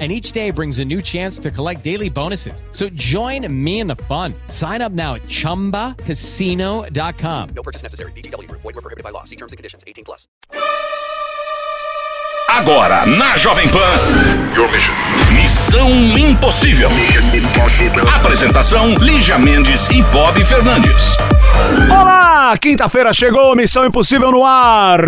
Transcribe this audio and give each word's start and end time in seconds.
And 0.00 0.10
each 0.10 0.32
day 0.32 0.50
brings 0.50 0.80
a 0.80 0.84
new 0.84 1.00
chance 1.00 1.38
to 1.38 1.52
collect 1.52 1.84
daily 1.84 2.10
bonuses. 2.10 2.64
So 2.72 2.88
join 2.88 3.46
me 3.64 3.78
in 3.78 3.86
the 3.86 3.94
fun. 3.94 4.34
Sign 4.48 4.82
up 4.82 4.90
now 4.90 5.14
at 5.14 5.22
chumbacasino.com. 5.22 7.48
No 7.54 7.62
purchase 7.62 7.84
necessary. 7.84 8.10
VGW 8.12 8.48
Group. 8.48 8.62
Void 8.62 8.74
were 8.74 8.82
prohibited 8.82 9.04
by 9.04 9.10
law. 9.10 9.22
See 9.22 9.36
terms 9.36 9.52
and 9.52 9.56
conditions. 9.56 9.84
18 9.86 10.04
plus. 10.04 10.26
Agora 12.50 13.06
na 13.06 13.36
Jovem 13.36 13.68
Pan. 13.68 14.54
Your 14.54 14.70
mission. 14.70 14.94
Missão 15.34 15.90
Impossível. 16.16 16.88
Apresentação: 18.14 18.94
Lígia 18.94 19.38
Mendes 19.38 19.88
e 19.88 20.02
Bob 20.02 20.42
Fernandes. 20.44 21.16
Olá! 21.90 22.56
Quinta-feira 22.58 23.12
chegou, 23.12 23.56
Missão 23.56 23.84
Impossível 23.86 24.30
no 24.30 24.44
ar! 24.44 25.00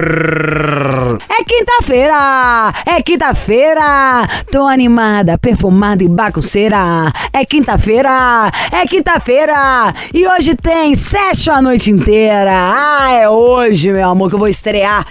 É 1.29 1.45
quinta-feira! 1.45 2.73
É 2.87 3.03
quinta-feira! 3.03 4.27
Tô 4.51 4.67
animada, 4.67 5.39
perfumada 5.39 6.03
e 6.03 6.09
bagunceira! 6.09 7.13
É 7.33 7.45
quinta-feira! 7.45 8.51
É 8.73 8.87
quinta-feira! 8.87 9.93
E 10.13 10.27
hoje 10.27 10.55
tem 10.55 10.95
session 10.95 11.53
a 11.53 11.63
noite 11.63 11.91
inteira! 11.91 12.53
Ah, 12.53 13.13
é 13.13 13.29
hoje, 13.29 13.93
meu 13.93 14.09
amor, 14.09 14.29
que 14.29 14.35
eu 14.35 14.39
vou 14.39 14.49
estrear 14.49 15.07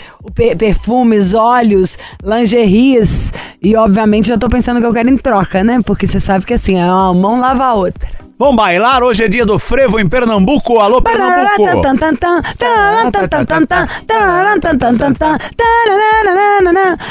perfumes, 0.58 1.34
óleos, 1.34 1.98
lingeries. 2.24 3.32
E 3.62 3.76
obviamente 3.76 4.28
já 4.28 4.38
tô 4.38 4.50
pensando 4.50 4.80
que 4.80 4.86
eu 4.86 4.94
quero 4.94 5.10
em 5.10 5.18
troca, 5.18 5.64
né? 5.64 5.80
Porque 5.86 6.08
você 6.08 6.20
sabe 6.20 6.46
que 6.46 6.54
assim, 6.54 6.80
é 6.80 6.86
uma 6.86 7.14
mão 7.14 7.40
lava 7.40 7.66
a 7.66 7.74
outra. 7.74 8.25
Vamos 8.38 8.58
bailar, 8.58 9.02
hoje 9.02 9.24
é 9.24 9.30
dia 9.30 9.46
do 9.46 9.58
frevo 9.58 9.98
em 9.98 10.10
Pernambuco. 10.10 10.80
Alô, 10.80 11.02
Pernambuco! 11.02 11.64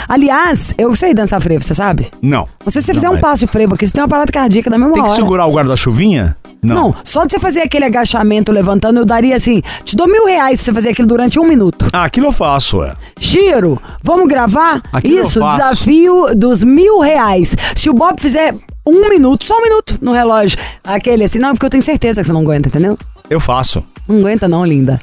Aliás, 0.07 0.75
eu 0.77 0.95
sei 0.95 1.15
dançar 1.15 1.41
frevo, 1.41 1.65
você 1.65 1.75
sabe? 1.75 2.11
Não. 2.21 2.47
Sei 2.69 2.83
se 2.83 2.89
você 2.89 2.95
fizer 2.95 3.09
um 3.09 3.17
é. 3.17 3.21
passo 3.21 3.47
de 3.47 3.51
frevo 3.51 3.75
aqui, 3.75 3.87
você 3.87 3.95
tem 3.95 4.03
uma 4.03 4.09
parada 4.09 4.31
cardíaca 4.31 4.69
na 4.69 4.77
mesma 4.77 4.93
Tem 4.93 5.03
que 5.03 5.09
hora. 5.09 5.19
segurar 5.19 5.47
o 5.47 5.53
guarda-chuvinha? 5.53 6.37
Não. 6.73 6.95
só 7.05 7.25
de 7.25 7.33
você 7.33 7.39
fazer 7.39 7.61
aquele 7.61 7.85
agachamento 7.85 8.51
levantando, 8.53 9.01
eu 9.01 9.05
daria 9.05 9.37
assim, 9.37 9.61
te 9.85 9.97
dou 9.97 10.07
mil 10.07 10.27
reais 10.27 10.61
se 10.61 10.67
você 10.67 10.73
fazer 10.73 10.89
aquilo 10.91 11.09
durante 11.09 11.39
um 11.39 11.45
minuto. 11.47 11.87
Ah, 11.93 12.05
aquilo 12.05 12.27
eu 12.27 12.33
faço, 12.33 12.83
é. 12.83 12.95
Chiro, 13.19 13.81
vamos 14.03 14.29
gravar? 14.29 14.81
Aquilo 14.93 15.19
eu 15.19 15.25
Isso, 15.25 15.41
faço. 15.41 15.57
desafio 15.57 16.27
dos 16.37 16.63
mil 16.65 17.01
reais. 17.01 17.57
Se 17.75 17.91
o 17.91 17.95
Bob 17.95 18.21
fizer 18.21 18.55
um 18.87 19.09
minuto, 19.09 19.45
só 19.45 19.59
um 19.59 19.63
minuto 19.63 19.99
no 20.01 20.13
relógio, 20.13 20.59
aquele 20.83 21.25
assim, 21.25 21.39
não, 21.39 21.53
porque 21.53 21.67
eu 21.67 21.71
tenho 21.71 21.83
certeza 21.83 22.21
que 22.21 22.27
você 22.27 22.33
não 22.33 22.43
aguenta, 22.43 22.69
entendeu? 22.69 22.99
Eu 23.29 23.41
faço. 23.41 23.83
Não 24.07 24.19
aguenta 24.19 24.47
não, 24.47 24.65
linda. 24.65 25.01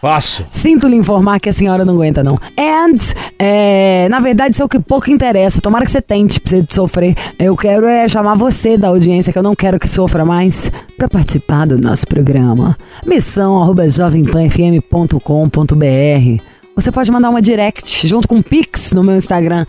Faço. 0.00 0.44
Sinto 0.50 0.86
lhe 0.86 0.96
informar 0.96 1.40
que 1.40 1.48
a 1.48 1.52
senhora 1.52 1.84
não 1.84 1.94
aguenta, 1.94 2.22
não. 2.22 2.36
And, 2.58 2.98
é, 3.38 4.06
na 4.10 4.20
verdade, 4.20 4.54
isso 4.54 4.62
é 4.62 4.66
o 4.66 4.68
que 4.68 4.78
pouco 4.78 5.10
interessa. 5.10 5.60
Tomara 5.60 5.84
que 5.84 5.90
você 5.90 6.02
tente 6.02 6.40
pra 6.40 6.50
você 6.50 6.66
sofrer. 6.70 7.16
Eu 7.38 7.56
quero 7.56 7.86
é 7.86 8.08
chamar 8.08 8.34
você 8.34 8.76
da 8.76 8.88
audiência, 8.88 9.32
que 9.32 9.38
eu 9.38 9.42
não 9.42 9.54
quero 9.54 9.78
que 9.78 9.88
sofra 9.88 10.24
mais, 10.24 10.70
pra 10.96 11.08
participar 11.08 11.66
do 11.66 11.80
nosso 11.80 12.06
programa. 12.06 12.76
Missão 13.06 13.60
arroba 13.60 13.88
jovempanfm.com.br 13.88 16.42
Você 16.76 16.92
pode 16.92 17.10
mandar 17.10 17.30
uma 17.30 17.40
direct 17.40 18.06
junto 18.06 18.28
com 18.28 18.36
um 18.36 18.42
pix 18.42 18.92
no 18.92 19.02
meu 19.02 19.16
Instagram. 19.16 19.64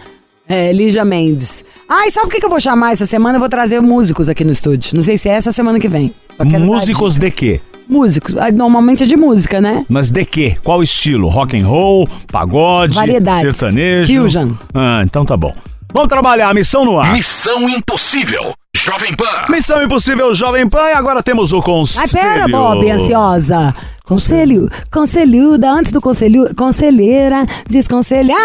É, 0.50 0.72
Lígia 0.72 1.04
Mendes. 1.04 1.66
Ah, 1.90 2.08
e 2.08 2.12
sabe 2.12 2.28
o 2.28 2.30
que 2.30 2.46
eu 2.46 2.50
vou 2.50 2.60
chamar 2.60 2.94
essa 2.94 3.06
semana? 3.06 3.36
Eu 3.36 3.40
vou 3.40 3.50
trazer 3.50 3.82
músicos 3.82 4.30
aqui 4.30 4.46
no 4.46 4.52
estúdio. 4.52 4.96
Não 4.96 5.04
sei 5.04 5.18
se 5.18 5.28
é 5.28 5.34
essa 5.34 5.52
semana 5.52 5.80
que 5.80 5.90
vem. 5.90 6.14
Músicos 6.40 7.18
de 7.18 7.32
quê? 7.32 7.60
Músicos. 7.90 8.36
Ah, 8.38 8.52
Normalmente 8.52 9.04
é 9.04 9.06
de 9.06 9.16
música, 9.16 9.62
né? 9.62 9.86
Mas 9.90 10.10
de 10.12 10.26
quê? 10.26 10.58
Qual 10.64 10.82
estilo? 10.84 11.28
Rock 11.30 11.58
and 11.60 11.66
roll, 11.66 12.08
pagode, 12.32 12.96
Variedades. 12.96 13.56
sertanejo? 13.58 14.22
Fusion. 14.22 14.52
Ah, 14.74 15.02
então 15.04 15.26
tá 15.26 15.38
bom. 15.38 15.54
Vamos 15.94 16.10
trabalhar, 16.10 16.54
missão 16.54 16.84
no 16.86 17.00
ar. 17.00 17.14
Missão 17.14 17.68
Impossível. 17.70 18.54
Jovem 18.78 19.16
Pan. 19.16 19.26
Missão 19.50 19.82
Impossível 19.82 20.36
Jovem 20.36 20.70
Pan 20.70 20.90
e 20.90 20.94
agora 20.94 21.24
temos 21.24 21.52
o 21.52 21.64
conselho. 21.64 22.06
Ai, 22.14 22.22
pera, 22.22 22.48
Bob, 22.48 22.90
ansiosa. 22.90 23.74
Conselho, 24.06 24.70
conselhuda, 24.92 25.70
antes 25.70 25.92
do 25.92 26.00
conselho, 26.00 26.48
conselheira, 26.56 27.46
desconselhada. 27.68 28.38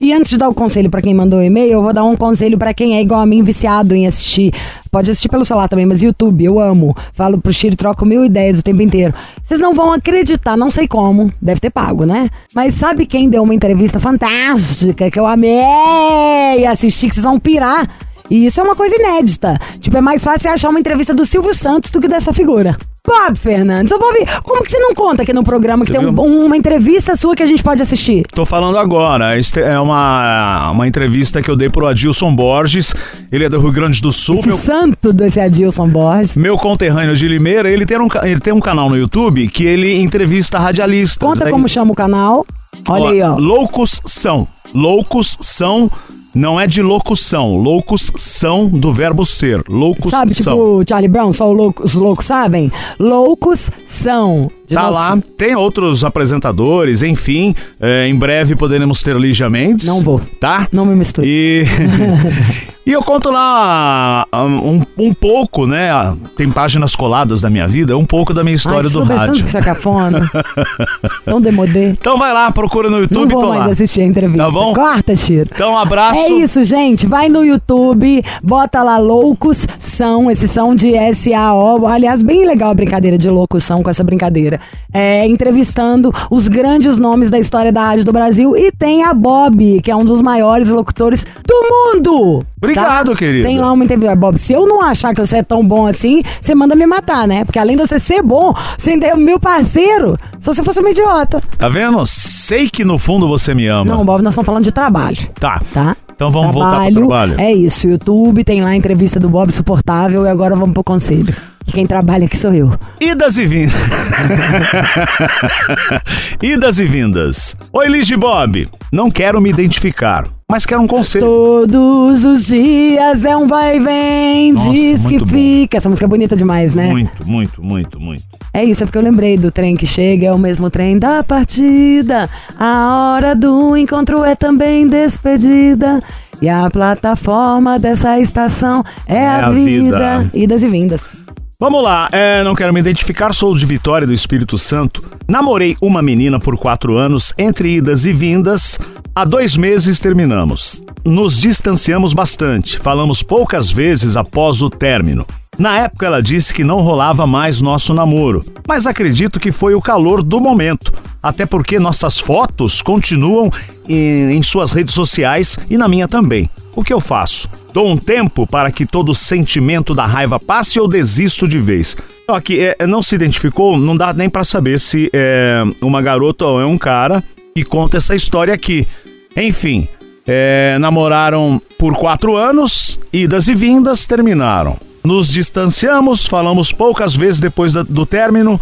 E 0.00 0.12
antes 0.14 0.30
de 0.30 0.38
dar 0.38 0.48
o 0.48 0.54
conselho 0.54 0.90
pra 0.90 1.02
quem 1.02 1.14
mandou 1.14 1.38
o 1.38 1.42
e-mail, 1.42 1.72
eu 1.72 1.82
vou 1.82 1.92
dar 1.92 2.04
um 2.04 2.16
conselho 2.16 2.56
pra 2.56 2.72
quem 2.72 2.96
é 2.96 3.02
igual 3.02 3.20
a 3.20 3.26
mim, 3.26 3.42
viciado 3.42 3.94
em 3.94 4.06
assistir. 4.06 4.52
Pode 4.90 5.10
assistir 5.10 5.28
pelo 5.28 5.44
celular 5.44 5.68
também, 5.68 5.84
mas 5.84 6.02
YouTube, 6.02 6.42
eu 6.42 6.58
amo. 6.58 6.96
Falo 7.12 7.38
pro 7.38 7.52
Chiro, 7.52 7.76
troco 7.76 8.06
mil 8.06 8.24
ideias 8.24 8.58
o 8.58 8.64
tempo 8.64 8.80
inteiro. 8.80 9.12
Vocês 9.44 9.60
não 9.60 9.74
vão 9.74 9.92
acreditar, 9.92 10.56
não 10.56 10.70
sei 10.70 10.88
como, 10.88 11.30
deve 11.40 11.60
ter 11.60 11.70
pago, 11.70 12.06
né? 12.06 12.30
Mas 12.54 12.74
sabe 12.74 13.04
quem 13.04 13.28
deu 13.28 13.42
uma 13.42 13.54
entrevista 13.54 14.00
fantástica 14.00 15.10
que 15.10 15.20
eu 15.20 15.26
amei 15.26 16.66
assistir, 16.66 17.10
que 17.10 17.14
vocês 17.14 17.24
vão 17.24 17.38
pirar? 17.38 17.88
E 18.30 18.46
isso 18.46 18.60
é 18.60 18.62
uma 18.64 18.74
coisa 18.76 18.94
inédita. 18.96 19.58
Tipo, 19.80 19.96
é 19.98 20.00
mais 20.00 20.22
fácil 20.24 20.50
achar 20.50 20.68
uma 20.68 20.80
entrevista 20.80 21.14
do 21.14 21.24
Silvio 21.24 21.54
Santos 21.54 21.90
do 21.90 22.00
que 22.00 22.08
dessa 22.08 22.32
figura. 22.32 22.76
Bob 23.06 23.36
Fernandes, 23.38 23.92
ô 23.92 23.98
Bob, 24.00 24.16
como 24.42 24.64
que 24.64 24.70
você 24.72 24.78
não 24.80 24.92
conta 24.92 25.22
aqui 25.22 25.32
no 25.32 25.44
programa 25.44 25.84
que 25.84 25.92
Você 25.92 25.98
tem 25.98 26.08
um- 26.08 26.46
uma 26.46 26.56
entrevista 26.56 27.14
sua 27.14 27.36
que 27.36 27.42
a 27.42 27.46
gente 27.46 27.62
pode 27.62 27.80
assistir? 27.80 28.24
Tô 28.34 28.44
falando 28.44 28.76
agora. 28.78 29.38
Este 29.38 29.60
é 29.60 29.78
uma, 29.78 30.72
uma 30.72 30.88
entrevista 30.88 31.40
que 31.40 31.48
eu 31.48 31.54
dei 31.56 31.70
pro 31.70 31.86
Adilson 31.86 32.34
Borges. 32.34 32.92
Ele 33.30 33.44
é 33.44 33.48
do 33.48 33.60
Rio 33.60 33.70
Grande 33.70 34.02
do 34.02 34.12
Sul. 34.12 34.34
Esse 34.34 34.48
Meu, 34.48 34.56
santo 34.56 35.12
desse 35.12 35.38
Adilson 35.38 35.88
Borges. 35.88 36.36
meu 36.36 36.58
conterrâneo 36.58 37.14
de 37.14 37.28
Limeira. 37.28 37.70
Ele 37.70 37.86
tem, 37.86 37.96
um, 37.96 38.08
ele 38.24 38.40
tem 38.40 38.52
um 38.52 38.58
canal 38.60 38.90
no 38.90 38.96
YouTube 38.96 39.46
que 39.46 39.64
ele 39.64 39.94
entrevista 40.02 40.58
radialistas. 40.58 41.18
Conta 41.28 41.44
Aí- 41.44 41.52
como 41.52 41.68
chama 41.68 41.92
o 41.92 41.94
canal. 41.94 42.44
Olha 42.88 43.10
aí, 43.10 43.22
ó. 43.22 43.36
Loucos 43.36 44.00
são. 44.04 44.48
Loucos 44.74 45.38
são. 45.40 45.88
Não 46.36 46.60
é 46.60 46.66
de 46.66 46.82
locução. 46.82 47.56
Loucos 47.56 48.12
são 48.16 48.68
do 48.68 48.92
verbo 48.92 49.24
ser. 49.24 49.62
Loucos 49.68 50.10
Sabe, 50.10 50.32
tipo 50.32 50.44
são. 50.44 50.58
o 50.58 50.84
Charlie 50.86 51.08
Brown, 51.08 51.32
só 51.32 51.50
louco- 51.50 51.82
os 51.82 51.94
loucos 51.94 52.26
sabem? 52.26 52.70
Loucos 52.98 53.70
são. 53.84 54.50
Tá 54.68 54.82
nosso- 54.82 54.94
lá, 54.94 55.18
tem 55.38 55.54
outros 55.54 56.04
apresentadores, 56.04 57.00
enfim. 57.02 57.54
é, 57.80 58.08
em 58.08 58.14
breve 58.16 58.56
poderemos 58.56 59.00
ter 59.02 59.14
Lígia 59.16 59.48
Mendes. 59.48 59.86
Não 59.86 60.00
vou. 60.02 60.20
Tá? 60.40 60.66
Não 60.72 60.84
me 60.84 60.94
misture. 60.96 61.24
E, 61.26 61.62
e 62.84 62.90
eu 62.92 63.00
conto 63.02 63.30
lá 63.30 64.26
um, 64.34 64.82
um 64.98 65.12
pouco, 65.14 65.66
né? 65.68 65.88
Tem 66.36 66.50
páginas 66.50 66.96
coladas 66.96 67.40
da 67.40 67.48
minha 67.48 67.68
vida, 67.68 67.96
um 67.96 68.04
pouco 68.04 68.34
da 68.34 68.42
minha 68.42 68.56
história 68.56 68.88
Ai, 68.88 68.92
do 68.92 69.04
rádio. 69.04 69.44
que 69.44 69.50
você 69.50 69.58
é. 69.58 69.62
Tão 71.24 71.40
demodê. 71.40 71.90
Então 71.90 72.18
vai 72.18 72.32
lá, 72.32 72.50
procura 72.50 72.88
no 72.90 72.96
Não 72.96 73.02
YouTube, 73.02 73.32
vou 73.32 73.42
tô 73.42 73.48
mais 73.50 73.60
lá. 73.66 73.66
assistir 73.70 74.00
a 74.00 74.04
entrevista. 74.04 74.44
Tá 74.44 74.50
bom? 74.50 74.72
Corta, 74.72 75.14
Chiro. 75.14 75.48
Então 75.54 75.72
um 75.74 75.78
abraço. 75.78 76.20
É 76.20 76.25
isso, 76.28 76.64
gente. 76.64 77.06
Vai 77.06 77.28
no 77.28 77.44
YouTube, 77.44 78.22
bota 78.42 78.82
lá 78.82 78.98
loucos 78.98 79.66
são, 79.78 80.30
esse 80.30 80.46
são 80.48 80.74
de 80.74 80.94
S-A-O. 80.94 81.86
Aliás, 81.86 82.22
bem 82.22 82.46
legal 82.46 82.70
a 82.70 82.74
brincadeira 82.74 83.16
de 83.16 83.28
locução 83.28 83.82
com 83.82 83.90
essa 83.90 84.04
brincadeira. 84.04 84.60
É, 84.92 85.26
entrevistando 85.26 86.12
os 86.30 86.48
grandes 86.48 86.98
nomes 86.98 87.30
da 87.30 87.38
história 87.38 87.72
da 87.72 87.84
rádio 87.84 88.04
do 88.04 88.12
Brasil. 88.12 88.56
E 88.56 88.70
tem 88.72 89.04
a 89.04 89.12
Bob, 89.12 89.80
que 89.82 89.90
é 89.90 89.96
um 89.96 90.04
dos 90.04 90.22
maiores 90.22 90.68
locutores 90.68 91.26
do 91.46 91.54
mundo. 91.70 92.44
Obrigado, 92.56 93.14
querida. 93.14 93.46
Tem 93.46 93.58
lá 93.58 93.72
uma 93.72 93.84
entrevista. 93.84 94.16
Bob, 94.16 94.38
se 94.38 94.52
eu 94.52 94.66
não 94.66 94.80
achar 94.82 95.14
que 95.14 95.20
você 95.20 95.38
é 95.38 95.42
tão 95.42 95.66
bom 95.66 95.86
assim, 95.86 96.22
você 96.40 96.54
manda 96.54 96.74
me 96.74 96.86
matar, 96.86 97.26
né? 97.26 97.44
Porque 97.44 97.58
além 97.58 97.76
de 97.76 97.86
você 97.86 97.98
ser 97.98 98.22
bom, 98.22 98.54
você 98.76 98.90
ainda 98.90 99.06
é 99.06 99.14
o 99.14 99.18
meu 99.18 99.38
parceiro. 99.38 100.18
Se 100.46 100.54
você 100.54 100.62
fosse 100.62 100.80
um 100.80 100.88
idiota. 100.88 101.42
Tá 101.58 101.68
vendo? 101.68 102.06
Sei 102.06 102.70
que 102.70 102.84
no 102.84 103.00
fundo 103.00 103.26
você 103.26 103.52
me 103.52 103.66
ama. 103.66 103.92
Não, 103.92 104.04
Bob, 104.04 104.22
nós 104.22 104.32
estamos 104.32 104.46
falando 104.46 104.62
de 104.62 104.70
trabalho. 104.70 105.16
Tá. 105.40 105.60
Tá? 105.74 105.96
Então 106.14 106.30
vamos 106.30 106.54
voltar 106.54 106.84
pro 106.84 106.94
trabalho. 106.94 107.40
É 107.40 107.52
isso, 107.52 107.88
YouTube 107.88 108.44
tem 108.44 108.62
lá 108.62 108.68
a 108.68 108.76
entrevista 108.76 109.18
do 109.18 109.28
Bob 109.28 109.50
Suportável 109.50 110.24
e 110.24 110.28
agora 110.28 110.54
vamos 110.54 110.72
pro 110.72 110.84
conselho. 110.84 111.34
Que 111.64 111.72
quem 111.72 111.84
trabalha 111.84 112.26
aqui 112.26 112.36
sou 112.36 112.54
eu. 112.54 112.72
Idas 113.00 113.38
e 113.38 113.44
vindas. 113.44 113.74
Idas 116.40 116.78
e 116.78 116.84
vindas. 116.84 117.56
Oi, 117.72 117.88
Liz 117.88 118.06
de 118.06 118.16
Bob. 118.16 118.68
Não 118.92 119.10
quero 119.10 119.40
me 119.40 119.50
identificar, 119.50 120.28
mas 120.48 120.64
quero 120.64 120.80
um 120.80 120.86
conselho. 120.86 121.26
Todos 121.26 122.24
os 122.24 122.46
dias 122.46 123.24
é 123.24 123.36
um 123.36 123.48
vai 123.48 123.78
e 123.78 123.80
vem, 123.80 124.52
Nossa, 124.52 124.70
diz 124.70 125.04
que 125.04 125.18
bom. 125.18 125.26
fica. 125.26 125.76
Essa 125.76 125.88
música 125.88 126.06
é 126.06 126.08
bonita 126.08 126.36
demais, 126.36 126.72
né? 126.72 126.88
Muito, 126.88 127.28
muito, 127.28 127.62
muito, 127.62 128.00
muito. 128.00 128.24
É 128.54 128.64
isso, 128.64 128.84
é 128.84 128.86
porque 128.86 128.96
eu 128.96 129.02
lembrei 129.02 129.36
do 129.36 129.50
trem 129.50 129.74
que 129.74 129.86
chega, 129.86 130.26
é 130.28 130.32
o 130.32 130.38
mesmo 130.38 130.70
trem 130.70 131.00
da 131.00 131.24
partida. 131.24 132.30
A 132.56 133.14
hora 133.14 133.34
do 133.34 133.76
encontro 133.76 134.22
é 134.22 134.36
também 134.36 134.86
despedida. 134.86 136.00
E 136.40 136.48
a 136.48 136.70
plataforma 136.70 137.78
dessa 137.78 138.20
estação 138.20 138.84
é, 139.06 139.26
a, 139.26 139.46
a 139.46 139.50
vida. 139.50 140.20
vida. 140.20 140.30
Idas 140.32 140.62
e 140.62 140.68
vindas. 140.68 141.25
Vamos 141.58 141.82
lá, 141.82 142.06
é, 142.12 142.44
não 142.44 142.54
quero 142.54 142.70
me 142.70 142.80
identificar, 142.80 143.32
sou 143.32 143.56
de 143.56 143.64
Vitória 143.64 144.06
do 144.06 144.12
Espírito 144.12 144.58
Santo. 144.58 145.02
Namorei 145.26 145.74
uma 145.80 146.02
menina 146.02 146.38
por 146.38 146.58
quatro 146.58 146.98
anos, 146.98 147.32
entre 147.38 147.76
idas 147.76 148.04
e 148.04 148.12
vindas. 148.12 148.78
Há 149.14 149.24
dois 149.24 149.56
meses 149.56 149.98
terminamos. 149.98 150.82
Nos 151.02 151.40
distanciamos 151.40 152.12
bastante, 152.12 152.78
falamos 152.78 153.22
poucas 153.22 153.70
vezes 153.70 154.16
após 154.16 154.60
o 154.60 154.68
término. 154.68 155.26
Na 155.58 155.78
época 155.78 156.04
ela 156.04 156.22
disse 156.22 156.52
que 156.52 156.62
não 156.62 156.80
rolava 156.80 157.26
mais 157.26 157.62
nosso 157.62 157.94
namoro, 157.94 158.44
mas 158.68 158.86
acredito 158.86 159.40
que 159.40 159.50
foi 159.50 159.74
o 159.74 159.80
calor 159.80 160.22
do 160.22 160.38
momento, 160.38 160.92
até 161.22 161.46
porque 161.46 161.78
nossas 161.78 162.18
fotos 162.18 162.82
continuam 162.82 163.50
em, 163.88 164.36
em 164.36 164.42
suas 164.42 164.72
redes 164.72 164.94
sociais 164.94 165.58
e 165.70 165.78
na 165.78 165.88
minha 165.88 166.06
também. 166.06 166.50
O 166.74 166.84
que 166.84 166.92
eu 166.92 167.00
faço? 167.00 167.48
Dou 167.72 167.88
um 167.88 167.96
tempo 167.96 168.46
para 168.46 168.70
que 168.70 168.84
todo 168.84 169.08
o 169.10 169.14
sentimento 169.14 169.94
da 169.94 170.04
raiva 170.04 170.38
passe 170.38 170.78
ou 170.78 170.86
desisto 170.86 171.48
de 171.48 171.58
vez? 171.58 171.96
Só 172.28 172.38
que 172.38 172.60
é, 172.60 172.86
não 172.86 173.00
se 173.00 173.14
identificou, 173.14 173.78
não 173.78 173.96
dá 173.96 174.12
nem 174.12 174.28
para 174.28 174.44
saber 174.44 174.78
se 174.78 175.08
é 175.12 175.62
uma 175.80 176.02
garota 176.02 176.44
ou 176.44 176.60
é 176.60 176.66
um 176.66 176.76
cara 176.76 177.24
e 177.54 177.64
conta 177.64 177.96
essa 177.96 178.14
história 178.14 178.52
aqui. 178.52 178.86
Enfim, 179.34 179.88
é, 180.26 180.76
namoraram 180.78 181.60
por 181.78 181.94
quatro 181.94 182.36
anos, 182.36 183.00
idas 183.10 183.48
e 183.48 183.54
vindas, 183.54 184.04
terminaram. 184.04 184.76
Nos 185.06 185.28
distanciamos, 185.28 186.26
falamos 186.26 186.72
poucas 186.72 187.14
vezes 187.14 187.38
depois 187.38 187.74
do 187.74 188.04
término. 188.04 188.60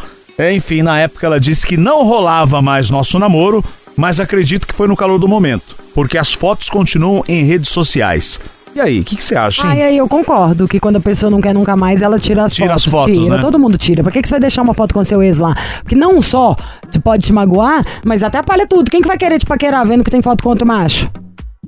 Enfim, 0.54 0.82
na 0.82 0.98
época 0.98 1.24
ela 1.26 1.40
disse 1.40 1.66
que 1.66 1.74
não 1.74 2.04
rolava 2.04 2.60
mais 2.60 2.90
nosso 2.90 3.18
namoro, 3.18 3.64
mas 3.96 4.20
acredito 4.20 4.66
que 4.66 4.74
foi 4.74 4.86
no 4.86 4.94
calor 4.94 5.18
do 5.18 5.26
momento, 5.26 5.74
porque 5.94 6.18
as 6.18 6.34
fotos 6.34 6.68
continuam 6.68 7.24
em 7.26 7.44
redes 7.44 7.70
sociais. 7.70 8.38
E 8.76 8.80
aí, 8.80 9.00
o 9.00 9.04
que, 9.04 9.16
que 9.16 9.24
você 9.24 9.34
acha, 9.34 9.62
hein? 9.62 9.72
Ai, 9.72 9.82
aí 9.84 9.96
eu 9.96 10.06
concordo 10.06 10.68
que 10.68 10.78
quando 10.78 10.96
a 10.96 11.00
pessoa 11.00 11.30
não 11.30 11.40
quer 11.40 11.54
nunca 11.54 11.74
mais, 11.76 12.02
ela 12.02 12.18
tira 12.18 12.44
as 12.44 12.52
Tira 12.52 12.74
as 12.74 12.84
fotos. 12.84 13.14
fotos, 13.14 13.24
tira, 13.24 13.36
né? 13.36 13.40
todo 13.42 13.58
mundo 13.58 13.78
tira. 13.78 14.02
Por 14.04 14.12
que, 14.12 14.20
que 14.20 14.28
você 14.28 14.34
vai 14.34 14.40
deixar 14.40 14.60
uma 14.60 14.74
foto 14.74 14.92
com 14.92 15.02
seu 15.02 15.22
ex 15.22 15.38
lá? 15.38 15.54
Porque 15.78 15.94
não 15.94 16.20
só 16.20 16.54
você 16.90 17.00
pode 17.00 17.24
te 17.24 17.32
magoar, 17.32 17.82
mas 18.04 18.22
até 18.22 18.36
atrapalha 18.36 18.66
tudo. 18.66 18.90
Quem 18.90 19.00
que 19.00 19.08
vai 19.08 19.16
querer 19.16 19.38
te 19.38 19.46
paquerar 19.46 19.86
vendo 19.86 20.04
que 20.04 20.10
tem 20.10 20.20
foto 20.20 20.42
com 20.42 20.50
outro 20.50 20.66
macho? 20.66 21.10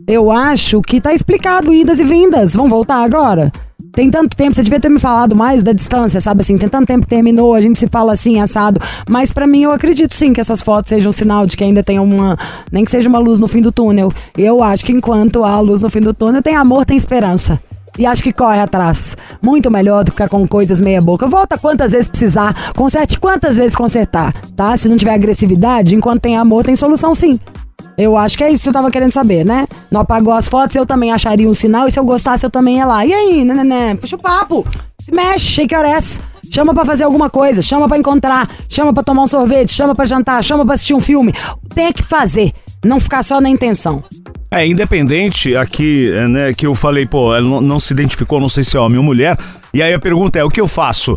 Eu 0.06 0.30
acho 0.30 0.82
que 0.82 1.00
tá 1.00 1.14
explicado 1.14 1.72
idas 1.72 1.98
e 1.98 2.04
vindas. 2.04 2.54
Vão 2.54 2.68
voltar 2.68 3.02
agora? 3.02 3.50
Tem 3.96 4.10
tanto 4.10 4.36
tempo, 4.36 4.54
você 4.54 4.62
devia 4.62 4.78
ter 4.78 4.90
me 4.90 5.00
falado 5.00 5.34
mais 5.34 5.62
da 5.62 5.72
distância, 5.72 6.20
sabe 6.20 6.42
assim? 6.42 6.58
Tem 6.58 6.68
tanto 6.68 6.86
tempo 6.86 7.06
que 7.06 7.08
terminou, 7.08 7.54
a 7.54 7.62
gente 7.62 7.78
se 7.78 7.86
fala 7.86 8.12
assim, 8.12 8.38
assado. 8.38 8.78
Mas 9.08 9.32
pra 9.32 9.46
mim, 9.46 9.62
eu 9.62 9.72
acredito 9.72 10.14
sim 10.14 10.34
que 10.34 10.40
essas 10.40 10.60
fotos 10.60 10.90
sejam 10.90 11.08
um 11.08 11.12
sinal 11.12 11.46
de 11.46 11.56
que 11.56 11.64
ainda 11.64 11.82
tem 11.82 11.98
uma. 11.98 12.36
Nem 12.70 12.84
que 12.84 12.90
seja 12.90 13.08
uma 13.08 13.18
luz 13.18 13.40
no 13.40 13.48
fim 13.48 13.62
do 13.62 13.72
túnel. 13.72 14.12
Eu 14.36 14.62
acho 14.62 14.84
que 14.84 14.92
enquanto 14.92 15.44
há 15.44 15.58
luz 15.60 15.80
no 15.80 15.88
fim 15.88 16.00
do 16.00 16.12
túnel, 16.12 16.42
tem 16.42 16.54
amor, 16.54 16.84
tem 16.84 16.94
esperança. 16.94 17.58
E 17.98 18.04
acho 18.04 18.22
que 18.22 18.34
corre 18.34 18.60
atrás. 18.60 19.16
Muito 19.40 19.70
melhor 19.70 20.04
do 20.04 20.12
que 20.12 20.16
ficar 20.16 20.28
com 20.28 20.46
coisas 20.46 20.78
meia 20.78 21.00
boca. 21.00 21.26
Volta 21.26 21.56
quantas 21.56 21.92
vezes 21.92 22.06
precisar, 22.06 22.54
conserte 22.74 23.18
quantas 23.18 23.56
vezes 23.56 23.74
consertar, 23.74 24.34
tá? 24.54 24.76
Se 24.76 24.90
não 24.90 24.98
tiver 24.98 25.14
agressividade, 25.14 25.94
enquanto 25.94 26.20
tem 26.20 26.36
amor, 26.36 26.64
tem 26.66 26.76
solução 26.76 27.14
sim. 27.14 27.40
Eu 27.98 28.16
acho 28.16 28.36
que 28.36 28.44
é 28.44 28.50
isso 28.52 28.64
que 28.64 28.68
eu 28.68 28.72
tava 28.74 28.90
querendo 28.90 29.12
saber, 29.12 29.44
né? 29.44 29.66
Não 29.90 30.02
apagou 30.02 30.32
as 30.32 30.48
fotos, 30.48 30.76
eu 30.76 30.84
também 30.84 31.12
acharia 31.12 31.48
um 31.48 31.54
sinal, 31.54 31.88
e 31.88 31.90
se 31.90 31.98
eu 31.98 32.04
gostasse, 32.04 32.44
eu 32.44 32.50
também 32.50 32.76
ia 32.76 32.84
lá. 32.84 33.06
E 33.06 33.12
aí, 33.12 33.44
né, 33.44 33.64
né? 33.64 33.94
Puxa 33.94 34.16
o 34.16 34.18
papo. 34.18 34.66
Se 35.00 35.12
mexe, 35.14 35.46
shake 35.46 35.74
your 35.74 35.84
ass. 35.84 36.20
Chama 36.50 36.72
pra 36.72 36.84
fazer 36.84 37.04
alguma 37.04 37.28
coisa, 37.28 37.60
chama 37.60 37.88
pra 37.88 37.98
encontrar, 37.98 38.48
chama 38.68 38.92
pra 38.92 39.02
tomar 39.02 39.24
um 39.24 39.26
sorvete, 39.26 39.72
chama 39.72 39.94
pra 39.94 40.04
jantar, 40.04 40.42
chama 40.44 40.64
pra 40.64 40.74
assistir 40.74 40.94
um 40.94 41.00
filme. 41.00 41.32
Tem 41.74 41.92
que 41.92 42.02
fazer, 42.02 42.52
não 42.84 43.00
ficar 43.00 43.22
só 43.22 43.40
na 43.40 43.48
intenção. 43.48 44.04
É, 44.50 44.66
independente 44.66 45.56
aqui, 45.56 46.10
é, 46.12 46.28
né, 46.28 46.54
que 46.54 46.66
eu 46.66 46.74
falei, 46.74 47.04
pô, 47.04 47.34
ela 47.34 47.46
não, 47.46 47.60
não 47.60 47.80
se 47.80 47.92
identificou, 47.92 48.38
não 48.38 48.48
sei 48.48 48.62
se 48.62 48.76
é 48.76 48.80
homem 48.80 48.98
ou 48.98 49.02
mulher. 49.02 49.36
E 49.74 49.82
aí 49.82 49.92
a 49.92 49.98
pergunta 49.98 50.38
é, 50.38 50.44
o 50.44 50.48
que 50.48 50.60
eu 50.60 50.68
faço? 50.68 51.16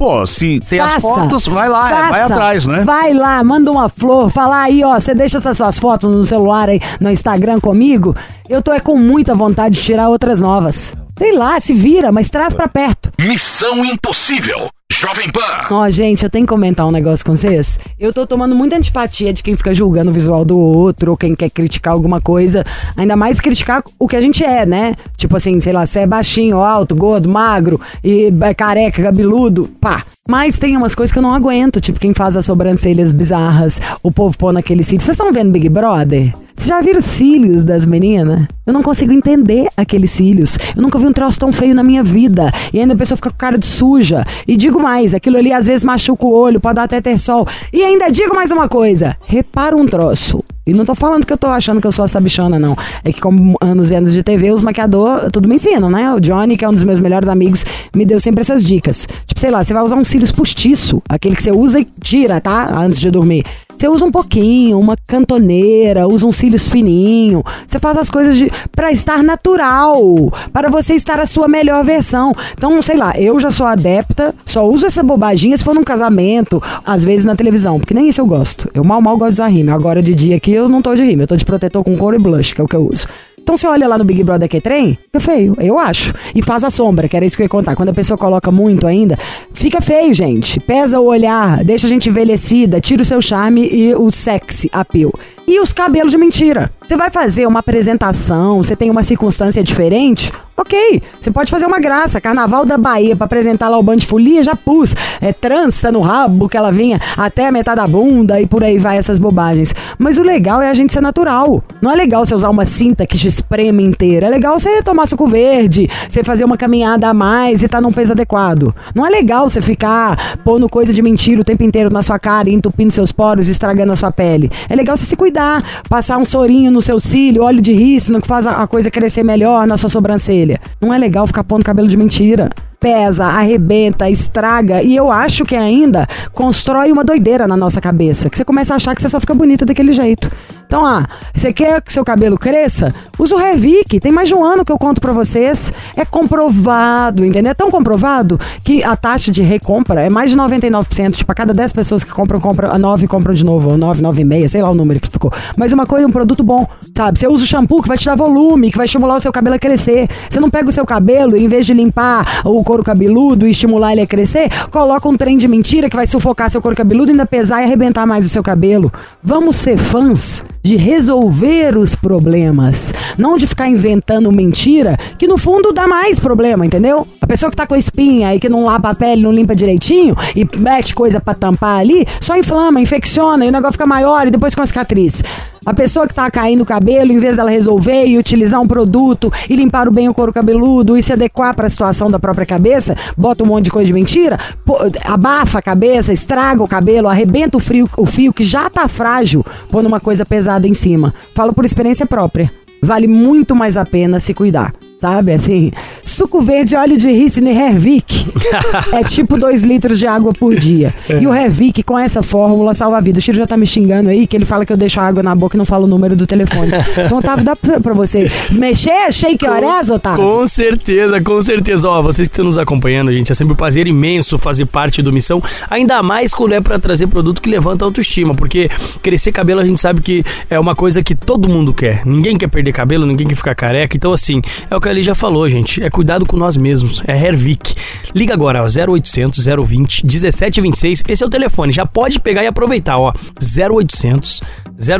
Pô, 0.00 0.24
se 0.24 0.58
tem 0.60 0.80
as 0.80 0.94
Faça. 0.94 1.00
fotos, 1.06 1.46
vai 1.46 1.68
lá, 1.68 1.90
é, 1.90 1.92
vai 1.92 2.20
Faça. 2.22 2.32
atrás, 2.32 2.66
né? 2.66 2.84
Vai 2.84 3.12
lá, 3.12 3.44
manda 3.44 3.70
uma 3.70 3.86
flor, 3.86 4.30
fala 4.30 4.62
aí, 4.62 4.82
ó, 4.82 4.98
você 4.98 5.12
deixa 5.12 5.36
essas 5.36 5.58
suas 5.58 5.78
fotos 5.78 6.10
no 6.10 6.24
celular 6.24 6.70
aí, 6.70 6.80
no 6.98 7.10
Instagram 7.10 7.60
comigo. 7.60 8.16
Eu 8.48 8.62
tô 8.62 8.72
é 8.72 8.80
com 8.80 8.96
muita 8.96 9.34
vontade 9.34 9.74
de 9.74 9.82
tirar 9.82 10.08
outras 10.08 10.40
novas. 10.40 10.96
Sei 11.18 11.36
lá, 11.36 11.60
se 11.60 11.74
vira, 11.74 12.10
mas 12.10 12.30
traz 12.30 12.54
pra 12.54 12.66
perto. 12.66 13.12
Missão 13.20 13.84
Impossível. 13.84 14.70
Jovem 14.92 15.30
Pan. 15.30 15.68
Ó, 15.70 15.88
gente, 15.88 16.24
eu 16.24 16.28
tenho 16.28 16.44
que 16.44 16.48
comentar 16.48 16.84
um 16.84 16.90
negócio 16.90 17.24
com 17.24 17.36
vocês. 17.36 17.78
Eu 17.98 18.12
tô 18.12 18.26
tomando 18.26 18.56
muita 18.56 18.76
antipatia 18.76 19.32
de 19.32 19.40
quem 19.40 19.54
fica 19.54 19.72
julgando 19.72 20.10
o 20.10 20.12
visual 20.12 20.44
do 20.44 20.58
outro, 20.58 21.12
ou 21.12 21.16
quem 21.16 21.32
quer 21.32 21.48
criticar 21.48 21.94
alguma 21.94 22.20
coisa. 22.20 22.64
Ainda 22.96 23.14
mais 23.14 23.40
criticar 23.40 23.84
o 23.96 24.08
que 24.08 24.16
a 24.16 24.20
gente 24.20 24.42
é, 24.42 24.66
né? 24.66 24.96
Tipo 25.16 25.36
assim, 25.36 25.60
sei 25.60 25.72
lá, 25.72 25.86
você 25.86 26.00
é 26.00 26.06
baixinho, 26.08 26.58
alto, 26.58 26.96
gordo, 26.96 27.28
magro, 27.28 27.80
e 28.02 28.32
é 28.40 28.52
careca, 28.52 29.00
cabeludo, 29.00 29.70
pá. 29.80 30.04
Mas 30.28 30.58
tem 30.58 30.76
umas 30.76 30.94
coisas 30.94 31.12
que 31.12 31.18
eu 31.18 31.22
não 31.22 31.34
aguento, 31.34 31.80
tipo 31.80 32.00
quem 32.00 32.12
faz 32.12 32.34
as 32.34 32.44
sobrancelhas 32.44 33.12
bizarras, 33.12 33.80
o 34.02 34.10
povo 34.10 34.36
pôr 34.36 34.52
naquele 34.52 34.82
cílio. 34.82 35.00
Vocês 35.00 35.16
estão 35.16 35.32
vendo 35.32 35.52
Big 35.52 35.68
Brother? 35.68 36.34
Vocês 36.54 36.68
já 36.68 36.80
viram 36.80 36.98
os 36.98 37.04
cílios 37.04 37.64
das 37.64 37.86
meninas? 37.86 38.46
Eu 38.66 38.72
não 38.72 38.82
consigo 38.82 39.12
entender 39.12 39.66
aqueles 39.76 40.10
cílios. 40.10 40.58
Eu 40.76 40.82
nunca 40.82 40.98
vi 40.98 41.06
um 41.06 41.12
troço 41.12 41.38
tão 41.38 41.50
feio 41.50 41.74
na 41.74 41.82
minha 41.82 42.02
vida. 42.02 42.52
E 42.72 42.80
ainda 42.80 42.94
a 42.94 42.96
pessoa 42.96 43.16
fica 43.16 43.30
com 43.30 43.36
cara 43.36 43.58
de 43.58 43.66
suja. 43.66 44.24
E 44.46 44.56
digo 44.56 44.80
mais, 44.80 45.14
aquilo 45.14 45.36
ali 45.36 45.52
às 45.52 45.66
vezes 45.66 45.84
machuca 45.84 46.26
o 46.26 46.32
olho, 46.32 46.60
pode 46.60 46.76
dar 46.76 46.84
até 46.84 47.00
ter 47.00 47.18
sol. 47.18 47.46
E 47.72 47.82
ainda 47.82 48.10
digo 48.10 48.34
mais 48.34 48.50
uma 48.50 48.68
coisa. 48.68 49.16
Repara 49.24 49.76
um 49.76 49.86
troço. 49.86 50.44
E 50.66 50.74
não 50.74 50.84
tô 50.84 50.94
falando 50.94 51.26
que 51.26 51.32
eu 51.32 51.38
tô 51.38 51.48
achando 51.48 51.80
que 51.80 51.86
eu 51.86 51.92
sou 51.92 52.04
essa 52.04 52.20
bichona, 52.20 52.58
não. 52.58 52.76
É 53.02 53.12
que 53.12 53.20
como 53.20 53.56
anos 53.60 53.90
e 53.90 53.94
anos 53.94 54.12
de 54.12 54.22
TV, 54.22 54.52
os 54.52 54.62
maquiadores 54.62 55.30
tudo 55.32 55.48
me 55.48 55.56
ensinam, 55.56 55.90
né? 55.90 56.12
O 56.14 56.20
Johnny, 56.20 56.56
que 56.56 56.64
é 56.64 56.68
um 56.68 56.72
dos 56.72 56.84
meus 56.84 57.00
melhores 57.00 57.28
amigos, 57.28 57.64
me 57.94 58.04
deu 58.04 58.20
sempre 58.20 58.42
essas 58.42 58.64
dicas. 58.64 59.08
Tipo, 59.26 59.40
sei 59.40 59.50
lá, 59.50 59.64
você 59.64 59.74
vai 59.74 59.82
usar 59.82 59.96
um 59.96 60.04
cílios 60.04 60.30
postiço, 60.30 61.02
aquele 61.08 61.34
que 61.34 61.42
você 61.42 61.50
usa 61.50 61.80
e 61.80 61.86
tira, 62.00 62.40
tá? 62.40 62.70
Antes 62.78 63.00
de 63.00 63.10
dormir. 63.10 63.44
Você 63.80 63.88
usa 63.88 64.04
um 64.04 64.10
pouquinho, 64.10 64.78
uma 64.78 64.94
cantoneira, 65.06 66.06
usa 66.06 66.26
um 66.26 66.30
cílios 66.30 66.68
fininho. 66.68 67.42
Você 67.66 67.78
faz 67.78 67.96
as 67.96 68.10
coisas 68.10 68.36
de 68.36 68.50
para 68.70 68.92
estar 68.92 69.22
natural, 69.22 70.30
para 70.52 70.68
você 70.68 70.92
estar 70.92 71.18
a 71.18 71.24
sua 71.24 71.48
melhor 71.48 71.82
versão. 71.82 72.34
Então, 72.52 72.82
sei 72.82 72.98
lá, 72.98 73.18
eu 73.18 73.40
já 73.40 73.50
sou 73.50 73.64
adepta, 73.64 74.34
só 74.44 74.68
uso 74.68 74.84
essa 74.84 75.02
bobaginha 75.02 75.56
se 75.56 75.64
for 75.64 75.74
num 75.74 75.82
casamento, 75.82 76.62
às 76.84 77.06
vezes 77.06 77.24
na 77.24 77.34
televisão, 77.34 77.78
porque 77.78 77.94
nem 77.94 78.06
isso 78.06 78.20
eu 78.20 78.26
gosto. 78.26 78.68
Eu 78.74 78.84
mal 78.84 79.00
mal 79.00 79.16
gosto 79.16 79.30
de 79.30 79.40
usar 79.40 79.48
rímel. 79.48 79.74
Agora 79.74 80.02
de 80.02 80.14
dia 80.14 80.36
aqui 80.36 80.52
eu 80.52 80.68
não 80.68 80.82
tô 80.82 80.94
de 80.94 81.02
rímel, 81.02 81.24
eu 81.24 81.28
tô 81.28 81.36
de 81.36 81.46
protetor 81.46 81.82
com 81.82 81.96
couro 81.96 82.16
e 82.16 82.18
blush, 82.18 82.52
que 82.52 82.60
é 82.60 82.64
o 82.64 82.68
que 82.68 82.76
eu 82.76 82.86
uso. 82.86 83.06
Então 83.50 83.58
você 83.58 83.66
olha 83.66 83.88
lá 83.88 83.98
no 83.98 84.04
Big 84.04 84.22
Brother 84.22 84.48
que 84.48 84.60
trem, 84.60 84.96
fica 85.06 85.18
feio, 85.18 85.56
eu 85.58 85.76
acho. 85.76 86.14
E 86.36 86.40
faz 86.40 86.62
a 86.62 86.70
sombra, 86.70 87.08
que 87.08 87.16
era 87.16 87.26
isso 87.26 87.36
que 87.36 87.42
eu 87.42 87.46
ia 87.46 87.48
contar. 87.48 87.74
Quando 87.74 87.88
a 87.88 87.92
pessoa 87.92 88.16
coloca 88.16 88.48
muito 88.52 88.86
ainda, 88.86 89.18
fica 89.52 89.80
feio, 89.80 90.14
gente. 90.14 90.60
Pesa 90.60 91.00
o 91.00 91.08
olhar, 91.08 91.64
deixa 91.64 91.88
a 91.88 91.90
gente 91.90 92.08
envelhecida, 92.08 92.80
tira 92.80 93.02
o 93.02 93.04
seu 93.04 93.20
charme 93.20 93.68
e 93.68 93.92
o 93.92 94.08
sexy 94.12 94.70
appeal. 94.72 95.12
E 95.50 95.58
os 95.58 95.72
cabelos 95.72 96.12
de 96.12 96.16
mentira. 96.16 96.70
Você 96.80 96.96
vai 96.96 97.10
fazer 97.10 97.44
uma 97.44 97.58
apresentação, 97.58 98.58
você 98.58 98.76
tem 98.76 98.88
uma 98.88 99.02
circunstância 99.02 99.64
diferente, 99.64 100.30
ok. 100.56 101.02
Você 101.20 101.30
pode 101.30 101.50
fazer 101.50 101.66
uma 101.66 101.80
graça. 101.80 102.20
Carnaval 102.20 102.64
da 102.64 102.76
Bahia, 102.76 103.16
pra 103.16 103.24
apresentar 103.24 103.68
lá 103.68 103.78
o 103.78 103.82
Band 103.82 103.96
de 103.96 104.06
Folia, 104.06 104.42
já 104.44 104.54
pus. 104.54 104.94
É 105.20 105.32
trança 105.32 105.90
no 105.90 106.00
rabo 106.00 106.48
que 106.48 106.56
ela 106.56 106.70
vinha 106.70 107.00
até 107.16 107.48
a 107.48 107.52
metade 107.52 107.80
da 107.80 107.88
bunda 107.88 108.40
e 108.40 108.46
por 108.46 108.62
aí 108.62 108.78
vai 108.78 108.98
essas 108.98 109.18
bobagens. 109.18 109.74
Mas 109.98 110.18
o 110.18 110.22
legal 110.22 110.60
é 110.60 110.70
a 110.70 110.74
gente 110.74 110.92
ser 110.92 111.00
natural. 111.00 111.62
Não 111.80 111.90
é 111.90 111.96
legal 111.96 112.24
você 112.24 112.34
usar 112.34 112.50
uma 112.50 112.66
cinta 112.66 113.06
que 113.06 113.16
te 113.16 113.26
espreme 113.26 113.82
inteira. 113.82 114.26
É 114.26 114.30
legal 114.30 114.58
você 114.58 114.82
tomar 114.82 115.06
suco 115.06 115.26
verde, 115.26 115.88
você 116.08 116.22
fazer 116.22 116.44
uma 116.44 116.56
caminhada 116.56 117.08
a 117.08 117.14
mais 117.14 117.62
e 117.62 117.68
tá 117.68 117.80
num 117.80 117.92
peso 117.92 118.12
adequado. 118.12 118.74
Não 118.94 119.06
é 119.06 119.10
legal 119.10 119.48
você 119.48 119.60
ficar 119.60 120.38
pondo 120.44 120.68
coisa 120.68 120.92
de 120.92 121.02
mentira 121.02 121.40
o 121.40 121.44
tempo 121.44 121.62
inteiro 121.62 121.90
na 121.90 122.02
sua 122.02 122.18
cara, 122.18 122.50
entupindo 122.50 122.92
seus 122.92 123.12
poros 123.12 123.48
estragando 123.48 123.92
a 123.92 123.96
sua 123.96 124.12
pele. 124.12 124.50
É 124.68 124.74
legal 124.74 124.96
você 124.96 125.06
se 125.06 125.16
cuidar, 125.16 125.39
passar 125.88 126.18
um 126.18 126.24
sorinho 126.24 126.70
no 126.70 126.82
seu 126.82 126.98
cílio, 126.98 127.42
óleo 127.42 127.60
de 127.60 127.72
rícino 127.72 128.20
que 128.20 128.26
faz 128.26 128.46
a 128.46 128.66
coisa 128.66 128.90
crescer 128.90 129.22
melhor 129.22 129.66
na 129.66 129.76
sua 129.76 129.88
sobrancelha. 129.88 130.60
Não 130.80 130.92
é 130.92 130.98
legal 130.98 131.26
ficar 131.26 131.44
pondo 131.44 131.64
cabelo 131.64 131.88
de 131.88 131.96
mentira. 131.96 132.50
Pesa, 132.78 133.26
arrebenta, 133.26 134.08
estraga 134.08 134.82
e 134.82 134.96
eu 134.96 135.10
acho 135.10 135.44
que 135.44 135.54
ainda 135.54 136.06
constrói 136.32 136.90
uma 136.90 137.04
doideira 137.04 137.46
na 137.46 137.54
nossa 137.54 137.78
cabeça, 137.78 138.30
que 138.30 138.36
você 138.38 138.44
começa 138.44 138.72
a 138.72 138.76
achar 138.76 138.94
que 138.94 139.02
você 139.02 139.08
só 139.08 139.20
fica 139.20 139.34
bonita 139.34 139.66
daquele 139.66 139.92
jeito. 139.92 140.30
Então, 140.66 140.86
ah, 140.86 141.04
você 141.34 141.52
quer 141.52 141.82
que 141.82 141.92
seu 141.92 142.04
cabelo 142.04 142.38
cresça? 142.38 142.94
Usa 143.20 143.34
o 143.34 143.38
Revic. 143.38 144.00
Tem 144.00 144.10
mais 144.10 144.28
de 144.28 144.34
um 144.34 144.42
ano 144.42 144.64
que 144.64 144.72
eu 144.72 144.78
conto 144.78 144.98
pra 144.98 145.12
vocês. 145.12 145.70
É 145.94 146.06
comprovado, 146.06 147.22
entendeu? 147.22 147.50
É 147.50 147.54
tão 147.54 147.70
comprovado 147.70 148.40
que 148.64 148.82
a 148.82 148.96
taxa 148.96 149.30
de 149.30 149.42
recompra 149.42 150.00
é 150.00 150.08
mais 150.08 150.30
de 150.30 150.38
99%. 150.38 151.16
Tipo, 151.16 151.30
a 151.30 151.34
cada 151.34 151.52
10 151.52 151.70
pessoas 151.74 152.02
que 152.02 152.10
compram, 152.10 152.40
compram 152.40 152.72
a 152.72 152.78
9 152.78 153.06
compram 153.06 153.34
de 153.34 153.44
novo, 153.44 153.72
ou 153.72 153.76
9, 153.76 154.02
9,5, 154.02 154.48
sei 154.48 154.62
lá 154.62 154.70
o 154.70 154.74
número 154.74 154.98
que 154.98 155.10
ficou. 155.10 155.30
Mas 155.54 155.70
uma 155.70 155.84
coisa, 155.84 156.06
um 156.06 156.10
produto 156.10 156.42
bom, 156.42 156.66
sabe? 156.96 157.18
Você 157.18 157.28
usa 157.28 157.44
o 157.44 157.46
shampoo 157.46 157.82
que 157.82 157.88
vai 157.88 157.98
te 157.98 158.06
dar 158.06 158.14
volume, 158.14 158.70
que 158.70 158.78
vai 158.78 158.86
estimular 158.86 159.16
o 159.16 159.20
seu 159.20 159.30
cabelo 159.30 159.56
a 159.56 159.58
crescer. 159.58 160.08
Você 160.30 160.40
não 160.40 160.48
pega 160.48 160.70
o 160.70 160.72
seu 160.72 160.86
cabelo 160.86 161.36
e, 161.36 161.44
em 161.44 161.48
vez 161.48 161.66
de 161.66 161.74
limpar 161.74 162.40
o 162.42 162.64
couro 162.64 162.82
cabeludo 162.82 163.46
e 163.46 163.50
estimular 163.50 163.92
ele 163.92 164.00
a 164.00 164.06
crescer, 164.06 164.48
coloca 164.70 165.06
um 165.06 165.16
trem 165.16 165.36
de 165.36 165.46
mentira 165.46 165.90
que 165.90 165.96
vai 165.96 166.06
sufocar 166.06 166.48
seu 166.48 166.62
couro 166.62 166.74
cabeludo, 166.74 167.10
ainda 167.10 167.26
pesar 167.26 167.60
e 167.60 167.64
arrebentar 167.64 168.06
mais 168.06 168.24
o 168.24 168.30
seu 168.30 168.42
cabelo. 168.42 168.90
Vamos 169.22 169.56
ser 169.56 169.76
fãs 169.76 170.42
de 170.62 170.76
resolver 170.76 171.76
os 171.76 171.94
problemas. 171.94 172.92
Não 173.18 173.36
de 173.36 173.46
ficar 173.46 173.68
inventando 173.68 174.30
mentira, 174.32 174.96
que 175.18 175.26
no 175.26 175.36
fundo 175.36 175.72
dá 175.72 175.86
mais 175.86 176.18
problema, 176.18 176.64
entendeu? 176.64 177.06
A 177.20 177.26
pessoa 177.26 177.50
que 177.50 177.56
tá 177.56 177.66
com 177.66 177.76
espinha 177.76 178.34
e 178.34 178.40
que 178.40 178.48
não 178.48 178.64
lava 178.64 178.90
a 178.90 178.94
pele, 178.94 179.22
não 179.22 179.32
limpa 179.32 179.54
direitinho 179.54 180.16
e 180.34 180.46
mete 180.56 180.94
coisa 180.94 181.20
pra 181.20 181.34
tampar 181.34 181.78
ali, 181.78 182.06
só 182.20 182.36
inflama, 182.36 182.80
infecciona 182.80 183.44
e 183.44 183.48
o 183.48 183.52
negócio 183.52 183.72
fica 183.72 183.86
maior 183.86 184.26
e 184.26 184.30
depois 184.30 184.54
com 184.54 184.62
a 184.62 184.66
cicatriz. 184.66 185.22
A 185.64 185.74
pessoa 185.74 186.08
que 186.08 186.14
tá 186.14 186.30
caindo 186.30 186.62
o 186.62 186.66
cabelo, 186.66 187.12
em 187.12 187.18
vez 187.18 187.36
dela 187.36 187.50
resolver 187.50 188.06
e 188.06 188.16
utilizar 188.16 188.60
um 188.60 188.66
produto 188.66 189.30
e 189.48 189.54
limpar 189.54 189.90
bem 189.90 190.08
o 190.08 190.14
couro 190.14 190.32
cabeludo 190.32 190.96
e 190.96 191.02
se 191.02 191.12
adequar 191.12 191.54
para 191.54 191.66
a 191.66 191.70
situação 191.70 192.10
da 192.10 192.18
própria 192.18 192.46
cabeça, 192.46 192.96
bota 193.16 193.44
um 193.44 193.46
monte 193.46 193.66
de 193.66 193.70
coisa 193.70 193.86
de 193.86 193.92
mentira, 193.92 194.38
pô, 194.64 194.78
abafa 195.04 195.58
a 195.58 195.62
cabeça, 195.62 196.12
estraga 196.12 196.62
o 196.62 196.68
cabelo, 196.68 197.08
arrebenta 197.08 197.58
o, 197.58 197.60
frio, 197.60 197.88
o 197.96 198.06
fio 198.06 198.32
que 198.32 198.42
já 198.42 198.70
tá 198.70 198.88
frágil, 198.88 199.44
pondo 199.70 199.86
uma 199.86 200.00
coisa 200.00 200.24
pesada 200.24 200.66
em 200.66 200.74
cima. 200.74 201.14
Falo 201.34 201.52
por 201.52 201.64
experiência 201.64 202.06
própria. 202.06 202.50
Vale 202.82 203.06
muito 203.06 203.54
mais 203.54 203.76
a 203.76 203.84
pena 203.84 204.18
se 204.18 204.32
cuidar. 204.34 204.74
Sabe, 205.00 205.32
assim, 205.32 205.72
suco 206.04 206.42
verde, 206.42 206.76
óleo 206.76 206.98
de 206.98 207.10
ricino 207.10 207.48
e 207.48 207.56
Hervik. 207.56 208.26
é 208.92 209.02
tipo 209.02 209.38
2 209.38 209.64
litros 209.64 209.98
de 209.98 210.06
água 210.06 210.30
por 210.30 210.54
dia. 210.54 210.92
E 211.08 211.26
o 211.26 211.32
Hervik, 211.32 211.82
com 211.82 211.98
essa 211.98 212.22
fórmula, 212.22 212.74
salva 212.74 212.98
a 212.98 213.00
vida. 213.00 213.18
O 213.18 213.22
Chiro 213.22 213.38
já 213.38 213.46
tá 213.46 213.56
me 213.56 213.66
xingando 213.66 214.10
aí, 214.10 214.26
que 214.26 214.36
ele 214.36 214.44
fala 214.44 214.66
que 214.66 214.70
eu 214.70 214.76
deixo 214.76 215.00
a 215.00 215.06
água 215.06 215.22
na 215.22 215.34
boca 215.34 215.56
e 215.56 215.58
não 215.58 215.64
falo 215.64 215.84
o 215.84 215.86
número 215.86 216.14
do 216.14 216.26
telefone. 216.26 216.70
Então, 217.02 217.16
Otávio, 217.16 217.42
dá 217.42 217.56
pra, 217.56 217.80
pra 217.80 217.94
você 217.94 218.30
mexer? 218.52 219.10
Shake 219.10 219.46
horas, 219.46 219.88
Otávio? 219.88 220.22
Com 220.22 220.46
certeza, 220.46 221.18
com 221.22 221.40
certeza. 221.40 221.88
Ó, 221.88 222.02
vocês 222.02 222.28
que 222.28 222.34
estão 222.34 222.44
nos 222.44 222.58
acompanhando, 222.58 223.10
gente, 223.10 223.32
é 223.32 223.34
sempre 223.34 223.54
um 223.54 223.56
prazer 223.56 223.86
imenso 223.86 224.36
fazer 224.36 224.66
parte 224.66 225.00
do 225.00 225.10
Missão, 225.10 225.42
ainda 225.70 226.02
mais 226.02 226.34
quando 226.34 226.52
é 226.52 226.60
pra 226.60 226.78
trazer 226.78 227.06
produto 227.06 227.40
que 227.40 227.48
levanta 227.48 227.86
a 227.86 227.88
autoestima, 227.88 228.34
porque 228.34 228.68
crescer 229.00 229.32
cabelo 229.32 229.62
a 229.62 229.64
gente 229.64 229.80
sabe 229.80 230.02
que 230.02 230.22
é 230.50 230.60
uma 230.60 230.74
coisa 230.74 231.02
que 231.02 231.14
todo 231.14 231.48
mundo 231.48 231.72
quer. 231.72 232.02
Ninguém 232.04 232.36
quer 232.36 232.48
perder 232.48 232.72
cabelo, 232.72 233.06
ninguém 233.06 233.26
quer 233.26 233.34
ficar 233.34 233.54
careca. 233.54 233.96
Então, 233.96 234.12
assim, 234.12 234.42
é 234.70 234.76
o 234.76 234.80
que 234.80 234.89
ele 234.90 235.02
já 235.02 235.14
falou, 235.14 235.48
gente. 235.48 235.82
É 235.82 235.90
cuidado 235.90 236.26
com 236.26 236.36
nós 236.36 236.56
mesmos. 236.56 237.02
É 237.06 237.16
Hervik. 237.16 237.74
Liga 238.14 238.34
agora, 238.34 238.62
ó, 238.62 238.66
0800 238.66 239.44
020 239.44 240.04
1726. 240.04 241.02
Esse 241.08 241.22
é 241.22 241.26
o 241.26 241.30
telefone. 241.30 241.72
Já 241.72 241.86
pode 241.86 242.20
pegar 242.20 242.42
e 242.42 242.46
aproveitar, 242.46 242.98
ó. 242.98 243.12
0800 243.40 244.40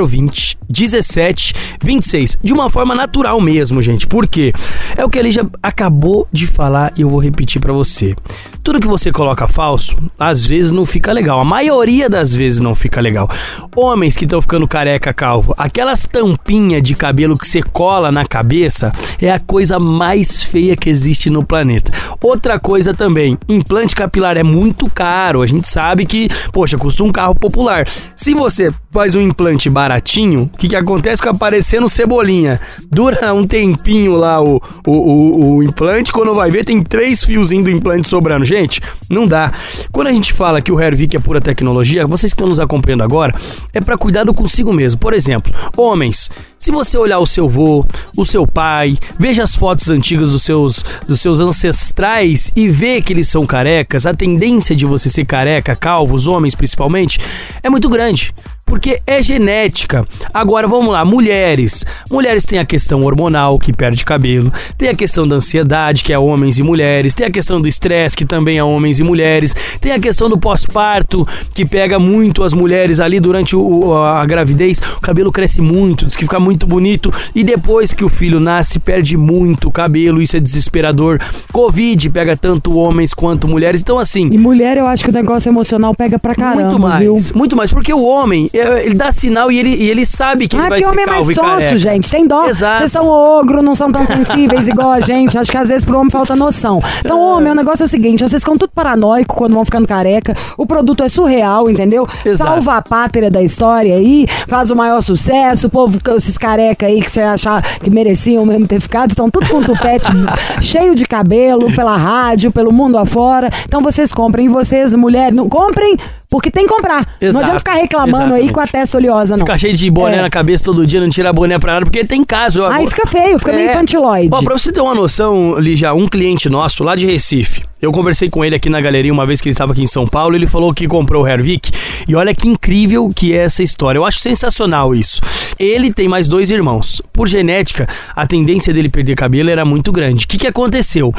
020 0.06 0.59
1726. 0.68 2.38
De 2.42 2.52
uma 2.52 2.68
forma 2.68 2.94
natural 2.94 3.40
mesmo, 3.40 3.80
gente. 3.80 4.06
Por 4.06 4.26
quê? 4.26 4.52
É 4.97 5.04
o 5.04 5.09
que 5.09 5.18
ele 5.18 5.30
já 5.30 5.42
acabou 5.62 6.28
de 6.30 6.47
falar 6.47 6.92
e 6.97 7.00
eu 7.00 7.09
vou 7.09 7.18
repetir 7.18 7.61
para 7.61 7.73
você. 7.73 8.14
Tudo 8.62 8.78
que 8.78 8.87
você 8.87 9.11
coloca 9.11 9.49
falso, 9.49 9.97
às 10.18 10.47
vezes 10.47 10.70
não 10.70 10.85
fica 10.85 11.12
legal. 11.12 11.40
A 11.40 11.44
maioria 11.44 12.11
das 12.11 12.35
vezes 12.35 12.61
não 12.61 12.75
fica 12.75 13.00
legal. 13.00 13.28
Homens 13.75 14.16
que 14.16 14.25
estão 14.25 14.40
ficando 14.42 14.68
careca, 14.68 15.14
calvo, 15.14 15.54
aquelas 15.56 16.06
tampinhas 16.06 16.82
de 16.82 16.94
cabelo 16.94 17.38
que 17.38 17.49
você 17.49 17.62
cola 17.62 18.12
na 18.12 18.26
cabeça 18.26 18.92
é 19.20 19.32
a 19.32 19.40
coisa 19.40 19.78
mais 19.81 20.43
feia 20.43 20.77
que 20.77 20.89
existe 20.89 21.31
no 21.31 21.45
planeta. 21.45 21.93
Outra 22.23 22.59
coisa 22.59 22.93
também, 22.95 23.39
implante 23.49 23.95
capilar 23.95 24.37
é 24.37 24.43
muito 24.43 24.89
caro. 24.91 25.43
A 25.43 25.47
gente 25.47 25.69
sabe 25.69 26.05
que, 26.05 26.29
poxa, 26.53 26.79
custa 26.79 27.03
um 27.03 27.13
carro 27.13 27.35
popular. 27.35 27.87
Se 28.15 28.35
você 28.35 28.73
faz 28.92 29.14
um 29.14 29.20
implante 29.20 29.70
baratinho, 29.70 30.50
o 30.52 30.59
que, 30.59 30.68
que 30.68 30.76
acontece? 30.76 31.18
Fica 31.18 31.30
aparecendo 31.30 31.88
cebolinha. 31.88 32.61
Dura 32.90 33.32
um 33.32 33.47
tempinho 33.47 34.12
lá 34.12 34.42
o, 34.42 34.61
o, 34.87 34.92
o, 34.92 35.56
o 35.56 35.62
implante, 35.62 36.12
quando 36.12 36.35
vai 36.35 36.50
ver, 36.50 36.64
tem 36.64 36.82
três 36.82 37.25
fiozinhos 37.25 37.64
do 37.64 37.70
implante 37.70 38.09
sobrando. 38.09 38.44
Gente, 38.44 38.80
não 39.09 39.26
dá. 39.26 39.52
Quando 39.92 40.09
a 40.09 40.12
gente 40.12 40.32
fala 40.32 40.61
que 40.61 40.73
o 40.73 40.80
Hervik 40.80 41.16
é 41.16 41.20
pura 41.20 41.40
tecnologia, 41.40 42.06
vocês 42.06 42.32
que 42.32 42.35
estão 42.35 42.49
nos 42.49 42.59
acompanhando 42.59 43.04
agora, 43.04 43.32
é 43.73 43.80
para 43.80 43.97
cuidado 43.97 44.35
consigo 44.35 44.73
mesmo. 44.73 44.99
Por 44.99 45.14
exemplo, 45.14 45.52
homens, 45.76 46.28
se 46.59 46.73
você 46.73 46.99
olhar 46.99 47.20
o 47.20 47.26
seu 47.26 47.49
vô, 47.49 47.87
o 48.16 48.25
seu 48.25 48.47
pai, 48.47 48.99
veja 49.18 49.44
as 49.44 49.54
fotos 49.54 49.88
antigas 49.88 50.32
dos 50.32 50.42
seus, 50.42 50.85
dos 51.06 51.20
seus 51.20 51.38
ancestrais 51.38 52.50
e 52.56 52.68
vê 52.68 53.00
que 53.00 53.12
eles 53.12 53.28
são 53.28 53.47
carecas, 53.47 54.04
a 54.04 54.12
tendência 54.12 54.75
de 54.75 54.85
você 54.85 55.09
ser 55.09 55.25
careca, 55.25 55.76
calvo, 55.76 56.16
os 56.16 56.26
homens 56.26 56.54
principalmente, 56.56 57.20
é 57.62 57.70
muito 57.70 57.88
grande 57.88 58.35
porque 58.71 59.00
é 59.05 59.21
genética. 59.21 60.07
Agora 60.33 60.69
vamos 60.69 60.93
lá, 60.93 61.05
mulheres. 61.05 61.85
Mulheres 62.09 62.47
têm 62.47 62.61
a 62.61 62.65
questão 62.65 63.03
hormonal, 63.03 63.59
que 63.59 63.73
perde 63.73 64.05
cabelo, 64.05 64.53
tem 64.79 64.89
a 64.89 64.95
questão 64.95 65.27
da 65.27 65.35
ansiedade, 65.35 66.05
que 66.05 66.12
é 66.12 66.19
homens 66.19 66.57
e 66.57 66.62
mulheres, 66.62 67.12
tem 67.12 67.27
a 67.27 67.31
questão 67.31 67.61
do 67.61 67.67
estresse, 67.67 68.17
que 68.17 68.25
também 68.25 68.59
é 68.59 68.62
homens 68.62 69.00
e 69.00 69.03
mulheres, 69.03 69.57
tem 69.81 69.91
a 69.91 69.99
questão 69.99 70.31
do 70.31 70.39
pós-parto, 70.39 71.27
que 71.53 71.67
pega 71.67 71.99
muito 71.99 72.45
as 72.45 72.55
mulheres 72.55 73.00
ali 73.00 73.19
durante 73.19 73.57
o, 73.57 73.93
a 73.93 74.25
gravidez. 74.25 74.81
O 74.97 75.00
cabelo 75.00 75.33
cresce 75.33 75.61
muito, 75.61 76.07
diz 76.07 76.15
que 76.15 76.23
fica 76.23 76.39
muito 76.39 76.65
bonito, 76.65 77.11
e 77.35 77.43
depois 77.43 77.93
que 77.93 78.05
o 78.05 78.09
filho 78.09 78.39
nasce, 78.39 78.79
perde 78.79 79.17
muito 79.17 79.69
cabelo, 79.69 80.23
isso 80.23 80.37
é 80.37 80.41
desesperador. 80.41 81.19
Covid 81.53 82.09
pega 82.11 82.37
tanto 82.37 82.79
homens 82.79 83.12
quanto 83.12 83.49
mulheres, 83.49 83.81
então 83.81 83.99
assim. 83.99 84.29
E 84.31 84.39
mulher, 84.39 84.77
eu 84.77 84.87
acho 84.87 85.03
que 85.03 85.11
o 85.11 85.12
negócio 85.12 85.50
emocional 85.50 85.93
pega 85.93 86.21
pra 86.21 86.37
caramba, 86.37 86.62
muito 86.62 86.79
mais, 86.79 87.00
viu? 87.00 87.17
muito 87.35 87.57
mais, 87.57 87.73
porque 87.73 87.93
o 87.93 88.05
homem, 88.05 88.49
ele 88.61 88.95
dá 88.95 89.12
sinal 89.12 89.50
e 89.50 89.59
ele, 89.59 89.75
e 89.75 89.90
ele 89.90 90.05
sabe 90.07 90.47
que 90.49 90.57
Ah, 90.57 90.61
ele 90.61 90.69
vai 90.69 90.79
porque 90.81 90.85
ser 90.85 90.90
homem 90.93 91.05
é 91.05 91.07
mais 91.09 91.26
sonso, 91.26 91.40
careca. 91.40 91.76
gente. 91.76 92.11
Tem 92.11 92.26
dó. 92.26 92.45
Vocês 92.47 92.93
são 92.93 93.09
ogro, 93.09 93.62
não 93.62 93.75
são 93.75 93.90
tão 93.93 94.07
sensíveis 94.07 94.69
igual 94.69 94.90
a 94.90 95.00
gente. 95.00 95.37
Acho 95.38 95.50
que 95.50 95.57
às 95.57 95.69
vezes 95.69 95.85
pro 95.85 95.99
homem 95.99 96.11
falta 96.11 96.35
noção. 96.37 96.81
Então, 97.00 97.21
homem, 97.21 97.52
o 97.52 97.55
negócio 97.55 97.83
é 97.83 97.87
o 97.87 97.88
seguinte: 97.88 98.23
vocês 98.26 98.43
ficam 98.43 98.57
tudo 98.57 98.71
paranoico 98.75 99.35
quando 99.35 99.55
vão 99.55 99.64
ficando 99.64 99.87
careca. 99.87 100.35
O 100.57 100.67
produto 100.67 101.02
é 101.02 101.09
surreal, 101.09 101.71
entendeu? 101.71 102.07
Exato. 102.25 102.50
Salva 102.50 102.76
a 102.76 102.83
pátria 102.83 103.31
da 103.31 103.43
história 103.43 103.95
aí, 103.95 104.26
faz 104.49 104.71
o 104.71 104.76
maior 104.76 105.00
sucesso. 105.02 105.67
O 105.67 105.71
povo, 105.71 105.99
esses 106.17 106.37
careca 106.38 106.87
aí 106.87 107.00
que 107.00 107.11
você 107.11 107.21
achar 107.21 107.62
que 107.81 107.90
mereciam 107.90 108.45
mesmo 108.47 108.67
ter 108.67 108.81
ficado, 108.81 109.11
estão 109.11 109.31
tudo 109.31 109.49
com 109.49 109.62
tupete 109.62 110.07
cheio 110.61 110.95
de 110.95 111.05
cabelo, 111.07 111.73
pela 111.75 111.97
rádio, 111.97 112.50
pelo 112.52 112.73
mundo 112.73 112.99
afora. 112.99 113.50
Então 113.67 113.81
vocês 113.81 114.12
comprem. 114.12 114.47
E 114.47 114.49
vocês, 114.49 114.95
mulheres, 114.95 115.35
não 115.37 115.49
comprem. 115.49 115.97
Porque 116.31 116.49
tem 116.51 116.65
que 116.65 116.73
comprar. 116.73 117.05
Não 117.21 117.29
Exato. 117.29 117.43
adianta 117.45 117.59
ficar 117.59 117.73
reclamando 117.75 118.17
aí 118.17 118.23
Exatamente. 118.45 118.53
com 118.53 118.61
a 118.61 118.67
testa 118.69 118.97
oleosa, 118.97 119.37
não. 119.37 119.45
Ficar 119.45 119.59
cheio 119.59 119.75
de 119.77 119.91
boné 119.91 120.19
É. 120.19 120.23
na 120.23 120.31
cabeça 120.31 120.65
todo 120.65 120.87
dia, 120.87 121.01
não 121.01 121.11
tirar 121.11 121.33
boné 121.33 121.59
pra 121.59 121.73
nada, 121.75 121.85
porque 121.85 122.05
tem 122.05 122.25
caso. 122.25 122.65
Aí 122.67 122.87
fica 122.87 123.07
feio, 123.09 123.37
fica 123.39 123.53
meio 123.53 123.69
É. 123.69 123.73
infantiloide. 123.73 124.29
Ó, 124.33 124.41
pra 124.41 124.57
você 124.57 124.71
ter 124.71 124.81
uma 124.81 124.95
noção, 124.95 125.59
Lígia, 125.59 125.93
um 125.93 126.07
cliente 126.09 126.49
nosso 126.49 126.85
lá 126.85 126.95
de 126.95 127.05
Recife, 127.05 127.65
eu 127.81 127.93
conversei 127.93 128.29
com 128.29 128.45
ele 128.45 128.55
aqui 128.55 128.69
na 128.69 128.81
galeria 128.81 129.13
uma 129.13 129.27
vez 129.27 129.41
que 129.41 129.49
ele 129.49 129.55
estava 129.55 129.73
aqui 129.73 129.83
em 129.83 129.87
São 129.87 130.07
Paulo, 130.07 130.37
ele 130.37 130.47
falou 130.47 130.75
que 130.75 130.87
comprou 130.87 131.25
o 131.25 131.27
Hervik, 131.27 131.71
e 132.07 132.15
olha 132.15 132.35
que 132.35 132.49
incrível 132.49 133.11
que 133.15 133.33
é 133.33 133.39
essa 133.39 133.63
história. 133.63 133.99
Eu 133.99 134.05
acho 134.05 134.19
sensacional 134.19 134.95
isso. 134.95 135.21
Ele 135.59 135.93
tem 135.93 136.09
mais 136.09 136.27
dois 136.29 136.51
irmãos. 136.51 137.03
Por 137.13 137.29
genética, 137.29 137.87
a 138.17 138.27
tendência 138.27 138.73
dele 138.73 138.89
perder 138.89 139.15
cabelo 139.15 139.51
era 139.51 139.65
muito 139.65 139.93
grande. 139.93 140.25
O 140.25 140.29
que, 140.29 140.39
que 140.39 140.47
aconteceu? 140.47 141.13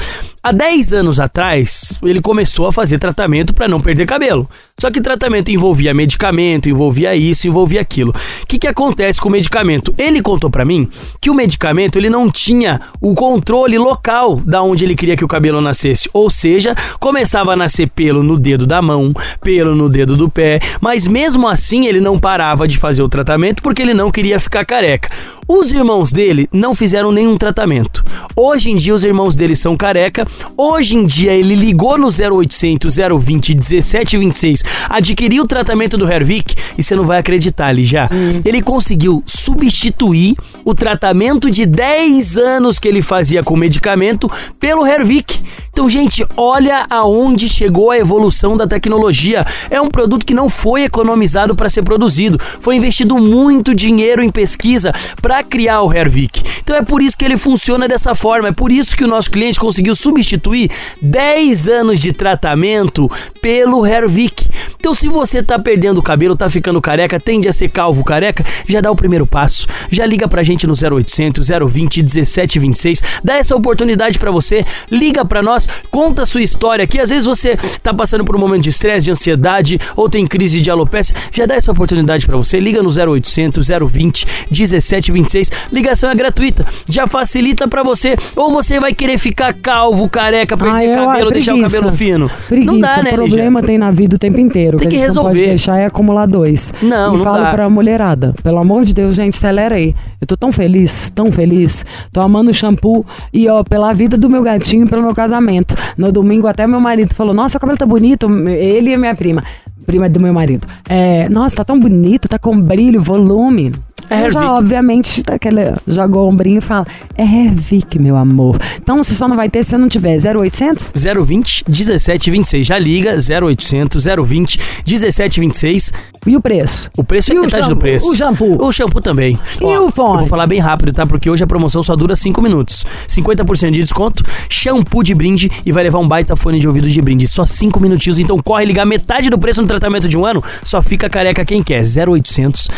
Há 0.44 0.52
10 0.52 0.94
anos 0.94 1.20
atrás, 1.20 2.00
ele 2.02 2.20
começou 2.20 2.66
a 2.66 2.74
fazer 2.74 2.98
tratamento 2.98 3.54
para 3.54 3.68
não 3.68 3.80
perder 3.80 4.08
cabelo. 4.08 4.50
Só 4.80 4.90
que 4.90 5.00
tratamento 5.00 5.52
envolvia 5.52 5.94
medicamento, 5.94 6.68
envolvia 6.68 7.16
isso, 7.16 7.48
envolvia 7.48 7.82
aquilo. 7.82 8.12
O 8.42 8.48
que, 8.48 8.58
que 8.58 8.68
acontece 8.68 9.22
com 9.22 9.30
o 9.30 9.32
medicamento? 9.32 9.94
Ele 9.96 10.20
contou 10.20 10.50
pra 10.50 10.66
mim 10.66 10.90
que 11.20 11.30
o 11.30 11.36
medicamento 11.36 12.00
ele 12.00 12.10
não 12.10 12.28
tinha 12.28 12.82
o 13.00 13.14
controle 13.14 13.78
local 13.78 14.38
da 14.38 14.64
onde 14.64 14.84
ele 14.84 14.96
queria 14.96 15.16
que 15.16 15.24
o 15.24 15.28
cabelo 15.28 15.62
nascesse. 15.62 16.10
Ou 16.12 16.32
seja, 16.32 16.51
começava 17.00 17.54
a 17.54 17.56
nascer 17.56 17.90
pelo 17.90 18.24
no 18.24 18.38
dedo 18.38 18.66
da 18.66 18.82
mão, 18.82 19.14
pelo 19.42 19.76
no 19.76 19.90
dedo 19.90 20.16
do 20.16 20.30
pé, 20.30 20.60
mas 20.80 21.08
mesmo 21.08 21.48
assim 21.48 21.86
ele 21.86 22.00
não 22.00 22.20
parava 22.20 22.68
de 22.68 22.78
fazer 22.78 23.02
o 23.02 23.10
tratamento 23.10 23.62
porque 23.62 23.82
ele 23.82 23.94
não 23.94 24.12
queria 24.12 24.40
ficar 24.40 24.66
careca. 24.66 25.10
Os 25.48 25.74
irmãos 25.74 26.12
dele 26.12 26.48
não 26.52 26.74
fizeram 26.74 27.12
nenhum 27.12 27.38
tratamento. 27.38 28.04
Hoje 28.36 28.72
em 28.72 28.78
dia 28.78 28.94
os 28.94 29.04
irmãos 29.04 29.36
dele 29.36 29.56
são 29.56 29.76
careca. 29.76 30.26
Hoje 30.56 30.96
em 30.96 31.06
dia 31.06 31.34
ele 31.34 31.56
ligou 31.56 31.98
no 31.98 32.08
0800 32.08 32.96
020 32.96 33.56
1726, 33.56 34.64
adquiriu 34.90 35.44
o 35.44 35.48
tratamento 35.48 35.98
do 35.98 36.10
Hervik 36.10 36.56
e 36.78 36.84
você 36.84 36.96
não 36.96 37.06
vai 37.06 37.20
acreditar 37.20 37.68
ali 37.68 37.86
já. 37.86 38.10
Ele 38.46 38.62
conseguiu 38.62 39.24
substituir 39.26 40.36
o 40.64 40.74
tratamento 40.74 41.50
de 41.50 41.66
10 41.66 42.38
anos 42.38 42.80
que 42.80 42.88
ele 42.88 43.02
fazia 43.02 43.44
com 43.44 43.56
medicamento 43.56 44.32
pelo 44.60 44.86
Hervik. 44.86 45.42
Então, 45.72 45.88
gente, 45.88 46.26
olha 46.42 46.88
aonde 46.90 47.48
chegou 47.48 47.92
a 47.92 47.98
evolução 47.98 48.58
da 48.58 48.66
tecnologia. 48.66 49.46
É 49.70 49.80
um 49.80 49.90
produto 49.90 50.26
que 50.26 50.34
não 50.34 50.50
foi 50.50 50.84
economizado 50.84 51.56
para 51.56 51.70
ser 51.70 51.84
produzido. 51.84 52.40
Foi 52.40 52.76
investido 52.76 53.18
muito 53.18 53.76
dinheiro 53.76 54.24
em 54.24 54.32
pesquisa 54.32 54.92
para 55.22 55.44
criar 55.44 55.82
o 55.82 55.94
Hervik. 55.94 56.42
Então 56.64 56.76
é 56.76 56.82
por 56.82 57.02
isso 57.02 57.16
que 57.18 57.24
ele 57.24 57.38
funciona 57.38 57.88
dessa 57.88 58.16
forma. 58.16 58.48
É 58.48 58.52
por 58.52 58.72
isso 58.72 58.96
que 58.96 59.04
o 59.04 59.08
nosso 59.08 59.30
cliente 59.30 59.60
conseguiu 59.60 59.96
substituir 59.96 60.72
10 61.02 61.68
anos 61.68 62.00
de 62.00 62.12
tratamento 62.12 63.10
pelo 63.40 63.86
Hervik. 63.86 64.50
Então, 64.82 64.96
se 64.96 65.08
você 65.08 65.44
tá 65.44 65.60
perdendo 65.60 66.00
o 66.00 66.02
cabelo, 66.02 66.36
tá 66.36 66.50
ficando 66.50 66.82
careca, 66.82 67.20
tende 67.20 67.48
a 67.48 67.54
ser 67.54 67.70
calvo 67.70 68.04
careca, 68.04 68.44
já 68.68 68.82
dá 68.82 68.90
o 68.90 68.96
primeiro 68.96 69.28
passo. 69.28 69.68
Já 69.92 70.08
liga 70.08 70.28
pra 70.28 70.42
gente 70.42 70.66
no 70.66 70.74
0800 70.74 71.48
020 71.48 72.02
1726. 72.02 73.04
Dá 73.24 73.36
essa 73.36 73.56
oportunidade 73.56 74.18
pra 74.18 74.32
você. 74.32 74.66
Liga 74.90 75.24
pra 75.24 75.44
nós, 75.44 75.70
conta 75.92 76.26
sua 76.32 76.42
história 76.42 76.84
aqui. 76.84 77.00
Às 77.00 77.10
vezes 77.10 77.26
você 77.26 77.58
tá 77.84 77.94
passando 77.94 78.24
por 78.24 78.36
um 78.36 78.40
momento 78.40 78.64
de 78.64 78.70
estresse, 78.70 79.06
de 79.06 79.12
ansiedade 79.12 79.80
ou 79.96 80.10
tem 80.10 80.26
crise 80.26 80.62
de 80.62 80.70
alopecia. 80.72 81.16
Já 81.32 81.46
dá 81.46 81.56
essa 81.56 81.72
oportunidade 81.72 82.26
pra 82.26 82.38
você. 82.38 82.60
Liga 82.60 82.82
no 82.82 82.90
0800 82.90 83.68
020 83.90 84.26
1726. 84.50 85.52
Ligação 85.72 86.10
é 86.10 86.16
gratuita. 86.16 86.66
Já 86.90 87.08
facilita 87.08 87.68
pra 87.68 87.84
você. 87.84 88.16
Ou 88.36 88.52
você 88.52 88.80
vai 88.80 88.94
querer 88.94 89.18
ficar 89.18 89.54
calvo, 89.54 90.08
careca, 90.10 90.56
perder 90.58 90.72
Ah, 90.76 90.86
eu- 90.86 90.96
cabelo, 91.08 91.30
ah, 91.30 91.34
deixar 91.34 91.56
o 91.56 91.62
cabelo 91.62 91.94
fino. 91.94 92.32
Preguiça, 92.48 92.72
não 92.72 92.80
dá, 92.80 93.04
né, 93.04 93.12
o 93.12 93.14
problema 93.16 93.60
Lígia? 93.60 93.68
tem 93.68 93.78
na 93.78 93.92
vida 93.92 94.16
o 94.16 94.20
tempo 94.20 94.40
inteiro. 94.40 94.78
Tem 94.78 94.88
que, 94.88 94.96
que 94.96 95.02
gente 95.02 95.16
Não 95.16 95.24
pode 95.24 95.36
resolver. 95.36 95.50
deixar 95.50 95.78
é 95.80 95.86
acumular 95.86 96.26
dois. 96.26 96.74
Não, 96.82 97.14
e 97.14 97.18
não 97.18 97.24
falo 97.24 97.44
dá. 97.44 97.52
pra 97.52 97.70
mulherada, 97.70 98.34
pelo 98.44 98.58
amor 98.60 98.84
de 98.86 98.94
Deus, 98.94 99.16
gente, 99.16 99.36
acelera 99.36 99.76
aí. 99.76 99.94
Eu 100.20 100.28
tô 100.28 100.38
tão 100.38 100.52
feliz, 100.52 101.12
tão 101.14 101.32
feliz. 101.32 101.84
Tô 102.14 102.22
amando 102.22 102.52
o 102.52 102.54
shampoo 102.54 103.06
e, 103.34 103.48
ó, 103.50 103.64
pela 103.64 103.92
vida 103.94 104.18
do 104.18 104.30
meu 104.30 104.44
gatinho 104.44 104.86
e 104.86 104.90
pelo 104.90 105.02
meu 105.02 105.16
casamento. 105.16 105.76
No 105.98 106.06
domingo 106.22 106.48
até 106.48 106.68
meu 106.68 106.80
marido 106.80 107.14
falou, 107.16 107.34
nossa, 107.34 107.58
o 107.58 107.62
cabelo 107.62 107.78
tá 107.78 107.86
bonito. 107.86 108.28
Ele 108.48 108.92
e 108.92 108.98
minha 108.98 109.16
prima. 109.16 109.44
Prima 109.86 110.08
do 110.08 110.20
meu 110.20 110.34
marido. 110.34 110.68
É, 110.88 111.28
nossa, 111.30 111.58
tá 111.58 111.64
tão 111.66 111.80
bonito, 111.80 112.28
tá 112.28 112.38
com 112.38 112.60
brilho, 112.60 113.02
volume. 113.02 113.74
É 114.12 114.30
já, 114.30 114.52
obviamente, 114.54 115.24
tá 115.24 115.36
aquele, 115.36 115.74
joga 115.88 116.20
o 116.20 116.28
ombrinho 116.28 116.58
e 116.58 116.62
fala, 116.62 116.86
é 117.18 117.24
Hervik, 117.24 117.98
meu 117.98 118.18
amor. 118.18 118.58
Então, 118.78 119.02
você 119.02 119.16
só 119.16 119.28
não 119.28 119.38
vai 119.38 119.50
ter 119.50 119.64
se 119.64 119.78
não 119.78 119.88
tiver 119.88 120.18
0800 120.18 120.92
020 121.26 121.64
1726. 121.68 122.68
Já 122.68 122.78
liga 122.78 123.18
0800 123.18 124.04
020 124.26 124.60
1726. 124.86 125.94
e 126.28 126.36
o 126.36 126.42
preço. 126.42 126.92
O 126.98 127.04
preço 127.04 127.32
é 127.32 127.36
E 127.36 127.40
metade 127.40 127.74
do 127.74 127.82
shampoo? 127.82 128.10
O 128.10 128.16
shampoo? 128.16 128.66
O 128.68 128.72
shampoo 128.72 129.02
também. 129.02 129.40
E 129.62 129.66
o 129.66 129.90
fone? 129.90 130.14
Eu 130.14 130.20
vou 130.20 130.28
falar 130.28 130.46
bem 130.46 130.60
rápido, 130.60 130.92
tá? 130.92 131.08
Porque 131.08 131.30
hoje 131.30 131.44
a 131.44 131.48
promoção 131.48 131.82
só 131.82 131.96
dura 131.96 132.16
5 132.16 132.42
minutos. 132.42 132.86
50% 133.08 133.72
de 133.72 133.80
desconto, 133.80 134.24
shampoo 134.50 135.04
de 135.04 135.16
brinde 135.16 135.50
e 135.66 135.72
vai 135.72 135.84
levar 135.84 136.00
um 136.00 136.08
baita 136.08 136.36
fone 136.36 136.60
de 136.60 136.68
ouvido 136.68 136.90
de 136.90 137.02
brinde. 137.02 137.28
Só 137.28 137.46
5 137.46 137.80
minutinhos, 137.80 138.20
então 138.20 138.38
corre 138.44 138.66
ligar 138.66 138.86
metade 138.86 139.30
do 139.30 139.40
preço 139.40 139.62
no 139.62 139.68
tratamento 139.68 140.08
de 140.08 140.18
um 140.18 140.26
ano. 140.26 140.44
Só 140.64 140.82
fica 140.82 141.10
careca 141.10 141.44
quem 141.46 141.64
quer. 141.64 141.82
0800 141.82 142.70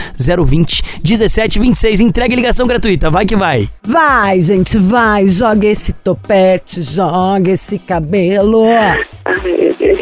020 0.46 0.84
1726. 1.24 2.00
Entrega 2.02 2.34
e 2.34 2.36
ligação 2.36 2.68
gratuita. 2.68 3.10
Vai 3.10 3.26
que 3.26 3.36
vai. 3.36 3.70
Vai, 3.84 4.42
gente, 4.42 4.78
vai. 4.78 5.28
Joga 5.28 5.68
esse 5.68 5.94
topete, 5.94 6.82
joga 6.82 7.52
esse 7.52 7.80
cabelo. 7.80 8.64
Ai, 8.66 9.04
meu 9.44 9.74
Deus. 9.74 10.00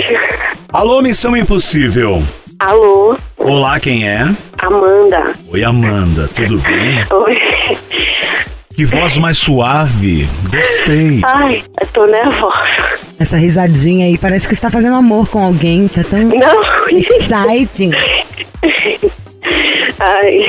Alô, 0.73 1.01
Missão 1.01 1.35
Impossível. 1.35 2.23
Alô, 2.59 3.17
Olá, 3.37 3.79
quem 3.79 4.07
é? 4.07 4.21
Amanda. 4.59 5.33
Oi, 5.49 5.63
Amanda, 5.63 6.27
tudo 6.27 6.59
bem? 6.59 7.03
Oi. 7.11 7.37
Que 8.75 8.85
voz 8.85 9.17
mais 9.17 9.37
suave. 9.37 10.29
Gostei. 10.49 11.21
Ai, 11.25 11.63
eu 11.81 11.87
tô 11.87 12.05
nervosa. 12.05 12.99
Essa 13.19 13.37
risadinha 13.37 14.05
aí, 14.05 14.17
parece 14.17 14.47
que 14.47 14.53
está 14.53 14.69
fazendo 14.69 14.95
amor 14.95 15.27
com 15.29 15.43
alguém. 15.43 15.87
Tá 15.87 16.03
tão 16.03 16.19
Não. 16.19 16.87
exciting. 17.17 17.91
Ai, 19.99 20.45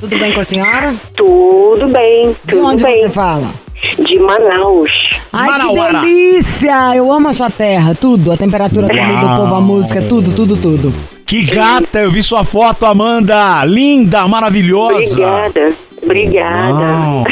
Tudo 0.00 0.18
bem 0.18 0.32
com 0.32 0.40
a 0.40 0.44
senhora? 0.44 0.94
tudo 1.16 1.88
bem, 1.88 2.36
De 2.44 2.52
tudo 2.54 2.66
onde 2.66 2.82
bem. 2.84 3.02
você 3.02 3.10
fala? 3.10 3.54
De 3.98 4.18
Manaus. 4.18 4.90
Ai, 5.32 5.48
Manauara. 5.50 6.00
que 6.00 6.06
delícia! 6.06 6.96
Eu 6.96 7.10
amo 7.12 7.28
a 7.28 7.32
sua 7.32 7.48
terra, 7.50 7.94
tudo. 7.94 8.32
A 8.32 8.36
temperatura, 8.36 8.86
a 8.86 8.90
comida, 8.90 9.26
o 9.32 9.36
povo, 9.36 9.54
a 9.54 9.60
música, 9.60 10.02
tudo, 10.02 10.32
tudo, 10.32 10.56
tudo. 10.56 10.94
Que 11.24 11.44
gata, 11.44 12.00
eu 12.00 12.10
vi 12.10 12.22
sua 12.22 12.44
foto, 12.44 12.84
Amanda. 12.84 13.64
Linda, 13.64 14.26
maravilhosa. 14.26 15.14
Obrigada. 15.14 15.72
Obrigada. 16.02 16.72
Uau. 16.74 17.24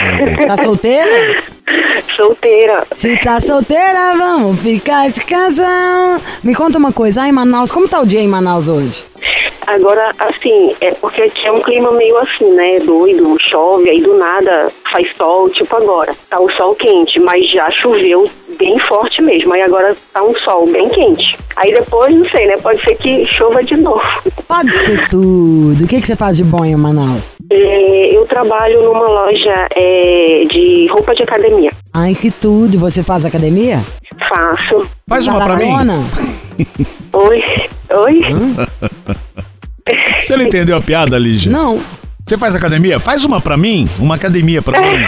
Tá 0.47 0.63
solteira? 0.63 1.43
Solteira. 2.19 2.85
Se 2.97 3.17
tá 3.17 3.39
solteira, 3.39 4.17
vamos 4.19 4.59
ficar 4.59 5.09
esse 5.09 5.25
casal. 5.25 6.21
Me 6.43 6.53
conta 6.53 6.77
uma 6.77 6.93
coisa, 6.93 7.23
ai, 7.23 7.31
Manaus, 7.31 7.71
como 7.71 7.87
tá 7.87 8.01
o 8.01 8.05
dia 8.07 8.19
em 8.19 8.27
Manaus 8.27 8.67
hoje? 8.67 9.05
Agora, 9.65 10.13
assim, 10.19 10.75
é 10.81 10.91
porque 10.93 11.23
aqui 11.23 11.47
é 11.47 11.53
um 11.53 11.61
clima 11.61 11.93
meio 11.93 12.19
assim, 12.19 12.51
né? 12.55 12.81
Doido, 12.81 13.37
chove, 13.39 13.89
aí 13.89 14.03
do 14.03 14.19
nada 14.19 14.69
faz 14.91 15.15
sol, 15.17 15.49
tipo 15.51 15.77
agora. 15.77 16.13
Tá 16.29 16.41
um 16.41 16.51
sol 16.51 16.75
quente, 16.75 17.21
mas 17.21 17.49
já 17.49 17.71
choveu 17.71 18.29
bem 18.59 18.77
forte 18.81 19.23
mesmo. 19.23 19.53
Aí 19.55 19.63
agora 19.63 19.95
tá 20.13 20.21
um 20.25 20.35
sol 20.39 20.67
bem 20.67 20.89
quente. 20.89 21.37
Aí 21.55 21.73
depois, 21.73 22.13
não 22.13 22.29
sei, 22.31 22.47
né? 22.47 22.57
Pode 22.57 22.83
ser 22.83 22.97
que 22.97 23.25
chova 23.27 23.63
de 23.63 23.77
novo. 23.81 24.03
Pode 24.49 24.73
ser 24.73 25.09
tudo. 25.09 25.85
O 25.85 25.87
que, 25.87 26.01
que 26.01 26.07
você 26.09 26.17
faz 26.17 26.37
de 26.39 26.43
bom 26.43 26.65
em 26.65 26.75
Manaus? 26.75 27.38
É, 27.51 28.15
eu 28.15 28.27
trabalho 28.27 28.83
numa 28.83 29.07
loja 29.09 29.69
é, 29.75 30.45
de 30.51 30.87
roupa 30.91 31.15
de 31.15 31.23
academia. 31.23 31.73
Ai, 31.95 32.15
que 32.15 32.31
tudo. 32.31 32.75
E 32.75 32.77
você 32.77 33.03
faz 33.03 33.25
academia? 33.25 33.85
Faço. 34.29 34.89
Faz 35.09 35.27
uma 35.27 35.43
pra 35.43 35.57
mim. 35.57 35.71
Oi? 37.13 37.45
Oi? 37.97 38.21
Você 40.21 40.37
não 40.37 40.45
entendeu 40.45 40.77
a 40.77 40.81
piada, 40.83 41.19
Lígia? 41.19 41.51
Não. 41.51 41.81
Você 42.27 42.37
faz 42.37 42.55
academia? 42.55 43.01
Faz 43.01 43.25
uma 43.25 43.41
pra 43.41 43.57
mim. 43.57 43.89
Uma 43.99 44.17
academia 44.17 44.61
pra 44.61 44.79
mim. 44.79 45.07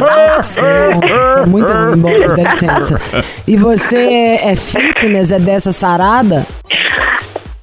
Nossa, 0.00 0.60
é 0.60 1.46
muito 1.46 1.72
ruim, 1.72 1.96
bom, 1.96 2.10
dá 2.36 2.50
licença. 2.50 3.00
E 3.46 3.56
você 3.56 4.38
é 4.42 4.54
fitness, 4.54 5.30
é 5.30 5.38
dessa 5.38 5.72
sarada? 5.72 6.46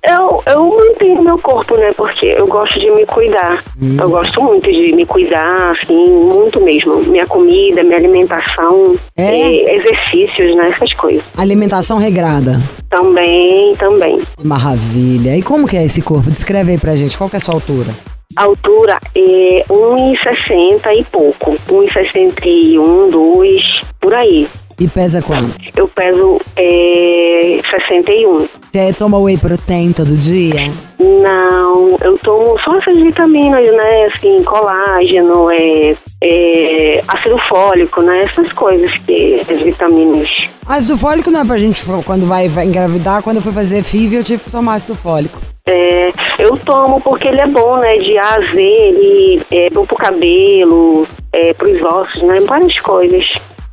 Eu, 0.05 0.43
eu 0.47 0.65
mantenho 0.65 1.23
meu 1.23 1.37
corpo, 1.37 1.77
né? 1.77 1.91
Porque 1.95 2.25
eu 2.25 2.45
gosto 2.45 2.77
de 2.79 2.91
me 2.91 3.05
cuidar. 3.05 3.63
Hum. 3.81 3.95
Eu 3.99 4.09
gosto 4.09 4.43
muito 4.43 4.69
de 4.69 4.93
me 4.93 5.05
cuidar, 5.05 5.71
assim, 5.71 6.09
muito 6.09 6.59
mesmo. 6.61 6.97
Minha 7.03 7.25
comida, 7.25 7.83
minha 7.83 7.97
alimentação, 7.97 8.95
É? 9.17 9.75
exercícios, 9.77 10.55
né? 10.57 10.69
Essas 10.75 10.93
coisas. 10.95 11.23
Alimentação 11.37 11.97
regrada. 11.99 12.61
Também, 12.89 13.73
também. 13.77 14.21
Maravilha. 14.43 15.37
E 15.37 15.41
como 15.41 15.65
que 15.67 15.77
é 15.77 15.85
esse 15.85 16.01
corpo? 16.01 16.29
Descreve 16.29 16.73
aí 16.73 16.77
pra 16.77 16.95
gente. 16.97 17.17
Qual 17.17 17.29
que 17.29 17.37
é 17.37 17.37
a 17.37 17.41
sua 17.41 17.53
altura? 17.55 17.95
A 18.35 18.43
altura 18.43 18.97
é 19.15 19.63
1,60 19.69 20.81
e 20.97 21.03
pouco. 21.05 21.55
1,61, 21.69 23.09
2, 23.09 23.63
por 24.01 24.13
aí. 24.13 24.47
E 24.79 24.87
pesa 24.87 25.21
quanto? 25.21 25.55
Eu 25.75 25.87
peso 25.87 26.39
é, 26.57 27.59
61. 27.69 28.47
Você 28.73 28.91
toma 28.91 29.19
whey 29.19 29.37
protein 29.37 29.91
todo 29.91 30.17
dia? 30.17 30.73
Não, 30.97 31.95
eu 32.01 32.17
tomo 32.23 32.59
só 32.59 32.75
essas 32.79 32.97
vitaminas, 32.97 33.71
né? 33.71 34.05
Assim, 34.05 34.43
colágeno, 34.43 35.51
é, 35.51 35.95
é, 36.23 37.03
ácido 37.07 37.37
fólico, 37.47 38.01
né? 38.01 38.23
Essas 38.23 38.51
coisas 38.53 38.91
que 39.05 39.39
as 39.41 39.61
vitaminas. 39.61 40.27
Ácido 40.65 40.97
fólico 40.97 41.29
não 41.29 41.41
é 41.41 41.45
pra 41.45 41.59
gente 41.59 41.85
quando 42.03 42.25
vai, 42.25 42.49
vai 42.49 42.65
engravidar. 42.65 43.21
Quando 43.21 43.37
eu 43.37 43.43
fui 43.43 43.53
fazer 43.53 43.83
FIV, 43.83 44.15
eu 44.15 44.23
tive 44.23 44.43
que 44.43 44.49
tomar 44.49 44.73
ácido 44.73 44.95
fólico. 44.95 45.39
É, 45.67 46.11
eu 46.39 46.57
tomo 46.57 46.99
porque 46.99 47.27
ele 47.27 47.41
é 47.41 47.47
bom, 47.47 47.77
né? 47.77 47.95
De 47.97 48.17
A 48.17 48.37
a 48.37 48.41
Z, 48.41 48.59
ele 48.59 49.41
é 49.51 49.69
bom 49.69 49.85
pro 49.85 49.95
cabelo, 49.95 51.07
é, 51.31 51.53
pros 51.53 51.79
ossos, 51.79 52.23
né? 52.23 52.39
Várias 52.47 52.79
coisas. 52.79 53.23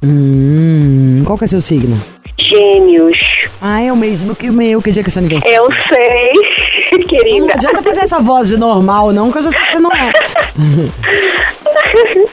Hum, 0.02 1.22
qual 1.24 1.38
que 1.38 1.44
é 1.44 1.48
seu 1.48 1.62
signo? 1.62 1.98
Gêmeos. 2.50 3.16
Ah, 3.60 3.80
é 3.82 3.92
o 3.92 3.96
mesmo 3.96 4.34
que 4.34 4.50
o 4.50 4.52
meu. 4.52 4.82
Que 4.82 4.90
dia 4.90 5.02
que 5.02 5.08
é 5.08 5.12
seu 5.12 5.20
aniversário? 5.20 5.56
Eu 5.56 5.68
sei, 5.88 6.32
Não 6.98 7.06
querida. 7.06 7.52
adianta 7.54 7.82
fazer 7.82 8.00
essa 8.02 8.18
voz 8.18 8.48
de 8.48 8.56
normal, 8.56 9.12
não, 9.12 9.30
que 9.30 9.38
eu 9.38 9.42
já 9.42 9.50
sei 9.50 9.60
que 9.60 9.72
você 9.72 9.78
não 9.78 9.90
é. 9.92 10.12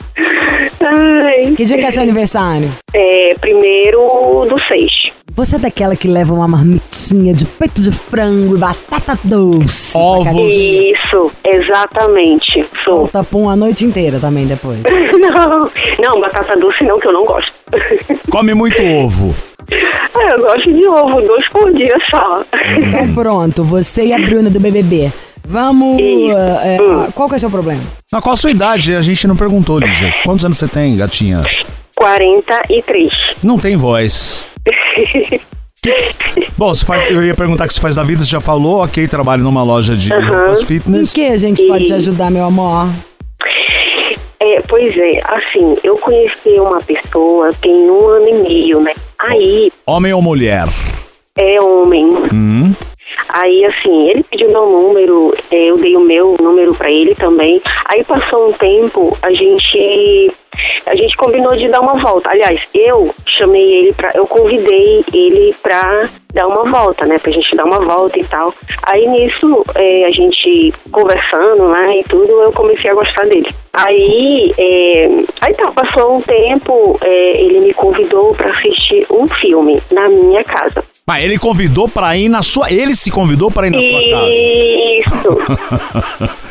Ai, 0.82 1.54
Que 1.56 1.66
dia 1.66 1.78
que 1.78 1.86
é 1.86 1.92
seu 1.92 2.04
aniversário? 2.04 2.74
é, 2.94 3.34
primeiro 3.40 4.46
do 4.50 4.60
seis. 4.68 4.92
Você 5.36 5.56
é 5.58 5.60
daquela 5.60 5.96
que 5.96 6.08
leva 6.08 6.34
uma 6.34 6.48
marmitinha 6.48 7.32
de 7.32 7.46
peito 7.46 7.80
de 7.80 7.92
frango 7.92 8.56
e 8.56 8.60
batata 8.60 9.20
doce. 9.24 9.96
Ovos. 9.96 10.52
Isso, 10.52 11.32
exatamente. 11.44 12.66
Sou. 12.84 13.02
Solta 13.02 13.24
pum 13.24 13.48
a 13.48 13.56
noite 13.56 13.86
inteira 13.86 14.20
também 14.20 14.48
depois. 14.48 14.80
Não, 15.20 15.70
não, 16.00 16.22
batata 16.22 16.56
doce 16.56 16.84
não, 16.84 17.00
que 17.00 17.08
eu 17.08 17.12
não 17.12 17.26
gosto. 17.26 17.52
Come 18.32 18.54
muito 18.54 18.82
ovo. 18.82 19.36
Eu 20.48 20.54
gosto 20.54 20.74
de 20.74 20.88
ovo, 20.88 21.22
dois 21.22 21.50
por 21.50 21.74
dia 21.74 21.96
só. 22.10 22.44
Então 22.80 23.12
pronto, 23.16 23.64
você 23.64 24.06
e 24.06 24.14
a 24.14 24.18
Bruna 24.20 24.50
do 24.50 24.60
BBB. 24.60 25.12
Vamos. 25.46 26.00
Isso. 26.00 26.32
é, 26.38 26.78
Hum. 26.82 27.12
Qual 27.14 27.28
que 27.28 27.36
é 27.36 27.38
o 27.38 27.40
seu 27.40 27.50
problema? 27.50 27.84
Na 28.12 28.22
qual 28.22 28.34
a 28.34 28.38
sua 28.38 28.52
idade? 28.52 28.96
A 28.96 29.02
gente 29.02 29.28
não 29.28 29.36
perguntou, 29.36 29.80
Lígia. 29.80 30.14
Quantos 30.24 30.46
anos 30.46 30.58
você 30.58 30.68
tem, 30.68 30.96
gatinha? 30.96 31.44
43. 31.96 33.12
Não 33.44 33.58
tem 33.60 33.76
voz. 33.76 34.48
Que 35.80 35.94
que- 35.94 36.52
Bom, 36.58 36.74
você 36.74 36.84
faz, 36.84 37.06
eu 37.10 37.24
ia 37.24 37.36
perguntar 37.36 37.64
o 37.66 37.68
que 37.68 37.74
você 37.74 37.80
faz 37.80 37.96
da 37.96 38.04
vida, 38.04 38.22
você 38.24 38.30
já 38.32 38.42
falou, 38.42 38.84
ok, 38.84 39.08
trabalho 39.08 39.44
numa 39.44 39.62
loja 39.64 39.96
de 39.96 40.12
roupas 40.12 40.62
Em 40.62 40.66
fitness. 40.66 41.14
que 41.14 41.26
a 41.28 41.38
gente 41.38 41.66
pode 41.68 41.86
te 41.86 41.92
E- 41.92 41.96
ajudar, 41.96 42.32
meu 42.32 42.44
amor? 42.46 42.90
É, 44.40 44.60
pois 44.68 44.98
é, 44.98 45.22
assim, 45.26 45.78
eu 45.84 45.96
conheci 45.98 46.60
uma 46.60 46.82
pessoa 46.82 47.52
tem 47.62 47.74
um 47.90 48.08
ano 48.10 48.28
e 48.28 48.34
meio, 48.42 48.82
né? 48.82 48.94
Aí 49.20 49.72
Homem 49.86 50.14
ou 50.14 50.22
mulher? 50.22 50.66
é 51.38 51.62
homem. 51.62 52.06
Hum, 52.34 52.74
Aí, 53.30 53.66
assim, 53.66 54.10
ele 54.10 54.24
pediu 54.24 54.50
meu 54.50 54.66
número, 54.68 55.34
eh, 55.52 55.66
eu 55.66 55.78
dei 55.78 55.96
o 55.96 56.02
meu 56.02 56.36
número 56.40 56.74
pra 56.76 56.90
ele 56.92 57.16
também. 57.16 57.62
Aí 57.86 58.04
passou 58.04 58.50
um 58.50 58.54
tempo, 58.54 59.18
a 59.22 59.32
gente 59.32 60.32
a 60.86 60.96
gente 60.96 61.16
combinou 61.18 61.56
de 61.56 61.68
dar 61.68 61.82
uma 61.82 61.96
volta. 61.96 62.30
Aliás, 62.30 62.60
eu 62.74 63.14
chamei 63.26 63.64
ele 63.64 63.94
pra. 63.94 64.12
Eu 64.14 64.26
convidei 64.26 65.04
ele 65.14 65.56
pra 65.62 66.10
dar 66.34 66.48
uma 66.48 66.64
volta, 66.64 67.06
né? 67.06 67.18
Pra 67.20 67.32
gente 67.32 67.56
dar 67.56 67.66
uma 67.66 67.80
volta 67.80 68.20
e 68.20 68.24
tal. 68.24 68.54
Aí 68.84 69.06
nisso, 69.08 69.64
eh, 69.76 70.06
a 70.06 70.12
gente 70.12 70.74
conversando, 70.92 71.68
né? 71.68 72.00
E 72.00 72.04
tudo, 72.04 72.42
eu 72.42 72.52
comecei 72.52 72.90
a 72.90 72.96
gostar 72.96 73.26
dele. 73.28 73.50
Aí, 73.74 74.54
eh, 74.58 75.10
aí 75.42 75.54
tá, 75.54 75.72
passou 75.72 76.18
um 76.18 76.22
tempo, 76.22 76.98
eh, 77.04 77.42
ele 77.42 77.60
me 77.60 77.74
convidou 77.74 78.34
pra 78.34 78.50
assistir 78.52 79.06
um 79.12 79.28
filme 79.28 79.82
na 79.92 80.10
minha 80.10 80.44
casa. 80.44 80.84
Mas 81.08 81.24
ele 81.24 81.38
convidou 81.38 81.88
pra 81.88 82.18
ir 82.18 82.28
na 82.28 82.42
sua. 82.42 82.70
Ele 82.72 82.94
se 82.94 83.10
convidou 83.10 83.50
pra 83.50 83.68
ir 83.68 83.70
na 83.72 83.80
sua 83.80 84.10
casa. 84.10 84.30
Isso. 85.00 86.38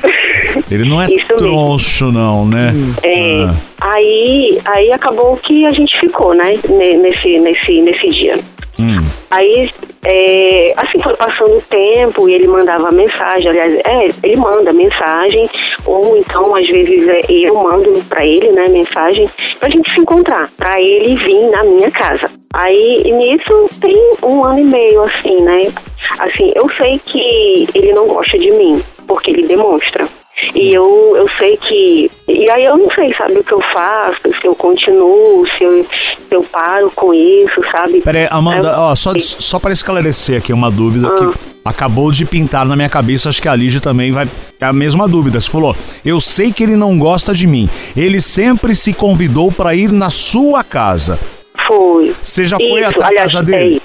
Ele 0.70 0.88
não 0.88 1.00
é 1.00 1.04
Isso 1.06 1.14
mesmo. 1.16 1.36
troncho, 1.36 2.10
não, 2.10 2.46
né? 2.46 2.72
É, 3.02 3.44
Ah. 3.44 3.54
aí, 3.94 4.58
aí 4.64 4.90
acabou 4.92 5.36
que 5.36 5.66
a 5.66 5.70
gente 5.70 5.98
ficou, 6.00 6.34
né? 6.34 6.58
ne- 6.68 6.96
Nesse, 6.96 7.38
nesse, 7.38 7.80
nesse 7.82 8.08
dia. 8.08 8.38
Hum. 8.78 9.04
Aí, 9.30 9.70
é, 10.04 10.72
assim, 10.76 11.00
foi 11.02 11.14
passando 11.16 11.56
o 11.58 11.62
tempo 11.62 12.28
e 12.28 12.34
ele 12.34 12.46
mandava 12.48 12.90
mensagem, 12.90 13.48
aliás, 13.48 13.74
é, 13.84 14.08
ele 14.22 14.36
manda 14.36 14.72
mensagem, 14.72 15.48
ou 15.84 16.16
então, 16.16 16.54
às 16.54 16.66
vezes, 16.68 17.06
é, 17.08 17.20
eu 17.30 17.54
mando 17.54 18.02
pra 18.08 18.24
ele, 18.24 18.50
né, 18.52 18.66
mensagem, 18.68 19.28
pra 19.60 19.68
gente 19.70 19.90
se 19.92 20.00
encontrar, 20.00 20.50
pra 20.56 20.80
ele 20.80 21.14
vir 21.16 21.48
na 21.50 21.62
minha 21.64 21.90
casa. 21.90 22.28
Aí, 22.58 23.02
nisso, 23.12 23.68
tem 23.80 23.94
um 24.22 24.44
ano 24.44 24.60
e 24.60 24.64
meio, 24.64 25.02
assim, 25.02 25.36
né, 25.42 25.72
assim, 26.18 26.50
eu 26.54 26.68
sei 26.70 26.98
que 27.04 27.68
ele 27.74 27.92
não 27.92 28.06
gosta 28.08 28.38
de 28.38 28.50
mim, 28.50 28.82
porque 29.06 29.30
ele 29.30 29.46
demonstra. 29.46 30.08
E 30.54 30.72
eu, 30.72 31.14
eu 31.16 31.26
sei 31.38 31.56
que. 31.56 32.10
E 32.28 32.50
aí 32.50 32.64
eu 32.64 32.76
não 32.76 32.90
sei, 32.94 33.08
sabe, 33.14 33.38
o 33.38 33.44
que 33.44 33.52
eu 33.54 33.60
faço, 33.72 34.20
se 34.38 34.46
eu 34.46 34.54
continuo, 34.54 35.46
se 35.56 35.64
eu, 35.64 35.82
se 35.84 36.16
eu 36.30 36.42
paro 36.44 36.90
com 36.94 37.14
isso, 37.14 37.62
sabe? 37.72 38.02
Pera 38.02 38.18
aí, 38.18 38.28
Amanda, 38.30 38.68
Eu- 38.68 38.78
ó, 38.80 38.94
só, 38.94 39.12
só 39.18 39.58
para 39.58 39.72
esclarecer 39.72 40.36
aqui 40.38 40.52
uma 40.52 40.70
dúvida 40.70 41.08
Ah. 41.08 41.14
que 41.32 41.38
acabou 41.64 42.12
de 42.12 42.26
pintar 42.26 42.66
na 42.66 42.76
minha 42.76 42.88
cabeça, 42.88 43.30
acho 43.30 43.40
que 43.40 43.48
a 43.48 43.56
Lígia 43.56 43.80
também 43.80 44.12
vai 44.12 44.28
ter 44.58 44.66
a 44.66 44.74
mesma 44.74 45.08
dúvida. 45.08 45.40
Você 45.40 45.50
falou, 45.50 45.74
eu 46.04 46.20
sei 46.20 46.52
que 46.52 46.62
ele 46.62 46.76
não 46.76 46.98
gosta 46.98 47.32
de 47.32 47.46
mim. 47.46 47.68
Ele 47.96 48.20
sempre 48.20 48.74
se 48.74 48.92
convidou 48.92 49.50
pra 49.50 49.74
ir 49.74 49.90
na 49.90 50.10
sua 50.10 50.62
casa. 50.62 51.18
Foi. 51.66 52.14
Você 52.22 52.44
já 52.46 52.56
foi 52.56 52.80
Isso, 52.80 52.88
até 52.90 53.02
a 53.04 53.06
aliás, 53.08 53.32
casa 53.32 53.44
dele? 53.44 53.82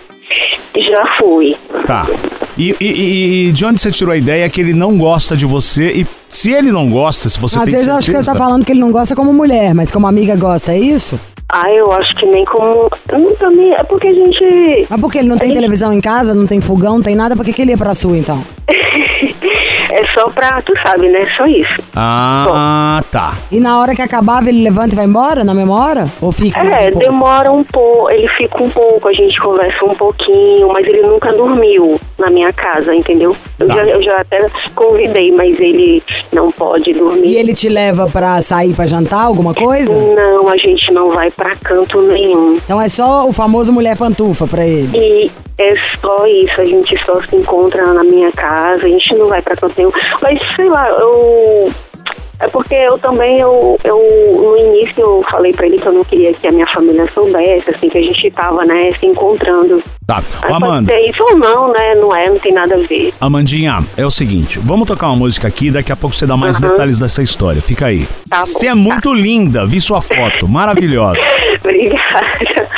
é, 0.76 0.82
já 0.82 1.06
fui. 1.18 1.56
Tá. 1.86 2.08
E, 2.58 2.76
e- 2.80 3.48
e- 3.48 3.52
de 3.52 3.66
onde 3.66 3.80
você 3.82 3.92
tirou 3.92 4.14
a 4.14 4.18
ideia 4.18 4.50
que 4.50 4.60
ele 4.62 4.74
não 4.74 4.98
gosta 4.98 5.36
de 5.36 5.46
você? 5.46 5.88
E 5.92 6.08
se 6.30 6.52
ele 6.52 6.72
não 6.72 6.90
gosta, 6.90 7.28
se 7.30 7.40
você 7.40 7.58
Às 7.58 7.64
tem 7.66 7.74
vezes 7.74 7.88
eu 7.88 7.96
acho 7.96 8.06
que 8.06 8.12
ele 8.16 8.24
certeza... 8.24 8.38
tá 8.38 8.46
falando 8.46 8.66
que 8.66 8.72
ele 8.72 8.80
não 8.80 8.92
gosta 8.92 9.16
como 9.16 9.34
mulher, 9.34 9.74
mas 9.74 9.92
como 9.92 10.06
amiga 10.08 10.36
gosta, 10.36 10.74
é 10.74 10.80
isso? 10.80 11.20
Ah, 11.54 11.70
eu 11.72 11.92
acho 11.92 12.16
que 12.16 12.26
nem 12.28 12.46
como. 12.46 12.90
Não, 13.12 13.36
também 13.36 13.74
é 13.74 13.84
porque 13.84 14.08
a 14.08 14.14
gente. 14.14 14.88
Mas 14.90 15.02
por 15.02 15.12
que 15.12 15.18
ele 15.18 15.28
não 15.28 15.38
tem 15.38 15.48
Ele- 15.50 15.56
televisão 15.56 15.92
em 15.92 16.00
casa, 16.00 16.34
não 16.34 16.48
tem 16.48 16.62
fogão, 16.62 16.96
não 16.96 17.04
tem 17.04 17.16
nada, 17.16 17.36
por 17.36 17.44
que 17.44 17.52
que 17.52 17.62
ele 17.62 17.72
ia 17.72 17.78
pra 17.78 17.94
sua 17.94 18.18
então? 18.18 18.44
Só 20.22 20.30
pra. 20.30 20.62
Tu 20.62 20.74
sabe, 20.84 21.10
né? 21.10 21.22
Só 21.36 21.46
isso. 21.46 21.82
Ah, 21.96 23.02
tá. 23.12 23.34
E 23.52 23.60
na 23.60 23.80
hora 23.80 23.96
que 23.96 24.02
acabava 24.02 24.50
ele 24.50 24.64
levanta 24.64 24.94
e 24.94 24.96
vai 24.96 25.06
embora, 25.06 25.44
na 25.44 25.54
mesma 25.54 25.74
hora? 25.84 26.12
Ou 26.22 26.32
fica? 26.32 26.60
É, 26.60 26.88
um 26.90 26.92
pouco? 26.92 27.00
demora 27.00 27.52
um 27.52 27.64
pouco, 27.64 28.10
ele 28.12 28.28
fica 28.30 28.62
um 28.64 28.70
pouco, 28.70 29.08
a 29.08 29.14
gente 29.14 29.40
conversa 29.40 29.84
um 29.86 29.96
pouquinho, 29.96 30.68
mas 30.72 30.86
ele 30.86 31.02
nunca 31.02 31.34
dormiu 31.34 32.00
na 32.20 32.30
minha 32.30 32.52
casa, 32.54 32.94
entendeu? 32.94 33.36
Eu, 33.60 33.68
Tá. 33.68 33.74
já, 33.76 33.84
eu 33.86 34.02
já 34.04 34.18
até 34.22 34.40
convidei, 34.76 35.32
mas 35.32 35.58
ele 35.60 36.04
não 36.32 36.52
pode 36.52 36.94
dormir. 36.94 37.28
E 37.30 37.36
ele 37.38 37.54
te 37.54 37.68
leva 37.70 38.08
pra 38.08 38.42
sair 38.42 38.74
pra 38.76 38.86
jantar, 38.86 39.24
alguma 39.24 39.54
coisa? 39.56 39.92
Não, 39.94 40.50
a 40.50 40.58
gente 40.58 40.92
não 40.94 41.12
vai 41.12 41.32
pra 41.32 41.56
canto 41.56 42.02
nenhum. 42.04 42.58
Então 42.64 42.80
é 42.80 42.90
só 42.90 43.28
o 43.28 43.34
famoso 43.34 43.72
mulher 43.74 43.98
pantufa 43.98 44.46
pra 44.48 44.66
ele. 44.66 44.92
E 44.98 45.32
é 45.62 45.76
só 46.00 46.26
isso, 46.26 46.62
a 46.62 46.66
gente 46.66 46.98
só 47.06 47.22
se 47.22 47.36
encontra 47.36 47.94
na 47.94 48.04
minha 48.04 48.32
casa, 48.32 48.86
a 48.86 48.90
gente 48.90 49.16
não 49.16 49.28
vai 49.28 49.42
pra 49.42 49.56
nenhum. 49.78 49.92
Mas 50.22 50.40
sei 50.56 50.70
lá, 50.70 50.90
eu. 50.90 51.72
É 52.40 52.48
porque 52.48 52.74
eu 52.74 52.98
também, 52.98 53.40
eu, 53.40 53.78
eu 53.84 54.00
no 54.34 54.58
início 54.58 54.96
eu 54.98 55.24
falei 55.30 55.54
pra 55.54 55.68
ele 55.68 55.78
que 55.78 55.86
eu 55.86 55.92
não 55.94 56.04
queria 56.04 56.34
que 56.34 56.48
a 56.48 56.52
minha 56.52 56.66
família 56.66 57.06
soubesse, 57.14 57.70
assim, 57.70 57.88
que 57.88 58.00
a 58.00 58.02
gente 58.02 58.32
tava, 58.32 58.66
né, 58.66 58.90
se 59.00 59.06
encontrando. 59.06 59.80
Tá. 60.08 60.24
Aí 60.42 60.50
Ô, 60.50 60.54
pode 60.60 60.64
Amanda, 60.64 60.92
ser 60.92 61.00
isso 61.02 61.24
ou 61.24 61.38
não, 61.38 61.72
né? 61.72 61.94
Não 62.02 62.16
é, 62.16 62.30
não 62.30 62.40
tem 62.40 62.52
nada 62.52 62.74
a 62.74 62.80
ver. 62.80 63.14
Amandinha, 63.22 63.86
é 63.96 64.04
o 64.04 64.10
seguinte, 64.10 64.58
vamos 64.58 64.88
tocar 64.88 65.10
uma 65.10 65.18
música 65.18 65.48
aqui, 65.48 65.70
daqui 65.70 65.92
a 65.92 65.96
pouco 65.96 66.16
você 66.16 66.26
dá 66.26 66.36
mais 66.36 66.60
Aham. 66.60 66.70
detalhes 66.72 66.98
dessa 66.98 67.22
história. 67.22 67.62
Fica 67.62 67.86
aí. 67.86 68.08
Tá 68.28 68.40
bom, 68.40 68.46
Você 68.48 68.66
é 68.66 68.70
tá. 68.70 68.76
muito 68.76 69.14
linda, 69.14 69.64
vi 69.68 69.80
sua 69.80 70.02
foto, 70.02 70.48
maravilhosa. 70.48 71.20
Obrigada. 71.64 72.72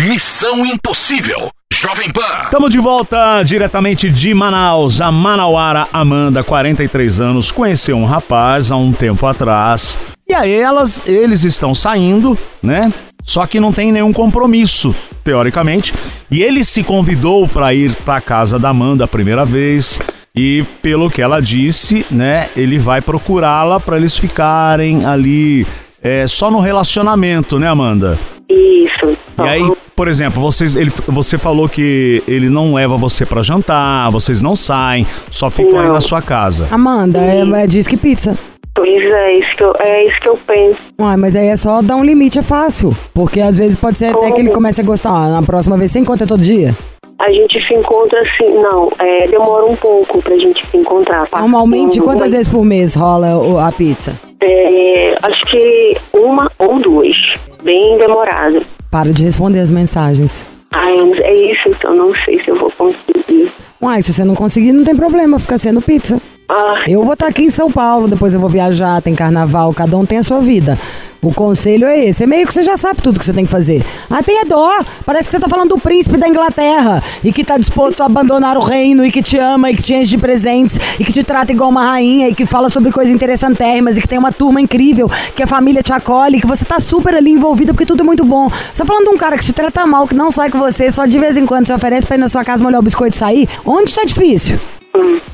Missão 0.00 0.64
Impossível. 0.64 1.50
Jovem 1.72 2.08
Pan. 2.08 2.44
Estamos 2.44 2.70
de 2.70 2.78
volta 2.78 3.42
diretamente 3.42 4.08
de 4.08 4.32
Manaus. 4.32 5.00
A 5.00 5.10
Manauara 5.10 5.88
Amanda, 5.92 6.44
43 6.44 7.20
anos, 7.20 7.50
conheceu 7.50 7.96
um 7.96 8.04
rapaz 8.04 8.70
há 8.70 8.76
um 8.76 8.92
tempo 8.92 9.26
atrás. 9.26 9.98
E 10.28 10.32
aí 10.32 10.52
elas, 10.52 11.02
eles 11.04 11.42
estão 11.42 11.74
saindo, 11.74 12.38
né? 12.62 12.94
Só 13.24 13.44
que 13.44 13.58
não 13.58 13.72
tem 13.72 13.90
nenhum 13.90 14.12
compromisso, 14.12 14.94
teoricamente. 15.24 15.92
E 16.30 16.42
ele 16.42 16.64
se 16.64 16.84
convidou 16.84 17.48
para 17.48 17.74
ir 17.74 17.96
para 17.96 18.20
casa 18.20 18.56
da 18.56 18.68
Amanda 18.68 19.04
a 19.04 19.08
primeira 19.08 19.44
vez. 19.44 19.98
E 20.32 20.64
pelo 20.80 21.10
que 21.10 21.20
ela 21.20 21.42
disse, 21.42 22.06
né, 22.08 22.48
ele 22.56 22.78
vai 22.78 23.00
procurá-la 23.00 23.80
para 23.80 23.96
eles 23.96 24.16
ficarem 24.16 25.04
ali 25.04 25.66
é, 26.02 26.26
só 26.26 26.50
no 26.50 26.60
relacionamento, 26.60 27.58
né, 27.58 27.68
Amanda? 27.68 28.18
Isso. 28.48 29.16
E 29.38 29.42
aí, 29.42 29.72
por 29.94 30.08
exemplo, 30.08 30.40
vocês, 30.40 30.74
ele, 30.74 30.90
você 31.06 31.36
falou 31.36 31.68
que 31.68 32.22
ele 32.26 32.48
não 32.48 32.74
leva 32.74 32.96
você 32.96 33.26
pra 33.26 33.42
jantar, 33.42 34.10
vocês 34.10 34.40
não 34.42 34.56
saem, 34.56 35.06
só 35.30 35.50
ficam 35.50 35.78
aí 35.78 35.86
Não. 35.86 35.94
na 35.94 36.00
sua 36.00 36.22
casa. 36.22 36.66
Amanda, 36.70 37.18
é, 37.20 37.40
é 37.62 37.66
disque 37.66 37.96
pizza. 37.96 38.36
Pois 38.74 39.02
é, 39.04 39.32
isso 39.38 39.56
que 39.56 39.64
eu, 39.64 39.72
é 39.80 40.04
isso 40.04 40.20
que 40.20 40.28
eu 40.28 40.38
penso. 40.46 40.78
Uai, 41.00 41.16
mas 41.16 41.34
aí 41.34 41.48
é 41.48 41.56
só 41.56 41.82
dar 41.82 41.96
um 41.96 42.04
limite, 42.04 42.38
é 42.38 42.42
fácil. 42.42 42.96
Porque 43.12 43.40
às 43.40 43.58
vezes 43.58 43.76
pode 43.76 43.98
ser 43.98 44.06
até 44.06 44.14
Como? 44.18 44.34
que 44.34 44.40
ele 44.40 44.50
comece 44.50 44.80
a 44.80 44.84
gostar. 44.84 45.10
Ah, 45.10 45.28
na 45.28 45.42
próxima 45.42 45.76
vez 45.76 45.90
você 45.90 45.98
encontra 45.98 46.26
todo 46.26 46.40
dia. 46.40 46.76
A 47.20 47.32
gente 47.32 47.60
se 47.66 47.74
encontra 47.74 48.20
assim, 48.20 48.54
não, 48.62 48.88
é, 49.00 49.26
demora 49.26 49.64
um 49.68 49.74
pouco 49.74 50.22
pra 50.22 50.36
gente 50.38 50.64
se 50.70 50.76
encontrar. 50.76 51.26
Normalmente, 51.32 52.00
um- 52.00 52.04
quantas 52.04 52.30
vezes 52.30 52.48
por 52.48 52.64
mês 52.64 52.94
rola 52.94 53.66
a 53.66 53.72
pizza? 53.72 54.14
É, 54.40 55.16
acho 55.22 55.40
que 55.46 55.96
uma 56.12 56.50
ou 56.58 56.78
duas. 56.80 57.16
Bem 57.62 57.98
demorado. 57.98 58.64
Para 58.90 59.12
de 59.12 59.24
responder 59.24 59.60
as 59.60 59.70
mensagens. 59.70 60.46
Ai, 60.72 60.94
é 61.22 61.52
isso, 61.52 61.68
então 61.68 61.94
não 61.94 62.14
sei 62.24 62.38
se 62.40 62.48
eu 62.50 62.56
vou 62.56 62.70
conseguir. 62.72 63.50
Uai, 63.80 64.02
se 64.02 64.12
você 64.12 64.24
não 64.24 64.34
conseguir, 64.34 64.72
não 64.72 64.84
tem 64.84 64.94
problema, 64.96 65.38
fica 65.38 65.56
sendo 65.58 65.80
pizza. 65.80 66.20
Ah, 66.50 66.82
Eu 66.86 67.02
vou 67.02 67.12
estar 67.12 67.26
aqui 67.26 67.42
em 67.42 67.50
São 67.50 67.70
Paulo, 67.70 68.08
depois 68.08 68.32
eu 68.32 68.40
vou 68.40 68.48
viajar, 68.48 69.02
tem 69.02 69.14
carnaval, 69.14 69.74
cada 69.74 69.96
um 69.96 70.06
tem 70.06 70.18
a 70.18 70.22
sua 70.22 70.40
vida. 70.40 70.78
O 71.20 71.34
conselho 71.34 71.84
é 71.84 72.06
esse. 72.06 72.22
É 72.22 72.26
meio 72.26 72.46
que 72.46 72.54
você 72.54 72.62
já 72.62 72.76
sabe 72.76 73.02
tudo 73.02 73.18
que 73.18 73.24
você 73.24 73.32
tem 73.32 73.44
que 73.44 73.50
fazer. 73.50 73.84
Ah, 74.08 74.22
tenha 74.22 74.44
dó. 74.44 74.70
Parece 75.04 75.28
que 75.28 75.32
você 75.32 75.40
tá 75.40 75.48
falando 75.48 75.70
do 75.70 75.78
príncipe 75.78 76.16
da 76.16 76.28
Inglaterra 76.28 77.02
e 77.24 77.32
que 77.32 77.42
tá 77.42 77.58
disposto 77.58 78.02
a 78.02 78.06
abandonar 78.06 78.56
o 78.56 78.60
reino 78.60 79.04
e 79.04 79.10
que 79.10 79.20
te 79.20 79.36
ama 79.36 79.70
e 79.70 79.76
que 79.76 79.82
te 79.82 79.94
enche 79.94 80.10
de 80.10 80.18
presentes 80.18 80.78
e 80.98 81.04
que 81.04 81.12
te 81.12 81.24
trata 81.24 81.50
igual 81.52 81.70
uma 81.70 81.84
rainha 81.84 82.28
e 82.28 82.34
que 82.34 82.46
fala 82.46 82.70
sobre 82.70 82.92
coisas 82.92 83.12
interessantérrimas 83.12 83.96
e 83.96 84.00
que 84.00 84.06
tem 84.06 84.18
uma 84.18 84.30
turma 84.30 84.60
incrível, 84.60 85.10
que 85.34 85.42
a 85.42 85.46
família 85.46 85.82
te 85.82 85.92
acolhe, 85.92 86.40
que 86.40 86.46
você 86.46 86.64
tá 86.64 86.78
super 86.78 87.14
ali 87.14 87.32
envolvida 87.32 87.72
porque 87.72 87.86
tudo 87.86 88.02
é 88.02 88.04
muito 88.04 88.24
bom. 88.24 88.48
Você 88.48 88.82
tá 88.82 88.84
falando 88.84 89.04
de 89.04 89.10
um 89.10 89.16
cara 89.16 89.36
que 89.36 89.44
te 89.44 89.52
trata 89.52 89.84
mal, 89.86 90.06
que 90.06 90.14
não 90.14 90.30
sai 90.30 90.50
com 90.50 90.58
você, 90.58 90.90
só 90.90 91.04
de 91.04 91.18
vez 91.18 91.36
em 91.36 91.46
quando 91.46 91.66
se 91.66 91.72
oferece 91.72 92.06
pra 92.06 92.16
ir 92.16 92.20
na 92.20 92.28
sua 92.28 92.44
casa 92.44 92.62
molhar 92.62 92.80
o 92.80 92.84
biscoito 92.84 93.16
e 93.16 93.18
sair. 93.18 93.48
Onde 93.66 93.92
tá 93.92 94.04
difícil? 94.04 94.60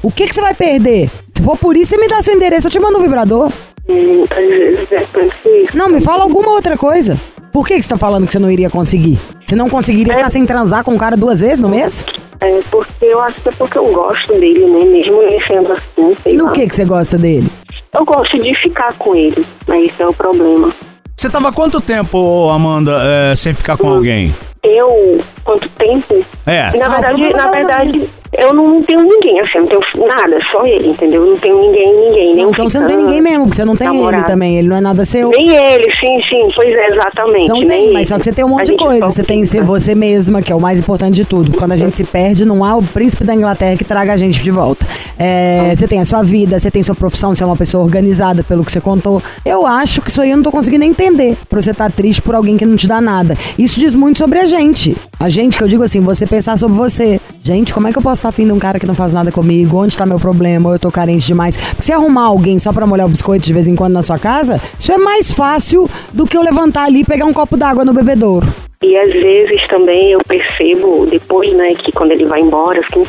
O 0.03 0.11
que 0.11 0.27
que 0.27 0.35
você 0.35 0.41
vai 0.41 0.55
perder? 0.55 1.11
Se 1.33 1.43
for 1.43 1.59
por 1.59 1.77
isso, 1.77 1.91
você 1.91 1.99
me 1.99 2.09
dá 2.09 2.23
seu 2.23 2.35
endereço, 2.35 2.69
eu 2.69 2.71
te 2.71 2.81
mando 2.81 2.99
um 2.99 3.03
vibrador. 3.03 3.53
Hum, 3.89 4.25
é. 4.31 5.77
Não, 5.77 5.89
me 5.89 6.01
fala 6.01 6.23
alguma 6.25 6.51
outra 6.53 6.77
coisa. 6.77 7.21
Por 7.53 7.67
que, 7.67 7.75
que 7.77 7.83
você 7.83 7.89
tá 7.91 7.97
falando 7.99 8.27
que 8.27 8.33
você 8.33 8.39
não 8.39 8.51
iria 8.51 8.69
conseguir? 8.69 9.21
Você 9.45 9.55
não 9.55 9.69
conseguiria 9.71 10.15
ficar 10.15 10.31
sem 10.31 10.45
transar 10.45 10.83
com 10.83 10.93
um 10.93 10.99
cara 10.99 11.17
duas 11.17 11.41
vezes 11.41 11.61
no 11.61 11.69
mês? 11.69 12.05
É 12.41 12.61
porque 12.71 13.05
eu 13.05 13.21
acho 13.21 13.41
que 13.41 13.49
é 13.49 13.53
porque 13.53 13.79
eu 13.79 13.93
gosto 13.93 14.33
dele, 14.33 14.67
né? 14.67 14.85
Mesmo 14.85 15.23
ele 15.23 15.41
sendo 15.47 15.73
assim, 15.73 16.17
sei 16.25 16.37
No 16.37 16.47
lá. 16.47 16.53
que, 16.53 16.67
que 16.67 16.75
você 16.75 16.85
gosta 16.85 17.17
dele? 17.17 17.49
Eu 17.97 18.05
gosto 18.05 18.37
de 18.43 18.53
ficar 18.57 18.93
com 18.95 19.15
ele, 19.15 19.47
mas 19.69 19.85
esse 19.87 20.03
é 20.03 20.07
o 20.07 20.13
problema. 20.13 20.75
Você 21.17 21.31
tava 21.31 21.53
quanto 21.53 21.81
tempo, 21.81 22.51
Amanda, 22.51 22.99
é, 23.31 23.35
sem 23.37 23.55
ficar 23.55 23.77
com 23.77 23.89
alguém? 23.89 24.35
Eu, 24.65 25.21
quanto 25.45 25.69
tempo? 25.71 26.25
É. 26.45 26.77
Na 26.77 26.87
Ah, 26.87 26.89
o 26.89 26.91
verdade, 26.91 27.33
na 27.35 27.49
é 27.49 27.51
verdade. 27.53 28.11
Eu 28.39 28.53
não 28.53 28.83
tenho 28.83 29.03
ninguém, 29.03 29.41
assim, 29.41 29.59
eu 29.59 29.63
não 29.63 29.69
tenho 29.69 30.07
nada, 30.07 30.39
só 30.51 30.65
ele, 30.67 30.89
entendeu? 30.89 31.25
Eu 31.25 31.31
não 31.33 31.39
tenho 31.39 31.61
ninguém, 31.61 31.95
ninguém, 31.95 32.35
nem 32.35 32.49
Então 32.51 32.69
você 32.69 32.79
não 32.81 32.87
tem 32.87 32.97
ninguém 32.97 33.21
mesmo, 33.21 33.45
porque 33.45 33.57
você 33.57 33.65
não 33.65 33.77
tem 33.77 33.89
ele 33.89 33.97
namorado. 33.97 34.27
também. 34.27 34.59
Ele 34.59 34.69
não 34.69 34.77
é 34.77 34.81
nada 34.81 35.05
seu. 35.05 35.31
Nem 35.31 35.55
ele, 35.57 35.93
sim, 35.95 36.17
sim, 36.29 36.49
pois 36.55 36.69
é, 36.73 36.87
exatamente. 36.87 37.49
Não 37.49 37.59
nem 37.61 37.69
tem, 37.69 37.87
mas 37.93 37.97
ele. 37.97 38.05
só 38.07 38.19
que 38.19 38.25
você 38.25 38.33
tem 38.33 38.45
um 38.45 38.49
A 38.49 38.51
monte 38.51 38.63
de 38.65 38.71
gente 38.73 38.85
coisa. 38.85 39.07
Você 39.07 39.23
tem 39.23 39.45
ser 39.45 39.63
você 39.63 39.95
mesma, 39.95 40.43
que 40.43 40.53
é 40.53 40.55
o 40.55 40.61
mais 40.61 40.81
importante 40.81 41.15
de 41.15 41.25
tudo. 41.25 41.57
Quando 41.57 41.73
a 41.73 41.77
gente 41.77 41.97
se 41.97 42.05
perde, 42.05 42.45
não 42.45 42.65
há 42.65 42.77
o 42.77 42.83
príncipe 42.83 43.25
da 43.25 43.35
Inglaterra 43.35 43.77
que 43.77 43.85
traga 43.85 44.13
a 44.13 44.17
gente 44.17 44.43
de 44.43 44.51
volta. 44.51 44.87
É, 45.19 45.73
você 45.75 45.87
tem 45.87 46.01
a 46.01 46.05
sua 46.05 46.23
vida, 46.23 46.59
você 46.59 46.71
tem 46.71 46.83
sua 46.83 46.95
profissão, 46.95 47.35
você 47.35 47.43
é 47.43 47.47
uma 47.47 47.57
pessoa 47.57 47.85
organizada 47.85 48.43
pelo 48.43 48.65
que 48.65 48.73
você 48.73 48.81
contou. 48.81 49.23
Eu 49.45 49.67
acho 49.67 50.01
que 50.01 50.11
isso 50.11 50.21
aí 50.21 50.31
eu 50.31 50.37
não 50.37 50.45
tô 50.45 50.51
conseguindo 50.51 50.85
entender. 50.85 51.37
Pra 51.49 51.61
você 51.63 51.71
estar 51.71 51.91
triste 51.91 52.21
por 52.21 52.35
alguém 52.35 52.57
que 52.57 52.67
não 52.67 52.77
te 52.77 52.87
dá 52.87 53.01
nada. 53.01 53.37
Isso 53.59 53.79
diz 53.79 53.95
muito 53.95 54.19
sobre 54.19 54.39
a 54.39 54.47
gente. 54.47 54.97
A 55.19 55.29
gente, 55.29 55.57
que 55.57 55.63
eu 55.63 55.69
digo 55.69 55.83
assim, 55.83 56.01
você 56.01 56.27
pensar 56.27 56.57
sobre 56.59 56.77
você. 56.77 57.21
Gente, 57.41 57.73
como 57.73 57.87
é 57.87 57.93
que 57.93 57.99
eu 57.99 58.03
posso 58.03 58.23
estar 58.25 58.31
afim 58.31 58.47
de 58.47 58.53
um 58.53 58.59
cara 58.59 58.81
que 58.81 58.87
não 58.87 58.95
faz 58.95 59.13
nada 59.13 59.31
comigo? 59.31 59.77
Onde 59.77 59.97
tá 59.97 60.07
meu 60.07 60.19
problema? 60.19 60.69
Ou 60.71 60.75
eu 60.75 60.79
tô 60.79 60.91
carente 60.91 61.27
demais? 61.27 61.57
Se 61.79 61.93
arrumar 61.93 62.25
alguém 62.25 62.59
só 62.59 62.73
pra 62.73 62.87
molhar 62.87 63.07
o 63.07 63.11
biscoito 63.11 63.45
de 63.45 63.53
vez 63.53 63.69
em 63.69 63.77
quando 63.77 63.93
na 63.93 64.03
sua 64.03 64.19
casa, 64.19 64.61
isso 64.79 64.93
é 64.93 64.97
mais 64.97 65.33
fácil 65.33 65.89
do 66.13 66.27
que 66.27 66.37
eu 66.37 66.43
levantar 66.43 66.85
ali 66.85 67.01
e 67.01 67.05
pegar 67.05 67.27
um 67.27 67.35
copo 67.35 67.57
d'água 67.57 67.85
no 67.85 67.93
bebedouro. 67.93 68.47
E 68.83 68.97
às 68.97 69.13
vezes 69.13 69.67
também 69.69 70.13
eu 70.13 70.21
percebo, 70.27 71.07
depois, 71.07 71.53
né, 71.55 71.75
que 71.75 71.91
quando 71.93 72.13
ele 72.13 72.27
vai 72.27 72.41
embora, 72.41 72.81
assim, 72.81 73.07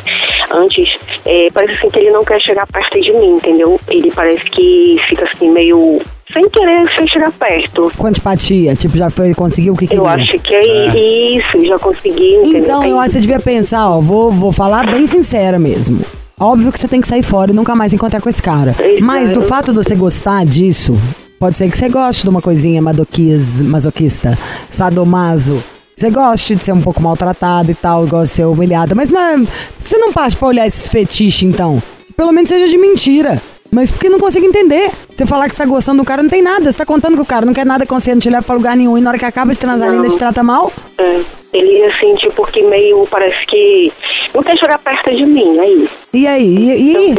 antes, 0.50 0.88
é, 1.24 1.48
parece 1.52 1.74
assim 1.74 1.90
que 1.90 1.98
ele 1.98 2.10
não 2.10 2.24
quer 2.24 2.40
chegar 2.40 2.66
perto 2.66 3.00
de 3.00 3.12
mim, 3.12 3.36
entendeu? 3.36 3.78
Ele 3.88 4.10
parece 4.10 4.44
que 4.44 4.96
fica 5.08 5.24
assim, 5.24 5.50
meio 5.50 6.00
sem 6.32 6.48
querer, 6.50 6.90
sem 6.96 7.06
chegar 7.08 7.32
perto. 7.32 7.92
Com 7.96 8.06
antipatia, 8.06 8.74
tipo, 8.74 8.96
já 8.96 9.08
foi, 9.10 9.34
conseguiu 9.34 9.74
o 9.74 9.76
que 9.76 9.86
queria. 9.86 10.02
Eu 10.02 10.06
acho 10.06 10.38
que 10.38 10.54
é, 10.54 11.36
isso, 11.36 11.64
já 11.64 11.78
consegui, 11.78 12.34
entendeu? 12.36 12.62
Então, 12.62 12.84
eu 12.84 12.98
acho 12.98 13.08
que 13.08 13.12
você 13.14 13.20
devia 13.20 13.40
pensar, 13.40 13.88
ó, 13.88 14.00
vou, 14.00 14.32
vou 14.32 14.52
falar 14.52 14.90
bem 14.90 15.06
sincera 15.06 15.58
mesmo. 15.58 16.04
Óbvio 16.38 16.70
que 16.70 16.78
você 16.78 16.88
tem 16.88 17.00
que 17.00 17.08
sair 17.08 17.22
fora 17.22 17.50
e 17.50 17.54
nunca 17.54 17.74
mais 17.74 17.94
encontrar 17.94 18.20
com 18.20 18.28
esse 18.28 18.42
cara. 18.42 18.74
Exato. 18.78 19.04
Mas 19.04 19.32
do 19.32 19.40
fato 19.40 19.72
de 19.72 19.78
você 19.78 19.94
gostar 19.94 20.44
disso, 20.44 20.94
pode 21.38 21.56
ser 21.56 21.70
que 21.70 21.78
você 21.78 21.88
goste 21.88 22.24
de 22.24 22.28
uma 22.28 22.42
coisinha 22.42 22.82
masoquista, 22.82 24.38
sadomaso. 24.68 25.62
Você 25.96 26.10
goste 26.10 26.54
de 26.54 26.62
ser 26.62 26.72
um 26.72 26.82
pouco 26.82 27.00
maltratado 27.00 27.70
e 27.70 27.74
tal, 27.74 28.06
gosta 28.06 28.26
de 28.26 28.30
ser 28.32 28.44
humilhada. 28.44 28.94
Mas 28.94 29.10
não 29.10 29.20
é, 29.20 29.38
por 29.38 29.82
que 29.82 29.88
você 29.88 29.96
não 29.96 30.12
parte 30.12 30.36
pra 30.36 30.48
olhar 30.48 30.66
esses 30.66 30.88
fetiches, 30.90 31.42
então? 31.44 31.82
Pelo 32.14 32.32
menos 32.32 32.50
seja 32.50 32.68
de 32.68 32.76
mentira. 32.76 33.40
Mas 33.70 33.90
porque 33.90 34.08
não 34.08 34.18
consigo 34.18 34.46
entender. 34.46 34.90
Você 35.14 35.26
falar 35.26 35.48
que 35.48 35.54
você 35.54 35.62
tá 35.62 35.68
gostando 35.68 36.02
do 36.02 36.06
cara, 36.06 36.22
não 36.22 36.30
tem 36.30 36.42
nada. 36.42 36.70
Você 36.70 36.78
tá 36.78 36.86
contando 36.86 37.14
que 37.16 37.22
o 37.22 37.26
cara 37.26 37.46
não 37.46 37.52
quer 37.52 37.66
nada 37.66 37.86
com 37.86 37.98
você, 37.98 38.12
não 38.14 38.20
te 38.20 38.30
leva 38.30 38.42
pra 38.42 38.54
lugar 38.54 38.76
nenhum. 38.76 38.96
E 38.96 39.00
na 39.00 39.10
hora 39.10 39.18
que 39.18 39.24
acaba 39.24 39.52
de 39.52 39.58
transar, 39.58 39.88
ele 39.88 39.96
ainda 39.96 40.08
te 40.08 40.18
trata 40.18 40.42
mal? 40.42 40.72
É, 40.98 41.20
ele 41.52 41.84
assim, 41.84 42.14
tipo, 42.16 42.46
que 42.46 42.62
meio, 42.62 43.06
parece 43.10 43.46
que 43.46 43.92
não 44.34 44.42
quer 44.42 44.56
chegar 44.58 44.78
perto 44.78 45.14
de 45.14 45.24
mim, 45.24 45.58
é 45.58 45.68
isso. 45.70 45.94
E 46.12 46.26
aí? 46.26 46.56
E, 46.56 47.14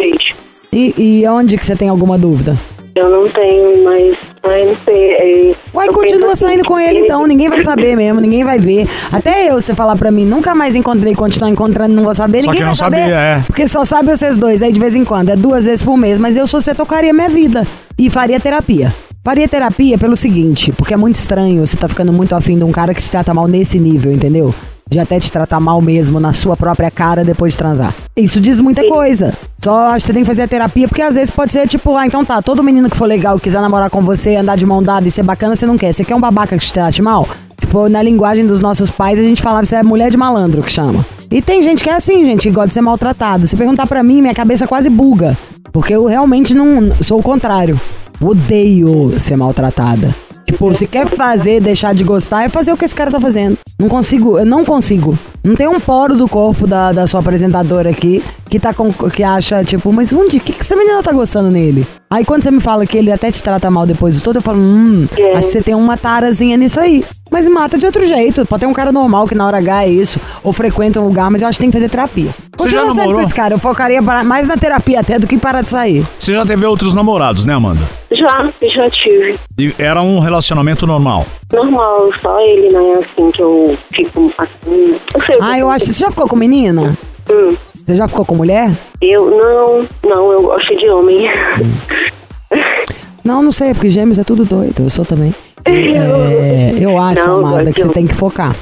e, 0.74 0.94
e, 0.98 1.22
e 1.22 1.28
onde 1.28 1.58
que 1.58 1.66
você 1.66 1.76
tem 1.76 1.90
alguma 1.90 2.18
dúvida? 2.18 2.58
Eu 2.96 3.10
não 3.10 3.30
tenho, 3.30 3.84
mas, 3.84 4.18
ai, 4.50 4.66
não 4.66 4.76
sei. 4.86 5.12
É, 5.12 5.56
Uai, 5.74 5.88
eu 5.88 5.94
continua 5.94 6.32
assim, 6.34 6.46
saindo 6.46 6.64
com 6.64 6.80
ele 6.80 7.00
então, 7.00 7.26
ninguém 7.28 7.50
vai 7.50 7.64
saber 7.66 7.96
mesmo, 7.96 8.20
ninguém 8.20 8.44
vai 8.44 8.60
ver. 8.60 8.88
Até 9.12 9.50
eu, 9.50 9.56
você 9.60 9.74
falar 9.76 9.96
pra 9.96 10.12
mim, 10.12 10.26
nunca 10.26 10.54
mais 10.56 10.76
encontrei, 10.76 11.14
continuar 11.16 11.50
encontrando, 11.50 11.94
não 11.94 12.04
vou 12.04 12.16
saber, 12.16 12.42
Só 12.42 12.52
ninguém 12.52 12.58
que 12.58 12.60
vai 12.64 12.68
não 12.68 12.76
saber. 12.76 12.98
sabia, 13.00 13.16
é. 13.16 13.44
Porque 13.46 13.68
só 13.68 13.86
sabe 13.86 14.10
vocês 14.16 14.38
dois, 14.38 14.62
aí 14.64 14.72
de 14.72 14.80
vez 14.80 14.96
em 14.96 15.04
quando, 15.04 15.30
é 15.30 15.36
duas 15.36 15.66
vezes 15.66 15.84
por 15.84 15.98
mês, 15.98 16.18
mas 16.20 16.36
eu, 16.38 16.46
se 16.48 16.54
você 16.54 16.74
tocaria 16.74 17.14
minha 17.14 17.30
vida 17.30 17.68
e 17.98 18.10
faria 18.10 18.40
terapia. 18.40 18.94
Faria 19.24 19.48
terapia 19.48 19.98
pelo 19.98 20.16
seguinte, 20.16 20.72
porque 20.72 20.94
é 20.94 20.98
muito 20.98 21.16
estranho 21.16 21.66
você 21.66 21.76
tá 21.76 21.88
ficando 21.90 22.14
muito 22.14 22.34
afim 22.34 22.58
de 22.58 22.64
um 22.64 22.72
cara 22.72 22.94
que 22.94 23.02
te 23.02 23.12
trata 23.12 23.34
mal 23.34 23.46
nesse 23.46 23.78
nível, 23.78 24.12
entendeu? 24.12 24.56
De 24.90 25.00
até 25.00 25.20
te 25.20 25.32
tratar 25.32 25.60
mal 25.60 25.82
mesmo 25.82 26.20
na 26.20 26.32
sua 26.32 26.56
própria 26.56 26.90
cara 26.90 27.24
depois 27.24 27.54
de 27.54 27.58
transar. 27.58 27.94
Isso 28.16 28.40
diz 28.40 28.60
muita 28.60 28.88
coisa. 28.88 29.38
Só 29.58 29.88
acho 29.88 30.04
que 30.04 30.08
você 30.08 30.14
tem 30.14 30.24
que 30.24 30.28
fazer 30.28 30.44
a 30.44 30.48
terapia, 30.48 30.88
porque 30.88 31.02
às 31.02 31.16
vezes 31.16 31.30
pode 31.30 31.52
ser 31.52 31.68
tipo, 31.68 31.96
ah, 31.98 32.06
então 32.06 32.24
tá, 32.24 32.42
todo 32.42 32.64
menino 32.64 32.90
que 32.90 32.96
for 32.96 33.06
legal, 33.06 33.40
quiser 33.40 33.62
namorar 33.62 33.90
com 33.90 34.02
você, 34.02 34.36
andar 34.36 34.56
de 34.56 34.66
mão 34.66 34.82
dada 34.82 35.08
e 35.08 35.12
ser 35.12 35.24
bacana, 35.24 35.56
você 35.56 35.66
não 35.66 35.78
quer. 35.78 35.94
Você 35.94 36.06
quer 36.06 36.16
um 36.16 36.22
babaca 36.22 36.58
que 36.58 36.64
te 36.64 36.74
trate 36.74 37.02
mal? 37.02 37.28
Tipo, 37.60 37.90
na 37.90 38.02
linguagem 38.02 38.46
dos 38.46 38.62
nossos 38.62 38.92
pais, 38.92 39.20
a 39.20 39.24
gente 39.24 39.42
falava 39.42 39.66
você 39.66 39.76
é 39.76 39.84
mulher 39.84 40.10
de 40.10 40.18
malandro 40.18 40.64
que 40.64 40.72
chama. 40.72 41.06
E 41.30 41.42
tem 41.42 41.62
gente 41.62 41.84
que 41.84 41.90
é 41.90 41.94
assim, 41.94 42.24
gente, 42.24 42.44
que 42.44 42.52
gosta 42.52 42.70
de 42.70 42.74
ser 42.74 42.82
maltratada. 42.82 43.46
Se 43.46 43.58
perguntar 43.58 43.86
pra 43.88 44.02
mim, 44.02 44.22
minha 44.22 44.34
cabeça 44.34 44.66
quase 44.66 44.90
buga. 44.90 45.38
Porque 45.74 45.94
eu 45.94 46.06
realmente 46.06 46.54
não 46.54 46.96
sou 47.02 47.20
o 47.20 47.24
contrário. 47.24 47.80
Odeio 48.22 49.20
ser 49.20 49.36
maltratada. 49.36 50.16
Tipo, 50.48 50.74
se 50.74 50.88
quer 50.88 51.10
fazer, 51.10 51.60
deixar 51.60 51.94
de 51.94 52.06
gostar, 52.06 52.44
é 52.44 52.50
fazer 52.50 52.72
o 52.72 52.78
que 52.78 52.86
esse 52.86 52.96
cara 52.96 53.12
tá 53.12 53.20
fazendo. 53.20 53.58
Não 53.78 53.90
consigo, 53.90 54.40
eu 54.40 54.46
não 54.46 54.64
consigo. 54.64 55.20
Não 55.44 55.56
tem 55.56 55.68
um 55.68 55.80
poro 55.80 56.16
do 56.16 56.28
corpo 56.28 56.66
da, 56.66 56.94
da 56.94 57.06
sua 57.06 57.20
apresentadora 57.20 57.90
aqui 57.90 58.24
que, 58.50 58.58
tá 58.58 58.74
com, 58.74 58.92
que 58.94 59.24
acha, 59.24 59.64
tipo, 59.64 59.92
mas 59.92 60.14
onde? 60.14 60.38
O 60.38 60.40
que, 60.40 60.54
que 60.54 60.62
essa 60.62 60.76
menina 60.76 61.04
tá 61.04 61.12
gostando 61.12 61.52
nele? 61.52 61.86
Aí 62.10 62.24
quando 62.24 62.42
você 62.42 62.52
me 62.52 62.62
fala 62.62 62.86
que 62.86 62.98
ele 62.98 63.12
até 63.12 63.30
te 63.30 63.44
trata 63.44 63.70
mal 63.70 63.86
depois 63.86 64.16
de 64.16 64.24
tudo, 64.24 64.38
eu 64.38 64.42
falo, 64.42 64.58
hum, 64.60 65.08
É. 65.18 65.32
acho 65.38 65.48
que 65.48 65.54
você 65.54 65.62
tem 65.62 65.76
uma 65.76 65.98
tarazinha 65.98 66.56
nisso 66.56 66.80
aí. 66.80 67.04
Mas 67.30 67.50
mata 67.50 67.78
de 67.78 67.86
outro 67.86 68.08
jeito. 68.08 68.46
Pode 68.46 68.62
ter 68.62 68.66
um 68.68 68.72
cara 68.74 68.94
normal 68.94 69.28
que 69.28 69.36
na 69.36 69.46
hora 69.46 69.58
H 69.58 69.84
é 69.84 69.90
isso, 69.90 70.18
ou 70.42 70.54
frequenta 70.54 71.02
um 71.02 71.08
lugar, 71.08 71.30
mas 71.30 71.42
eu 71.42 71.50
acho 71.50 71.58
que 71.58 71.64
tem 71.64 71.70
que 71.70 71.76
fazer 71.78 71.90
terapia. 71.90 72.34
Você 72.58 72.70
já 72.70 72.86
namorou? 72.86 73.16
com 73.16 73.22
esse 73.22 73.34
cara, 73.36 73.56
eu 73.56 73.60
focaria 73.60 74.02
mais 74.02 74.48
na 74.48 74.56
terapia 74.56 75.02
até 75.02 75.20
do 75.20 75.28
que 75.28 75.38
parar 75.38 75.62
de 75.62 75.68
sair. 75.68 76.08
Você 76.18 76.32
já 76.34 76.46
teve 76.46 76.66
outros 76.66 76.94
namorados, 76.96 77.46
né, 77.46 77.54
Amanda? 77.54 77.82
Já, 78.10 78.50
já 78.62 78.90
tive. 78.90 79.38
E 79.60 79.76
era 79.78 80.02
um 80.02 80.20
relacionamento 80.20 80.88
normal. 80.88 81.26
Normal, 81.52 82.10
só 82.22 82.40
ele, 82.40 82.70
né, 82.70 82.92
assim, 83.04 83.32
que 83.32 83.42
eu 83.44 83.78
fico 83.92 84.32
assim. 84.38 84.96
Eu 85.14 85.22
sei, 85.26 85.38
Ah, 85.42 85.60
eu 85.60 85.70
acho. 85.70 85.88
Você 85.88 86.00
já 86.06 86.10
ficou 86.10 86.28
com 86.28 86.38
menina? 86.38 86.98
Hum, 87.30 87.56
Você 87.88 87.96
já 87.96 88.06
ficou 88.06 88.26
com 88.26 88.36
mulher? 88.36 88.70
eu, 89.02 89.30
não, 89.30 89.88
não, 90.04 90.30
eu 90.34 90.42
gosto 90.42 90.76
de 90.76 90.90
homem. 90.90 91.26
Não, 93.24 93.42
não 93.42 93.50
sei, 93.50 93.74
porque 93.74 93.90
gêmeos 93.90 94.20
é 94.20 94.26
tudo 94.26 94.44
doido. 94.44 94.84
Eu 94.84 94.90
sou 94.90 95.06
também. 95.06 95.34
É, 95.66 96.74
eu 96.80 96.98
acho, 96.98 97.28
Não, 97.28 97.46
amada, 97.46 97.74
que 97.74 97.82
você 97.82 97.92
tem 97.92 98.08
que 98.08 98.14
focar. 98.14 98.56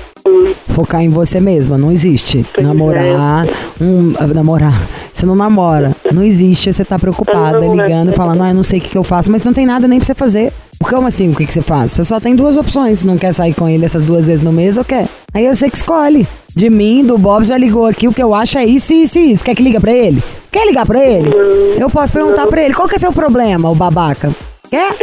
Focar 0.65 1.01
em 1.01 1.09
você 1.09 1.39
mesma, 1.39 1.77
não 1.77 1.91
existe. 1.91 2.45
Pois 2.53 2.65
namorar, 2.65 3.45
um, 3.79 4.13
ah, 4.19 4.27
namorar. 4.27 4.89
Você 5.13 5.25
não 5.25 5.35
namora. 5.35 5.95
Não 6.11 6.23
existe, 6.23 6.73
você 6.73 6.83
tá 6.83 6.97
preocupada, 6.97 7.59
Não, 7.59 7.75
ligando, 7.75 8.09
é- 8.09 8.13
falando, 8.13 8.41
ah, 8.43 8.49
eu 8.49 8.55
não 8.55 8.63
sei 8.63 8.79
o 8.79 8.81
que, 8.81 8.89
que 8.89 8.97
eu 8.97 9.03
faço, 9.03 9.31
mas 9.31 9.43
não 9.43 9.53
tem 9.53 9.65
nada 9.65 9.87
nem 9.87 9.99
pra 9.99 10.05
você 10.05 10.15
fazer. 10.15 10.51
Como 10.83 11.07
assim, 11.07 11.31
o 11.31 11.35
que, 11.35 11.45
que 11.45 11.53
você 11.53 11.61
faz? 11.61 11.93
Você 11.93 12.03
só 12.03 12.19
tem 12.19 12.35
duas 12.35 12.57
opções. 12.57 13.05
Não 13.05 13.17
quer 13.17 13.33
sair 13.33 13.53
com 13.53 13.69
ele 13.69 13.85
essas 13.85 14.03
duas 14.03 14.27
vezes 14.27 14.43
no 14.43 14.51
mês 14.51 14.77
ou 14.77 14.83
quer? 14.83 15.07
Aí 15.33 15.45
eu 15.45 15.55
sei 15.55 15.69
que 15.69 15.77
escolhe. 15.77 16.27
De 16.55 16.69
mim, 16.69 17.05
do 17.05 17.17
Bob, 17.17 17.43
já 17.45 17.57
ligou 17.57 17.85
aqui, 17.85 18.07
o 18.07 18.13
que 18.13 18.21
eu 18.23 18.33
acho 18.33 18.57
é 18.57 18.65
isso, 18.65 18.93
isso 18.93 19.17
e 19.19 19.31
isso. 19.33 19.43
Quer 19.43 19.55
que 19.55 19.63
liga 19.63 19.79
pra 19.79 19.91
ele? 19.93 20.23
Quer 20.51 20.65
ligar 20.65 20.85
pra 20.85 20.99
ele? 20.99 21.29
Eu 21.77 21.89
posso 21.89 22.11
perguntar 22.13 22.47
pra 22.47 22.63
ele, 22.63 22.73
qual 22.73 22.87
que 22.87 22.95
é 22.95 22.99
seu 22.99 23.11
problema, 23.13 23.69
o 23.69 23.75
babaca? 23.75 24.33
Quer? 24.69 24.95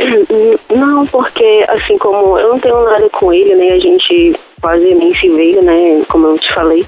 Não, 0.74 1.06
porque 1.06 1.64
assim 1.68 1.96
como 1.98 2.38
eu 2.38 2.48
não 2.50 2.58
tenho 2.58 2.82
nada 2.84 3.08
com 3.10 3.32
ele, 3.32 3.54
né? 3.54 3.70
A 3.72 3.78
gente 3.78 4.34
quase 4.62 4.94
nem 4.94 5.14
se 5.14 5.28
vê, 5.28 5.60
né? 5.60 6.02
Como 6.08 6.28
eu 6.28 6.38
te 6.38 6.54
falei. 6.54 6.86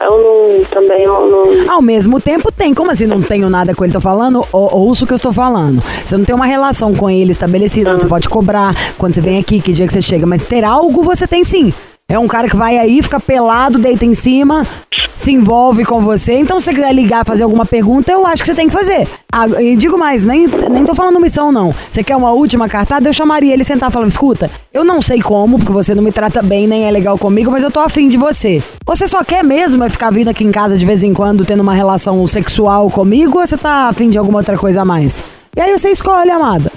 Eu 0.00 0.22
não 0.22 0.64
também 0.66 1.02
eu 1.02 1.28
não. 1.28 1.70
Ao 1.70 1.82
mesmo 1.82 2.20
tempo 2.20 2.52
tem. 2.52 2.72
Como 2.72 2.90
assim 2.90 3.06
não 3.06 3.20
tenho 3.20 3.50
nada 3.50 3.74
com 3.74 3.84
ele? 3.84 3.92
Tô 3.92 4.00
falando, 4.00 4.46
ou, 4.52 4.74
ouço 4.74 5.04
o 5.04 5.06
que 5.06 5.12
eu 5.12 5.16
estou 5.16 5.32
falando. 5.32 5.82
Você 5.82 6.16
não 6.16 6.24
tem 6.24 6.34
uma 6.34 6.46
relação 6.46 6.94
com 6.94 7.10
ele 7.10 7.32
estabelecida, 7.32 7.92
onde 7.92 8.02
você 8.02 8.08
pode 8.08 8.28
cobrar 8.28 8.72
quando 8.96 9.14
você 9.14 9.20
vem 9.20 9.38
aqui, 9.38 9.60
que 9.60 9.72
dia 9.72 9.86
que 9.86 9.92
você 9.92 10.00
chega. 10.00 10.24
Mas 10.24 10.46
ter 10.46 10.64
algo 10.64 11.02
você 11.02 11.26
tem 11.26 11.42
sim. 11.42 11.74
É 12.10 12.18
um 12.18 12.26
cara 12.26 12.48
que 12.48 12.56
vai 12.56 12.78
aí, 12.78 13.02
fica 13.02 13.20
pelado, 13.20 13.78
deita 13.78 14.06
em 14.06 14.14
cima, 14.14 14.66
se 15.14 15.30
envolve 15.30 15.84
com 15.84 16.00
você. 16.00 16.38
Então, 16.38 16.58
se 16.58 16.64
você 16.64 16.72
quiser 16.72 16.94
ligar, 16.94 17.22
fazer 17.22 17.42
alguma 17.42 17.66
pergunta, 17.66 18.10
eu 18.10 18.26
acho 18.26 18.42
que 18.42 18.46
você 18.46 18.54
tem 18.54 18.66
que 18.66 18.72
fazer. 18.72 19.06
Ah, 19.30 19.46
e 19.60 19.76
digo 19.76 19.98
mais, 19.98 20.24
nem, 20.24 20.46
nem 20.46 20.86
tô 20.86 20.94
falando 20.94 21.20
missão, 21.20 21.52
não. 21.52 21.74
Você 21.90 22.02
quer 22.02 22.16
uma 22.16 22.30
última 22.30 22.66
cartada? 22.66 23.06
Eu 23.06 23.12
chamaria 23.12 23.52
ele 23.52 23.62
sentar 23.62 23.90
e 23.90 23.92
falar: 23.92 24.06
escuta, 24.06 24.50
eu 24.72 24.84
não 24.84 25.02
sei 25.02 25.20
como, 25.20 25.58
porque 25.58 25.70
você 25.70 25.94
não 25.94 26.02
me 26.02 26.10
trata 26.10 26.40
bem, 26.40 26.66
nem 26.66 26.86
é 26.86 26.90
legal 26.90 27.18
comigo, 27.18 27.50
mas 27.50 27.62
eu 27.62 27.70
tô 27.70 27.80
afim 27.80 28.08
de 28.08 28.16
você. 28.16 28.62
Você 28.86 29.06
só 29.06 29.22
quer 29.22 29.44
mesmo 29.44 29.84
é 29.84 29.90
ficar 29.90 30.10
vindo 30.10 30.28
aqui 30.28 30.44
em 30.44 30.50
casa 30.50 30.78
de 30.78 30.86
vez 30.86 31.02
em 31.02 31.12
quando, 31.12 31.44
tendo 31.44 31.60
uma 31.60 31.74
relação 31.74 32.26
sexual 32.26 32.90
comigo, 32.90 33.38
ou 33.38 33.46
você 33.46 33.58
tá 33.58 33.86
afim 33.86 34.08
de 34.08 34.16
alguma 34.16 34.38
outra 34.38 34.56
coisa 34.56 34.80
a 34.80 34.84
mais? 34.84 35.22
E 35.54 35.60
aí 35.60 35.78
você 35.78 35.90
escolhe, 35.90 36.30
amada. 36.30 36.72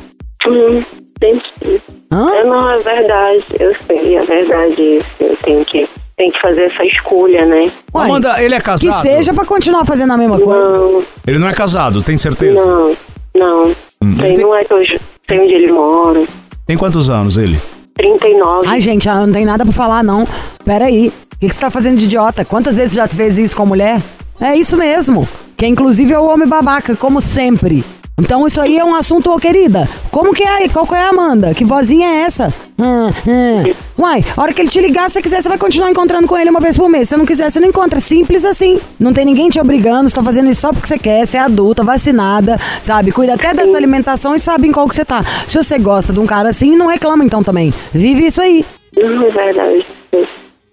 Hum, 0.46 0.84
entendi. 1.22 1.82
Hã? 2.12 2.30
É, 2.36 2.44
não, 2.44 2.70
é 2.72 2.80
verdade, 2.80 3.44
eu 3.60 3.74
sei, 3.88 4.16
é 4.18 4.22
verdade 4.24 4.82
isso. 4.82 5.06
Eu 5.20 5.38
tenho 5.44 5.66
que, 5.66 5.88
tenho 6.18 6.32
que 6.32 6.42
fazer 6.42 6.64
essa 6.64 6.84
escolha, 6.86 7.46
né? 7.46 7.72
Uai, 7.94 8.06
Amanda, 8.10 8.42
ele 8.44 8.56
é 8.56 8.60
que 8.60 8.66
casado? 8.66 9.02
seja 9.02 9.34
pra 9.34 9.46
continuar 9.46 9.86
fazendo 9.86 10.12
a 10.14 10.18
mesma 10.18 10.40
coisa. 10.40 10.72
Não, 10.78 11.04
Ele 11.26 11.40
não 11.40 11.48
é 11.48 11.54
casado, 11.54 12.02
tem 12.04 12.18
certeza? 12.18 12.66
não, 12.66 12.96
não. 13.36 13.76
Hum, 14.04 14.18
Sei, 14.20 14.34
tem- 14.34 14.44
não 14.46 14.56
é 14.56 14.64
que 14.66 14.74
eu 14.74 14.84
sei 14.86 15.40
onde 15.40 15.54
ele 15.54 15.72
mora. 15.72 16.24
Tem 16.66 16.78
quantos 16.78 17.10
anos 17.10 17.38
ele? 17.38 17.62
39. 17.96 18.68
Ai, 18.68 18.82
gente, 18.82 19.08
ah, 19.08 19.26
não 19.26 19.32
tem 19.32 19.46
nada 19.46 19.64
pra 19.64 19.74
falar, 19.74 20.04
não. 20.04 20.28
Pera 20.66 20.86
aí. 20.86 21.10
O 21.10 21.40
que, 21.42 21.48
que 21.50 21.56
você 21.56 21.62
tá 21.62 21.70
fazendo 21.72 21.98
de 21.98 22.06
idiota? 22.06 22.44
Quantas 22.46 22.78
vezes 22.78 22.94
já 22.94 23.08
fez 23.08 23.38
isso 23.38 23.56
com 23.56 23.66
mulher? 23.66 24.02
É 24.40 24.56
isso 24.56 24.78
mesmo. 24.78 25.28
Que 25.58 25.66
inclusive 25.68 26.14
é 26.14 26.18
o 26.20 26.26
homem 26.26 26.48
babaca, 26.48 26.96
como 26.96 27.20
sempre. 27.22 27.84
Então 28.20 28.46
isso 28.46 28.62
aí 28.62 28.78
é 28.78 28.86
um 28.86 28.94
assunto, 28.94 29.32
ô 29.32 29.38
querida. 29.38 29.90
Como 30.12 30.34
que 30.34 30.44
é? 30.44 30.68
Qual 30.70 30.86
que 30.86 30.94
é, 30.94 31.08
Amanda? 31.08 31.54
Que 31.54 31.66
vozinha 31.66 32.08
é 32.08 32.22
essa? 32.22 32.54
Hum, 32.78 33.08
hum. 33.28 33.74
Uai, 33.98 34.24
a 34.36 34.42
hora 34.42 34.54
que 34.54 34.62
ele 34.62 34.70
te 34.70 34.80
ligar, 34.80 35.10
se 35.10 35.14
você 35.14 35.22
quiser, 35.22 35.42
você 35.42 35.50
vai 35.50 35.58
continuar 35.58 35.90
encontrando 35.90 36.28
com 36.28 36.38
ele 36.38 36.50
uma 36.50 36.60
vez 36.60 36.78
por 36.78 36.90
mês. 36.90 37.08
Se 37.08 37.16
você 37.16 37.18
não 37.18 37.26
quiser, 37.26 37.50
você 37.50 37.60
não 37.60 37.68
encontra. 37.68 38.00
Simples 38.00 38.44
assim. 38.46 38.80
Não 39.00 39.14
tem 39.14 39.26
ninguém 39.26 39.50
te 39.50 39.60
obrigando, 39.60 40.10
você 40.10 40.16
tá 40.16 40.24
fazendo 40.24 40.50
isso 40.50 40.62
só 40.62 40.72
porque 40.72 40.88
você 40.88 40.98
quer, 40.98 41.26
você 41.26 41.38
é 41.38 41.42
adulta, 41.42 41.84
vacinada, 41.84 42.60
sabe? 42.82 43.12
Cuida 43.12 43.34
até 43.34 43.54
da 43.54 43.66
sua 43.66 43.78
alimentação 43.78 44.36
e 44.36 44.40
sabe 44.40 44.68
em 44.68 44.72
qual 44.72 44.88
que 44.88 44.96
você 44.96 45.06
tá. 45.06 45.24
Se 45.48 45.58
você 45.58 45.78
gosta 45.78 46.14
de 46.14 46.20
um 46.20 46.26
cara 46.26 46.50
assim, 46.50 46.76
não 46.76 46.88
reclama 46.88 47.24
então 47.24 47.44
também. 47.44 47.74
Vive 47.94 48.28
isso 48.28 48.42
aí. 48.42 48.66
Hum, 48.98 49.24
é 49.24 49.30
verdade. 49.30 49.86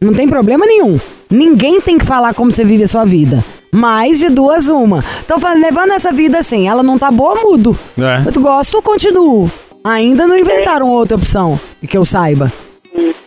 Não 0.01 0.15
tem 0.15 0.29
problema 0.29 0.67
nenhum. 0.67 0.99
Ninguém 1.31 1.81
tem 1.81 1.99
que 1.99 2.07
falar 2.07 2.33
como 2.33 2.51
você 2.51 2.65
vive 2.65 2.85
a 2.85 2.89
sua 2.89 3.05
vida. 3.05 3.45
Mais 3.73 4.19
de 4.19 4.29
duas, 4.31 4.69
uma. 4.69 5.05
Então, 5.25 5.39
levando 5.61 5.93
essa 5.93 6.13
vida 6.13 6.39
assim, 6.39 6.69
ela 6.69 6.83
não 6.83 6.99
tá 6.99 7.11
boa, 7.11 7.35
mudo. 7.43 7.79
É. 7.99 8.27
Eu 8.27 8.43
gosto, 8.43 8.83
continuo. 8.83 9.51
Ainda 9.85 10.27
não 10.27 10.37
inventaram 10.37 10.89
outra 10.89 11.17
opção, 11.17 11.59
que 11.89 11.97
eu 11.97 12.05
saiba. 12.05 12.53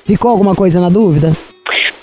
Ficou 0.03 0.31
alguma 0.31 0.55
coisa 0.55 0.79
na 0.79 0.89
dúvida? 0.89 1.35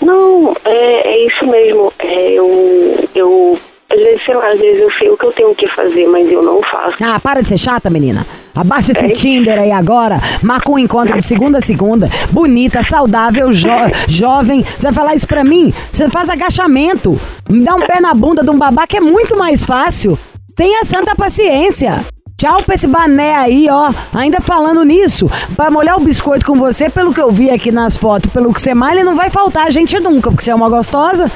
Não, 0.01 0.55
é, 0.65 1.07
é 1.07 1.27
isso 1.27 1.45
mesmo. 1.45 1.93
É, 1.99 2.31
eu, 2.31 3.09
eu, 3.13 3.59
às 3.89 3.99
vezes, 3.99 4.25
sei 4.25 4.35
lá, 4.35 4.47
às 4.47 4.59
vezes 4.59 4.81
eu 4.81 4.91
sei 4.93 5.09
o 5.09 5.17
que 5.17 5.25
eu 5.25 5.31
tenho 5.33 5.55
que 5.55 5.67
fazer, 5.67 6.07
mas 6.07 6.31
eu 6.31 6.41
não 6.41 6.61
faço. 6.63 6.95
Ah, 7.01 7.19
para 7.19 7.41
de 7.41 7.47
ser 7.47 7.57
chata, 7.57 7.89
menina. 7.89 8.25
Abaixa 8.55 8.91
esse 8.91 9.09
Tinder 9.09 9.57
aí 9.59 9.71
agora. 9.71 10.19
Marca 10.43 10.71
um 10.71 10.77
encontro 10.79 11.17
de 11.17 11.25
segunda 11.25 11.59
a 11.59 11.61
segunda. 11.61 12.09
Bonita, 12.31 12.83
saudável, 12.83 13.51
jo- 13.51 13.69
jovem. 14.07 14.63
Você 14.77 14.87
vai 14.87 14.93
falar 14.93 15.15
isso 15.15 15.27
pra 15.27 15.43
mim? 15.43 15.73
Você 15.91 16.09
faz 16.09 16.29
agachamento. 16.29 17.19
Me 17.49 17.63
dá 17.63 17.75
um 17.75 17.85
pé 17.85 17.99
na 18.01 18.13
bunda 18.13 18.43
de 18.43 18.49
um 18.51 18.57
babá 18.57 18.85
que 18.85 18.97
é 18.97 19.01
muito 19.01 19.37
mais 19.37 19.63
fácil. 19.63 20.17
Tenha 20.55 20.83
santa 20.83 21.15
paciência. 21.15 22.05
Tchau 22.39 22.63
pra 22.63 22.75
esse 22.75 22.87
bané 22.87 23.35
aí, 23.35 23.67
ó. 23.69 23.91
Ainda 24.13 24.39
falando 24.39 24.85
nisso, 24.85 25.29
pra 25.57 25.69
molhar 25.69 25.97
o 25.97 25.99
biscoito 25.99 26.45
com 26.45 26.55
você, 26.55 26.89
pelo 26.89 27.13
que 27.13 27.19
eu 27.19 27.29
vi 27.29 27.49
aqui 27.49 27.69
nas 27.69 27.97
fotos, 27.97 28.31
pelo 28.31 28.53
que 28.53 28.61
você 28.61 28.73
malha, 28.73 29.03
não 29.03 29.13
vai 29.13 29.29
faltar 29.29 29.67
a 29.67 29.69
gente 29.69 29.99
nunca, 29.99 30.29
porque 30.31 30.45
você 30.45 30.51
é 30.51 30.55
uma 30.55 30.69
gostosa. 30.69 31.29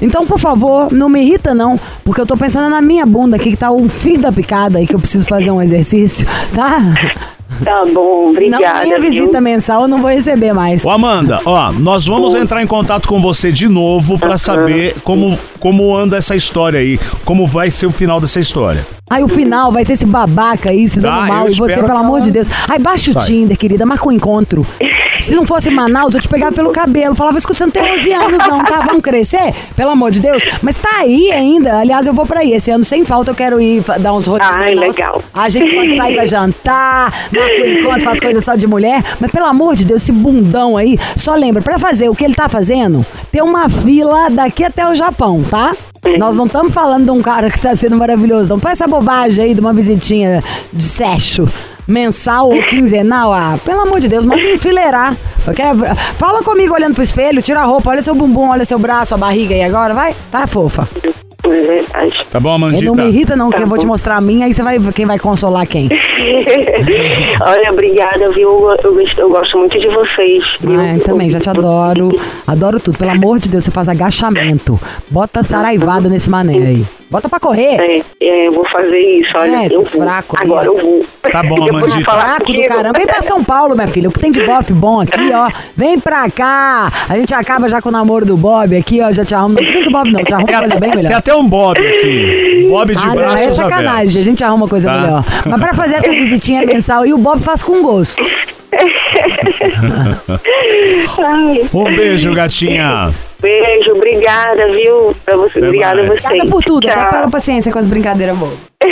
Então, 0.00 0.26
por 0.26 0.38
favor, 0.38 0.90
não 0.90 1.10
me 1.10 1.20
irrita 1.20 1.54
não, 1.54 1.78
porque 2.02 2.22
eu 2.22 2.24
tô 2.24 2.38
pensando 2.38 2.70
na 2.70 2.80
minha 2.80 3.04
bunda 3.04 3.36
aqui, 3.36 3.50
que 3.50 3.56
tá 3.58 3.70
um 3.70 3.86
fio 3.86 4.18
da 4.18 4.32
picada 4.32 4.78
aí, 4.78 4.86
que 4.86 4.94
eu 4.94 4.98
preciso 4.98 5.26
fazer 5.26 5.50
um 5.50 5.60
exercício, 5.60 6.26
tá? 6.56 6.80
Tá 7.62 7.84
bom, 7.92 8.30
obrigada. 8.30 8.64
não, 8.78 8.82
minha 8.82 8.98
viu? 8.98 9.10
visita 9.10 9.40
mensal 9.42 9.82
eu 9.82 9.88
não 9.88 10.00
vou 10.00 10.10
receber 10.10 10.52
mais. 10.52 10.84
Ô 10.84 10.90
Amanda, 10.90 11.40
ó, 11.44 11.70
nós 11.70 12.06
vamos 12.06 12.34
entrar 12.34 12.62
em 12.62 12.66
contato 12.66 13.06
com 13.06 13.20
você 13.20 13.52
de 13.52 13.68
novo 13.68 14.18
pra 14.18 14.36
saber 14.38 14.98
como, 15.02 15.38
como 15.60 15.94
anda 15.94 16.16
essa 16.16 16.34
história 16.34 16.80
aí, 16.80 16.98
como 17.24 17.46
vai 17.46 17.70
ser 17.70 17.86
o 17.86 17.90
final 17.90 18.20
dessa 18.20 18.40
história. 18.40 18.86
Aí 19.10 19.22
o 19.22 19.28
final 19.28 19.70
vai 19.70 19.84
ser 19.84 19.92
esse 19.92 20.06
babaca 20.06 20.70
aí, 20.70 20.88
se 20.88 20.98
dando 20.98 21.14
Tá, 21.14 21.26
mal, 21.26 21.44
eu 21.46 21.52
e 21.52 21.54
você, 21.54 21.72
espero 21.72 21.86
pelo 21.86 21.98
que 21.98 22.04
amor 22.04 22.16
ela- 22.16 22.24
de 22.24 22.30
Deus. 22.30 22.48
Aí 22.68 22.78
baixa 22.78 23.10
o 23.10 23.12
Sai. 23.12 23.22
Tinder, 23.26 23.56
querida, 23.58 23.84
marca 23.84 24.08
um 24.08 24.12
encontro. 24.12 24.66
Se 25.20 25.34
não 25.34 25.44
fosse 25.46 25.68
em 25.68 25.74
Manaus, 25.74 26.14
eu 26.14 26.20
te 26.20 26.28
pegava 26.28 26.52
pelo 26.52 26.70
cabelo. 26.72 27.14
Falava, 27.14 27.36
escuta, 27.36 27.58
você 27.58 27.64
não 27.66 27.70
tem 27.70 27.82
11 27.82 28.12
anos 28.12 28.38
não, 28.48 28.64
tá? 28.64 28.80
Vamos 28.86 29.02
crescer? 29.02 29.54
Pelo 29.76 29.90
amor 29.90 30.10
de 30.10 30.20
Deus. 30.20 30.42
Mas 30.62 30.78
tá 30.78 30.88
aí 31.00 31.30
ainda. 31.30 31.78
Aliás, 31.80 32.06
eu 32.06 32.14
vou 32.14 32.26
pra 32.26 32.40
aí. 32.40 32.52
Esse 32.54 32.70
ano, 32.70 32.82
sem 32.84 33.04
falta, 33.04 33.30
eu 33.30 33.34
quero 33.34 33.60
ir 33.60 33.82
fa- 33.82 33.98
dar 33.98 34.14
uns 34.14 34.26
rolinhos. 34.26 34.50
em 34.50 34.54
Ai, 34.58 34.74
Manaus. 34.74 34.96
legal. 34.96 35.22
A 35.34 35.48
gente 35.50 35.74
pode 35.74 35.96
sair 35.96 36.14
pra 36.14 36.24
jantar, 36.26 37.12
marca 37.32 37.62
um 37.62 37.66
encontro, 37.78 38.04
faz 38.06 38.20
coisa 38.20 38.40
só 38.40 38.54
de 38.54 38.66
mulher. 38.66 39.02
Mas 39.20 39.30
pelo 39.30 39.44
amor 39.46 39.76
de 39.76 39.84
Deus, 39.84 40.02
esse 40.02 40.12
bundão 40.12 40.76
aí, 40.78 40.98
só 41.14 41.34
lembra, 41.34 41.62
pra 41.62 41.78
fazer 41.78 42.08
o 42.08 42.14
que 42.14 42.24
ele 42.24 42.34
tá 42.34 42.48
fazendo, 42.48 43.04
tem 43.30 43.42
uma 43.42 43.68
fila 43.68 44.30
daqui 44.30 44.64
até 44.64 44.88
o 44.88 44.94
Japão, 44.94 45.44
tá? 45.48 45.76
Nós 46.18 46.36
não 46.36 46.44
estamos 46.44 46.74
falando 46.74 47.06
de 47.06 47.10
um 47.10 47.22
cara 47.22 47.48
que 47.50 47.58
tá 47.58 47.74
sendo 47.74 47.96
maravilhoso, 47.96 48.46
não. 48.46 48.60
Põe 48.60 48.72
essa 48.72 48.86
bobagem 48.98 49.44
aí 49.46 49.54
de 49.54 49.60
uma 49.60 49.72
visitinha 49.72 50.42
de 50.72 50.82
sexo. 50.84 51.48
Mensal 51.86 52.48
ou 52.48 52.62
quinzenal, 52.64 53.30
ah, 53.32 53.58
pelo 53.62 53.80
amor 53.80 54.00
de 54.00 54.08
Deus, 54.08 54.24
manda 54.24 54.40
enfileirar. 54.42 55.14
Quer- 55.54 55.74
Fala 56.16 56.42
comigo 56.42 56.72
olhando 56.72 56.94
pro 56.94 57.02
espelho, 57.02 57.42
tira 57.42 57.60
a 57.60 57.64
roupa, 57.64 57.90
olha 57.90 58.02
seu 58.02 58.14
bumbum, 58.14 58.48
olha 58.48 58.64
seu 58.64 58.78
braço, 58.78 59.14
a 59.14 59.18
barriga 59.18 59.54
aí 59.54 59.62
agora, 59.62 59.92
vai? 59.92 60.16
Tá, 60.30 60.46
fofa? 60.46 60.88
É 61.44 61.48
verdade. 61.60 62.26
Tá 62.30 62.40
bom, 62.40 62.48
Eu 62.48 62.54
Amandita? 62.54 62.84
não 62.86 62.94
me 62.94 63.04
irrita, 63.06 63.36
não, 63.36 63.50
que 63.50 63.56
Tá 63.56 63.62
eu 63.62 63.66
vou 63.66 63.76
te 63.76 63.86
mostrar 63.86 64.16
a 64.16 64.20
minha, 64.22 64.46
aí 64.46 64.54
você 64.54 64.62
vai 64.62 64.78
quem 64.94 65.04
vai 65.04 65.18
consolar 65.18 65.66
quem. 65.66 65.90
Olha, 67.42 67.70
obrigada, 67.70 68.30
viu? 68.30 68.48
Eu, 68.82 68.94
gosto- 68.94 69.20
eu 69.20 69.28
gosto 69.28 69.58
muito 69.58 69.78
de 69.78 69.88
vocês. 69.88 70.42
viu? 70.62 70.80
Ah, 70.80 70.98
também, 71.04 71.28
já 71.28 71.38
te 71.38 71.50
adoro. 71.50 72.18
Adoro 72.46 72.80
tudo. 72.80 72.96
Pelo 72.98 73.10
amor 73.10 73.38
de 73.38 73.50
Deus, 73.50 73.64
você 73.64 73.70
faz 73.70 73.90
agachamento. 73.90 74.80
Bota 75.10 75.42
saraivada 75.42 76.08
nesse 76.08 76.30
mané 76.30 76.54
aí. 76.54 76.86
Bota 77.10 77.28
pra 77.28 77.38
correr. 77.38 77.78
É, 77.80 78.02
é, 78.20 78.46
eu 78.48 78.52
vou 78.52 78.64
fazer 78.68 78.98
isso, 78.98 79.30
olha. 79.36 79.56
É, 79.56 79.66
eu 79.66 79.84
vou. 79.84 80.02
fraco, 80.02 80.36
Agora 80.40 80.66
eu 80.66 80.76
vou. 80.78 81.06
Tá 81.30 81.42
bom, 81.44 81.68
Amandita. 81.68 82.10
Fraco 82.10 82.52
do 82.52 82.62
caramba. 82.64 82.98
Vem 82.98 83.06
pra 83.06 83.22
São 83.22 83.44
Paulo, 83.44 83.74
minha 83.74 83.86
filha. 83.86 84.08
O 84.08 84.12
que 84.12 84.18
tem 84.18 84.32
de 84.32 84.42
bofe 84.44 84.72
bom 84.72 85.00
aqui, 85.00 85.30
ó. 85.32 85.48
Vem 85.76 86.00
pra 86.00 86.28
cá. 86.30 86.90
A 87.08 87.16
gente 87.16 87.32
acaba 87.34 87.68
já 87.68 87.80
com 87.80 87.88
o 87.88 87.92
namoro 87.92 88.24
do 88.24 88.36
Bob 88.36 88.76
aqui, 88.76 89.00
ó. 89.00 89.12
Já 89.12 89.24
te 89.24 89.34
arruma. 89.34 89.60
Não 89.60 89.68
fica 89.68 89.88
o 89.88 89.92
Bob, 89.92 90.10
não. 90.10 90.24
Te 90.24 90.32
arruma 90.34 90.46
Tem, 90.48 90.58
coisa 90.58 90.80
bem 90.80 90.90
tem 90.90 91.02
melhor. 91.02 91.18
até 91.18 91.34
um 91.34 91.46
Bob 91.46 91.78
aqui. 91.78 92.66
Bob 92.70 92.94
de 92.96 93.02
Ah, 93.02 93.14
braços 93.14 93.40
é 93.40 93.44
abertos. 93.44 93.56
sacanagem. 93.56 94.20
A 94.20 94.24
gente 94.24 94.44
arruma 94.44 94.66
coisa 94.68 94.90
Tá. 94.90 95.00
melhor. 95.00 95.24
Mas 95.46 95.60
pra 95.60 95.74
fazer 95.74 95.94
essa 95.96 96.10
visitinha 96.10 96.64
mensal, 96.66 97.06
e 97.06 97.12
o 97.14 97.18
Bob 97.18 97.40
faz 97.40 97.62
com 97.62 97.80
gosto. 97.82 98.22
Um 101.72 101.94
beijo, 101.94 102.34
gatinha. 102.34 103.14
Beijo, 103.40 103.92
obrigada, 103.92 104.66
viu? 104.72 105.14
Pra 105.24 105.36
você, 105.36 105.58
Até 105.58 105.66
obrigada 105.66 106.00
a 106.02 106.06
vocês. 106.06 106.24
Obrigada 106.24 106.50
por 106.50 106.62
tudo. 106.62 106.88
Até 106.88 107.00
Tchau. 107.00 107.10
pela 107.10 107.30
paciência 107.30 107.72
com 107.72 107.78
as 107.78 107.86
brincadeiras 107.86 108.36
boas. 108.36 108.58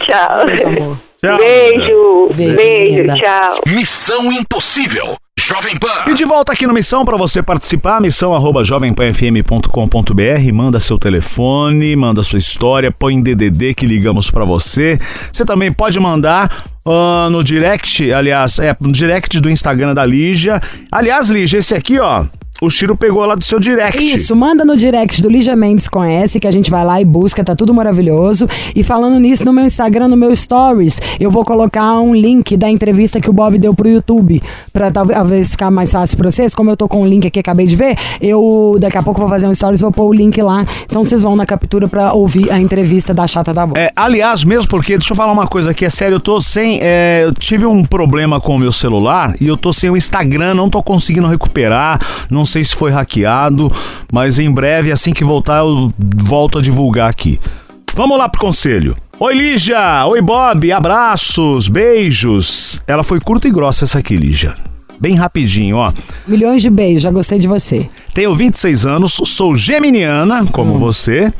tchau. 0.00 0.46
Beijo, 0.46 0.66
amor. 0.66 0.98
Tchau. 1.24 1.36
Beijo, 1.38 2.28
Beijo, 2.34 2.56
beijo, 2.56 3.14
tchau. 3.14 3.60
Missão 3.66 4.32
Impossível. 4.32 5.16
Jovem 5.38 5.74
E 5.74 5.78
Pan. 5.78 6.14
de 6.14 6.24
volta 6.24 6.52
aqui 6.52 6.66
no 6.66 6.74
Missão 6.74 7.04
para 7.04 7.16
você 7.16 7.42
participar, 7.42 8.00
missão 8.00 8.34
arroba 8.34 8.62
jovempanfm.com.br, 8.62 10.52
manda 10.52 10.78
seu 10.78 10.98
telefone, 10.98 11.96
manda 11.96 12.22
sua 12.22 12.38
história, 12.38 12.90
põe 12.90 13.14
em 13.14 13.22
DDD 13.22 13.72
que 13.74 13.86
ligamos 13.86 14.30
para 14.30 14.44
você. 14.44 14.98
Você 15.32 15.44
também 15.44 15.72
pode 15.72 15.98
mandar 15.98 16.64
ah, 16.86 17.28
no 17.30 17.42
direct, 17.42 18.12
aliás, 18.12 18.58
é 18.58 18.76
no 18.78 18.92
direct 18.92 19.40
do 19.40 19.48
Instagram 19.48 19.94
da 19.94 20.04
Lígia. 20.04 20.60
Aliás, 20.90 21.30
Lígia, 21.30 21.58
esse 21.58 21.74
aqui, 21.74 21.98
ó, 21.98 22.24
o 22.62 22.70
Chiro 22.70 22.96
pegou 22.96 23.26
lá 23.26 23.34
do 23.34 23.42
seu 23.42 23.58
direct. 23.58 24.00
Isso, 24.00 24.36
manda 24.36 24.64
no 24.64 24.76
direct 24.76 25.20
do 25.20 25.28
Lígia 25.28 25.56
Mendes 25.56 25.88
Conhece, 25.88 26.38
que 26.38 26.46
a 26.46 26.50
gente 26.52 26.70
vai 26.70 26.84
lá 26.84 27.00
e 27.00 27.04
busca, 27.04 27.42
tá 27.42 27.56
tudo 27.56 27.74
maravilhoso. 27.74 28.48
E 28.72 28.84
falando 28.84 29.18
nisso, 29.18 29.44
no 29.44 29.52
meu 29.52 29.66
Instagram, 29.66 30.06
no 30.06 30.16
meu 30.16 30.34
Stories, 30.34 31.00
eu 31.18 31.28
vou 31.28 31.44
colocar 31.44 31.98
um 31.98 32.14
link 32.14 32.56
da 32.56 32.70
entrevista 32.70 33.20
que 33.20 33.28
o 33.28 33.32
Bob 33.32 33.58
deu 33.58 33.74
pro 33.74 33.88
YouTube, 33.88 34.40
pra 34.72 34.92
talvez 34.92 35.50
ficar 35.50 35.72
mais 35.72 35.90
fácil 35.90 36.16
pra 36.16 36.30
vocês. 36.30 36.54
Como 36.54 36.70
eu 36.70 36.76
tô 36.76 36.86
com 36.86 37.02
o 37.02 37.06
link 37.06 37.26
aqui, 37.26 37.40
acabei 37.40 37.66
de 37.66 37.74
ver, 37.74 37.98
eu 38.20 38.76
daqui 38.78 38.96
a 38.96 39.02
pouco 39.02 39.18
vou 39.18 39.28
fazer 39.28 39.48
um 39.48 39.54
Stories, 39.54 39.80
vou 39.80 39.90
pôr 39.90 40.04
o 40.04 40.12
link 40.12 40.40
lá. 40.40 40.64
Então 40.84 41.04
vocês 41.04 41.20
vão 41.20 41.34
na 41.34 41.44
captura 41.44 41.88
pra 41.88 42.12
ouvir 42.12 42.48
a 42.48 42.60
entrevista 42.60 43.12
da 43.12 43.26
Chata 43.26 43.52
da 43.52 43.66
Boa. 43.66 43.76
É, 43.76 43.90
aliás, 43.96 44.44
mesmo 44.44 44.68
porque, 44.68 44.96
deixa 44.96 45.12
eu 45.12 45.16
falar 45.16 45.32
uma 45.32 45.48
coisa 45.48 45.72
aqui, 45.72 45.84
é 45.84 45.88
sério, 45.88 46.14
eu 46.14 46.20
tô 46.20 46.40
sem. 46.40 46.78
é, 46.80 47.22
eu 47.24 47.34
tive 47.34 47.66
um 47.66 47.84
problema 47.84 48.40
com 48.40 48.54
o 48.54 48.58
meu 48.58 48.70
celular 48.70 49.34
e 49.40 49.48
eu 49.48 49.56
tô 49.56 49.72
sem 49.72 49.90
o 49.90 49.96
Instagram, 49.96 50.54
não 50.54 50.70
tô 50.70 50.80
conseguindo 50.80 51.26
recuperar, 51.26 51.98
não 52.30 52.51
sei 52.52 52.62
se 52.62 52.74
foi 52.74 52.90
hackeado, 52.90 53.72
mas 54.12 54.38
em 54.38 54.50
breve, 54.50 54.92
assim 54.92 55.12
que 55.12 55.24
voltar, 55.24 55.58
eu 55.60 55.92
volto 55.98 56.58
a 56.58 56.62
divulgar 56.62 57.08
aqui. 57.08 57.40
Vamos 57.94 58.18
lá 58.18 58.28
pro 58.28 58.40
conselho. 58.40 58.94
Oi, 59.18 59.34
Lígia! 59.34 60.04
Oi, 60.06 60.20
Bob! 60.20 60.70
Abraços, 60.70 61.68
beijos! 61.68 62.82
Ela 62.86 63.02
foi 63.02 63.20
curta 63.20 63.48
e 63.48 63.50
grossa 63.50 63.84
essa 63.84 63.98
aqui, 64.00 64.16
Lígia. 64.16 64.54
Bem 65.00 65.14
rapidinho, 65.14 65.76
ó. 65.76 65.92
Milhões 66.28 66.60
de 66.60 66.68
beijos, 66.68 67.02
já 67.02 67.10
gostei 67.10 67.38
de 67.38 67.48
você. 67.48 67.88
Tenho 68.12 68.34
26 68.34 68.86
anos, 68.86 69.18
sou 69.24 69.56
geminiana, 69.56 70.44
como 70.46 70.78
você. 70.78 71.32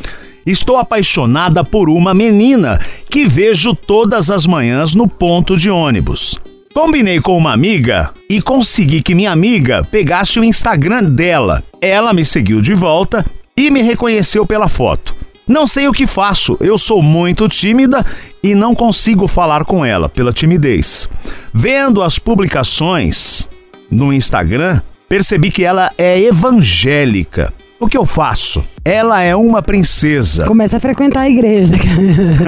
Estou 0.47 0.79
apaixonada 0.79 1.63
por 1.63 1.91
uma 1.91 2.15
menina 2.15 2.81
que 3.11 3.27
vejo 3.27 3.75
todas 3.75 4.31
as 4.31 4.47
manhãs 4.47 4.95
no 4.95 5.07
ponto 5.07 5.57
de 5.57 5.71
ônibus. 5.71 6.39
Combinei 6.73 7.21
com 7.21 7.37
uma 7.37 7.53
amiga 7.53 8.11
e 8.31 8.41
consegui 8.41 9.03
que 9.03 9.15
minha 9.15 9.31
amiga 9.31 9.83
pegasse 9.91 10.41
o 10.41 10.45
Instagram 10.45 11.03
dela. 11.03 11.63
Ela 11.83 12.15
me 12.15 12.25
seguiu 12.25 12.63
de 12.63 12.73
volta 12.73 13.27
e 13.55 13.71
me 13.71 13.83
reconheceu 13.83 14.47
pela 14.47 14.69
foto. 14.69 15.15
Não 15.47 15.67
sei 15.67 15.87
o 15.87 15.93
que 15.93 16.07
faço, 16.07 16.57
eu 16.61 16.79
sou 16.79 17.03
muito 17.03 17.47
tímida 17.47 18.07
e 18.43 18.55
não 18.55 18.75
consigo 18.75 19.29
falar 19.29 19.67
com 19.67 19.85
ela 19.85 20.09
pela 20.09 20.33
timidez. 20.33 21.11
Vendo 21.53 22.01
as 22.01 22.19
publicações 22.19 23.47
no 23.91 24.11
Instagram, 24.11 24.81
percebi 25.07 25.51
que 25.51 25.65
ela 25.65 25.91
é 25.99 26.19
evangélica. 26.19 27.53
O 27.83 27.89
que 27.89 27.99
eu 27.99 28.07
faço? 28.07 28.65
Ela 28.85 29.23
é 29.23 29.35
uma 29.35 29.61
princesa. 29.61 30.47
Começa 30.47 30.77
a 30.77 30.81
frequentar 30.81 31.23
a 31.23 31.29
igreja. 31.29 31.75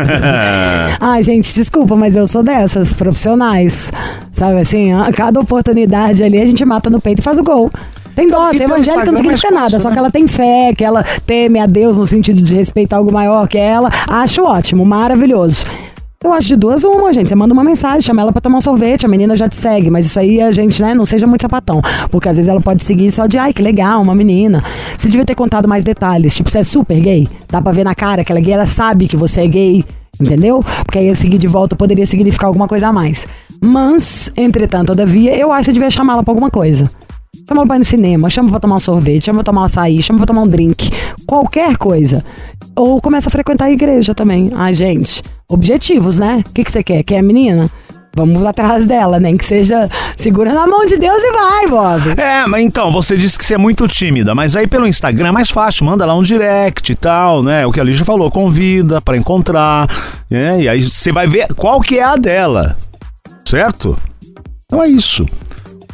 Ai, 1.00 1.24
gente, 1.24 1.52
desculpa, 1.52 1.96
mas 1.96 2.14
eu 2.14 2.28
sou 2.28 2.40
dessas, 2.40 2.94
profissionais. 2.94 3.92
Sabe 4.30 4.60
assim, 4.60 4.92
a 4.92 5.10
cada 5.12 5.40
oportunidade 5.40 6.22
ali 6.22 6.40
a 6.40 6.44
gente 6.44 6.64
mata 6.64 6.88
no 6.88 7.00
peito 7.00 7.18
e 7.18 7.22
faz 7.22 7.36
o 7.36 7.42
gol. 7.42 7.68
Tem 8.14 8.28
dó, 8.28 8.48
e 8.50 8.52
ser 8.52 8.58
pelo 8.58 8.74
evangélica 8.74 9.06
não 9.06 9.14
é 9.14 9.16
significa 9.16 9.50
mais 9.50 9.72
nada, 9.72 9.80
só 9.80 9.88
né? 9.88 9.94
que 9.94 9.98
ela 9.98 10.10
tem 10.12 10.28
fé, 10.28 10.72
que 10.72 10.84
ela 10.84 11.04
teme 11.26 11.58
a 11.58 11.66
Deus 11.66 11.98
no 11.98 12.06
sentido 12.06 12.40
de 12.40 12.54
respeitar 12.54 12.98
algo 12.98 13.12
maior 13.12 13.48
que 13.48 13.58
ela. 13.58 13.90
Acho 14.08 14.44
ótimo, 14.44 14.86
maravilhoso. 14.86 15.64
Eu 16.24 16.32
acho 16.32 16.48
de 16.48 16.56
duas 16.56 16.82
uma, 16.84 17.12
gente. 17.12 17.28
Você 17.28 17.34
manda 17.34 17.52
uma 17.52 17.62
mensagem, 17.62 18.00
chama 18.00 18.22
ela 18.22 18.32
pra 18.32 18.40
tomar 18.40 18.56
um 18.56 18.60
sorvete, 18.62 19.04
a 19.04 19.08
menina 19.10 19.36
já 19.36 19.46
te 19.46 19.56
segue, 19.56 19.90
mas 19.90 20.06
isso 20.06 20.18
aí 20.18 20.40
a 20.40 20.50
gente, 20.52 20.80
né, 20.80 20.94
não 20.94 21.04
seja 21.04 21.26
muito 21.26 21.42
sapatão. 21.42 21.82
Porque 22.10 22.26
às 22.26 22.38
vezes 22.38 22.48
ela 22.48 22.62
pode 22.62 22.82
seguir 22.82 23.10
só 23.10 23.26
de, 23.26 23.36
ai, 23.36 23.52
que 23.52 23.60
legal, 23.60 24.00
uma 24.00 24.14
menina. 24.14 24.64
Você 24.96 25.08
devia 25.08 25.26
ter 25.26 25.34
contado 25.34 25.68
mais 25.68 25.84
detalhes. 25.84 26.34
Tipo, 26.34 26.48
você 26.48 26.60
é 26.60 26.62
super 26.62 26.98
gay, 26.98 27.28
dá 27.50 27.60
pra 27.60 27.72
ver 27.72 27.84
na 27.84 27.94
cara 27.94 28.24
que 28.24 28.32
ela 28.32 28.38
é 28.38 28.42
gay, 28.42 28.54
ela 28.54 28.64
sabe 28.64 29.06
que 29.06 29.18
você 29.18 29.42
é 29.42 29.46
gay. 29.46 29.84
Entendeu? 30.18 30.64
Porque 30.86 30.98
aí 30.98 31.08
eu 31.08 31.14
seguir 31.14 31.36
de 31.36 31.46
volta 31.46 31.76
poderia 31.76 32.06
significar 32.06 32.46
alguma 32.46 32.66
coisa 32.66 32.88
a 32.88 32.92
mais. 32.92 33.26
Mas, 33.60 34.32
entretanto, 34.34 34.86
todavia, 34.86 35.36
eu 35.36 35.52
acho 35.52 35.64
que 35.64 35.70
eu 35.70 35.74
devia 35.74 35.90
chamá-la 35.90 36.22
pra 36.22 36.32
alguma 36.32 36.50
coisa. 36.50 36.88
Chama 37.48 37.66
pra 37.66 37.76
ir 37.76 37.78
no 37.80 37.84
cinema, 37.84 38.30
chama 38.30 38.48
pra 38.50 38.60
tomar 38.60 38.76
um 38.76 38.80
sorvete, 38.80 39.26
chama 39.26 39.38
pra 39.38 39.44
tomar 39.44 39.62
um 39.62 39.64
açaí, 39.64 40.02
chama 40.02 40.18
pra 40.18 40.26
tomar 40.26 40.42
um 40.42 40.48
drink. 40.48 40.90
Qualquer 41.26 41.76
coisa. 41.76 42.24
Ou 42.76 43.00
começa 43.00 43.28
a 43.28 43.32
frequentar 43.32 43.66
a 43.66 43.70
igreja 43.70 44.14
também. 44.14 44.50
Ai, 44.54 44.72
gente, 44.72 45.22
objetivos, 45.48 46.18
né? 46.18 46.42
O 46.48 46.52
que, 46.52 46.64
que 46.64 46.72
você 46.72 46.82
quer? 46.82 47.02
Quer 47.02 47.18
a 47.18 47.22
menina? 47.22 47.70
Vamos 48.16 48.44
atrás 48.46 48.86
dela, 48.86 49.18
nem 49.18 49.36
que 49.36 49.44
seja 49.44 49.90
segura 50.16 50.54
na 50.54 50.66
mão 50.68 50.86
de 50.86 50.96
Deus 50.96 51.20
e 51.20 51.32
vai, 51.32 51.66
Bob. 51.66 52.20
É, 52.20 52.46
mas 52.46 52.64
então, 52.64 52.92
você 52.92 53.16
disse 53.16 53.36
que 53.36 53.44
você 53.44 53.54
é 53.54 53.58
muito 53.58 53.88
tímida, 53.88 54.34
mas 54.36 54.54
aí 54.54 54.68
pelo 54.68 54.86
Instagram 54.86 55.28
é 55.28 55.32
mais 55.32 55.50
fácil, 55.50 55.84
manda 55.84 56.06
lá 56.06 56.14
um 56.14 56.22
direct 56.22 56.92
e 56.92 56.94
tal, 56.94 57.42
né? 57.42 57.66
O 57.66 57.72
que 57.72 57.80
a 57.80 57.84
Lígia 57.84 58.04
falou, 58.04 58.30
convida 58.30 59.00
pra 59.00 59.16
encontrar, 59.16 59.88
né? 60.30 60.62
E 60.62 60.68
aí 60.68 60.80
você 60.80 61.10
vai 61.10 61.26
ver 61.26 61.48
qual 61.54 61.80
que 61.80 61.98
é 61.98 62.04
a 62.04 62.14
dela, 62.14 62.76
certo? 63.44 63.98
Então 64.66 64.80
é 64.80 64.88
isso. 64.88 65.26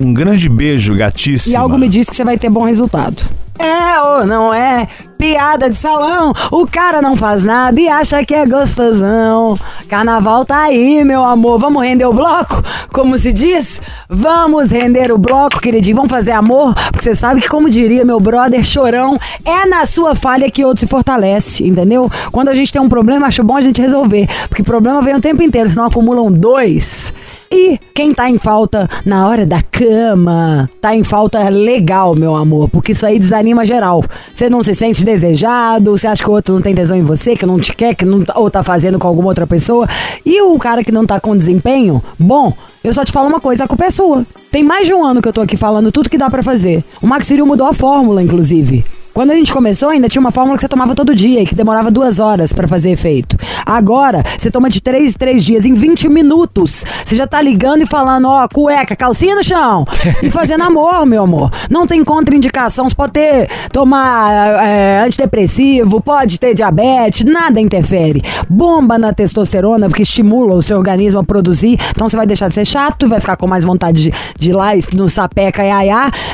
Um 0.01 0.15
grande 0.15 0.49
beijo, 0.49 0.97
gatíssima. 0.97 1.53
E 1.53 1.57
algo 1.57 1.77
me 1.77 1.87
diz 1.87 2.09
que 2.09 2.17
você 2.17 2.25
vai 2.25 2.39
ter 2.39 2.49
bom 2.49 2.65
resultado. 2.65 3.23
É 3.59 4.01
ou 4.01 4.27
não 4.27 4.55
é? 4.55 4.89
Piada 5.19 5.69
de 5.69 5.77
salão. 5.77 6.33
O 6.51 6.67
cara 6.67 7.03
não 7.03 7.15
faz 7.15 7.45
nada 7.45 7.79
e 7.79 7.87
acha 7.87 8.25
que 8.25 8.35
é 8.35 8.47
gostosão. 8.47 9.59
Carnaval 9.87 10.47
tá 10.47 10.63
aí, 10.63 11.05
meu 11.05 11.23
amor. 11.23 11.59
Vamos 11.59 11.83
render 11.83 12.07
o 12.07 12.13
bloco? 12.15 12.63
Como 12.91 13.19
se 13.19 13.31
diz? 13.31 13.83
Vamos 14.09 14.71
render 14.71 15.13
o 15.13 15.19
bloco, 15.19 15.61
queridinho. 15.61 15.97
Vamos 15.97 16.11
fazer 16.11 16.33
amor? 16.33 16.75
Porque 16.75 17.03
você 17.03 17.15
sabe 17.15 17.43
que, 17.43 17.49
como 17.49 17.69
diria 17.69 18.03
meu 18.03 18.19
brother 18.19 18.65
chorão, 18.65 19.19
é 19.45 19.67
na 19.67 19.85
sua 19.85 20.15
falha 20.15 20.51
que 20.51 20.65
outro 20.65 20.81
se 20.81 20.87
fortalece, 20.87 21.67
entendeu? 21.67 22.11
Quando 22.33 22.49
a 22.49 22.55
gente 22.55 22.73
tem 22.73 22.81
um 22.81 22.89
problema, 22.89 23.27
acho 23.27 23.45
bom 23.45 23.59
a 23.59 23.61
gente 23.61 23.83
resolver. 23.83 24.27
Porque 24.49 24.63
problema 24.63 25.03
vem 25.03 25.15
o 25.15 25.21
tempo 25.21 25.43
inteiro, 25.43 25.69
senão 25.69 25.85
acumulam 25.85 26.33
dois. 26.33 27.13
E 27.53 27.81
quem 27.93 28.15
tá 28.15 28.31
em 28.31 28.39
falta 28.39 28.89
na 29.05 29.27
hora 29.27 29.45
da 29.45 29.61
cama, 29.61 30.71
tá 30.81 30.95
em 30.95 31.03
falta 31.03 31.49
legal, 31.49 32.15
meu 32.15 32.37
amor, 32.37 32.69
porque 32.69 32.93
isso 32.93 33.05
aí 33.05 33.19
desanima 33.19 33.67
geral. 33.67 34.05
Você 34.33 34.49
não 34.49 34.63
se 34.63 34.73
sente 34.73 35.05
desejado, 35.05 35.91
você 35.91 36.07
acha 36.07 36.23
que 36.23 36.31
o 36.31 36.33
outro 36.33 36.55
não 36.55 36.63
tem 36.63 36.77
tesão 36.77 36.97
em 36.97 37.03
você, 37.03 37.35
que 37.35 37.45
não 37.45 37.59
te 37.59 37.75
quer, 37.75 37.97
que 37.97 38.05
não, 38.05 38.25
ou 38.37 38.49
tá 38.49 38.63
fazendo 38.63 39.01
com 39.01 39.09
alguma 39.09 39.27
outra 39.27 39.49
pessoa. 39.49 39.89
E 40.25 40.41
o 40.41 40.57
cara 40.61 40.85
que 40.85 40.93
não 40.93 41.05
tá 41.05 41.19
com 41.19 41.37
desempenho, 41.37 42.01
bom, 42.17 42.53
eu 42.85 42.95
só 42.95 43.05
te 43.05 43.11
falo 43.11 43.29
uma 43.29 43.41
coisa, 43.41 43.65
a 43.65 43.69
culpa 43.69 43.87
é 43.87 43.91
sua. 43.91 44.25
Tem 44.53 44.63
mais 44.63 44.87
de 44.87 44.95
um 44.95 45.05
ano 45.05 45.21
que 45.21 45.27
eu 45.27 45.33
tô 45.33 45.41
aqui 45.41 45.57
falando 45.57 45.91
tudo 45.91 46.09
que 46.09 46.17
dá 46.17 46.31
pra 46.31 46.45
fazer. 46.45 46.85
O 47.03 47.07
Max 47.09 47.29
Viril 47.29 47.47
mudou 47.47 47.67
a 47.67 47.75
fórmula, 47.75 48.23
inclusive. 48.23 48.85
Quando 49.13 49.33
a 49.33 49.35
gente 49.35 49.53
começou, 49.53 49.89
ainda 49.89 50.09
tinha 50.09 50.21
uma 50.21 50.31
fórmula 50.31 50.57
que 50.57 50.63
você 50.63 50.69
tomava 50.69 50.95
todo 50.95 51.15
dia 51.15 51.43
e 51.43 51.47
que 51.47 51.55
demorava 51.55 51.91
duas 51.91 52.19
horas 52.19 52.53
pra 52.53 52.69
fazer 52.69 52.91
efeito. 52.91 53.37
Agora, 53.67 54.23
você 54.39 54.51
toma 54.51 54.71
de 54.71 54.81
três 54.81 55.15
em 55.15 55.19
três 55.19 55.45
dias, 55.45 55.65
em 55.65 55.73
20 55.73 56.09
minutos. 56.09 56.85
Você 57.05 57.17
já 57.17 57.27
tá 57.27 57.41
ligando 57.43 57.83
e 57.83 57.87
falando, 57.87 58.29
ó, 58.29 58.47
cueca, 58.49 58.95
calcinha 58.95 59.35
no 59.35 59.43
chão. 59.43 59.87
E 60.23 60.31
fazendo 60.31 60.65
amor, 60.65 61.07
meu 61.07 61.25
amor. 61.25 61.51
Não 61.69 61.87
tem 61.87 62.05
contraindicação. 62.05 62.89
Você 62.89 62.95
pode 62.95 63.13
ter, 63.13 63.49
tomar 63.73 64.65
é, 64.65 65.03
antidepressivo, 65.05 66.01
pode 66.01 66.39
ter 66.39 66.55
diabetes, 66.55 67.25
nada 67.25 67.61
interfere. 67.61 68.23
Bomba 68.49 68.99
na 68.99 69.13
testosterona, 69.13 69.89
porque 69.89 70.03
estimula 70.03 70.55
o 70.55 70.63
seu 70.63 70.77
organismo 70.77 71.21
a 71.21 71.25
produzir. 71.25 71.79
Então 71.91 72.09
você 72.09 72.17
vai 72.17 72.27
deixar 72.27 72.49
de 72.49 72.55
ser 72.55 72.65
chato, 72.65 73.09
vai 73.09 73.21
ficar 73.21 73.37
com 73.37 73.47
mais 73.47 73.65
vontade 73.65 74.03
de, 74.03 74.13
de 74.39 74.51
ir 74.51 74.53
lá 74.53 74.71
no 74.93 75.09
sapeca 75.09 75.65
e. 75.65 75.71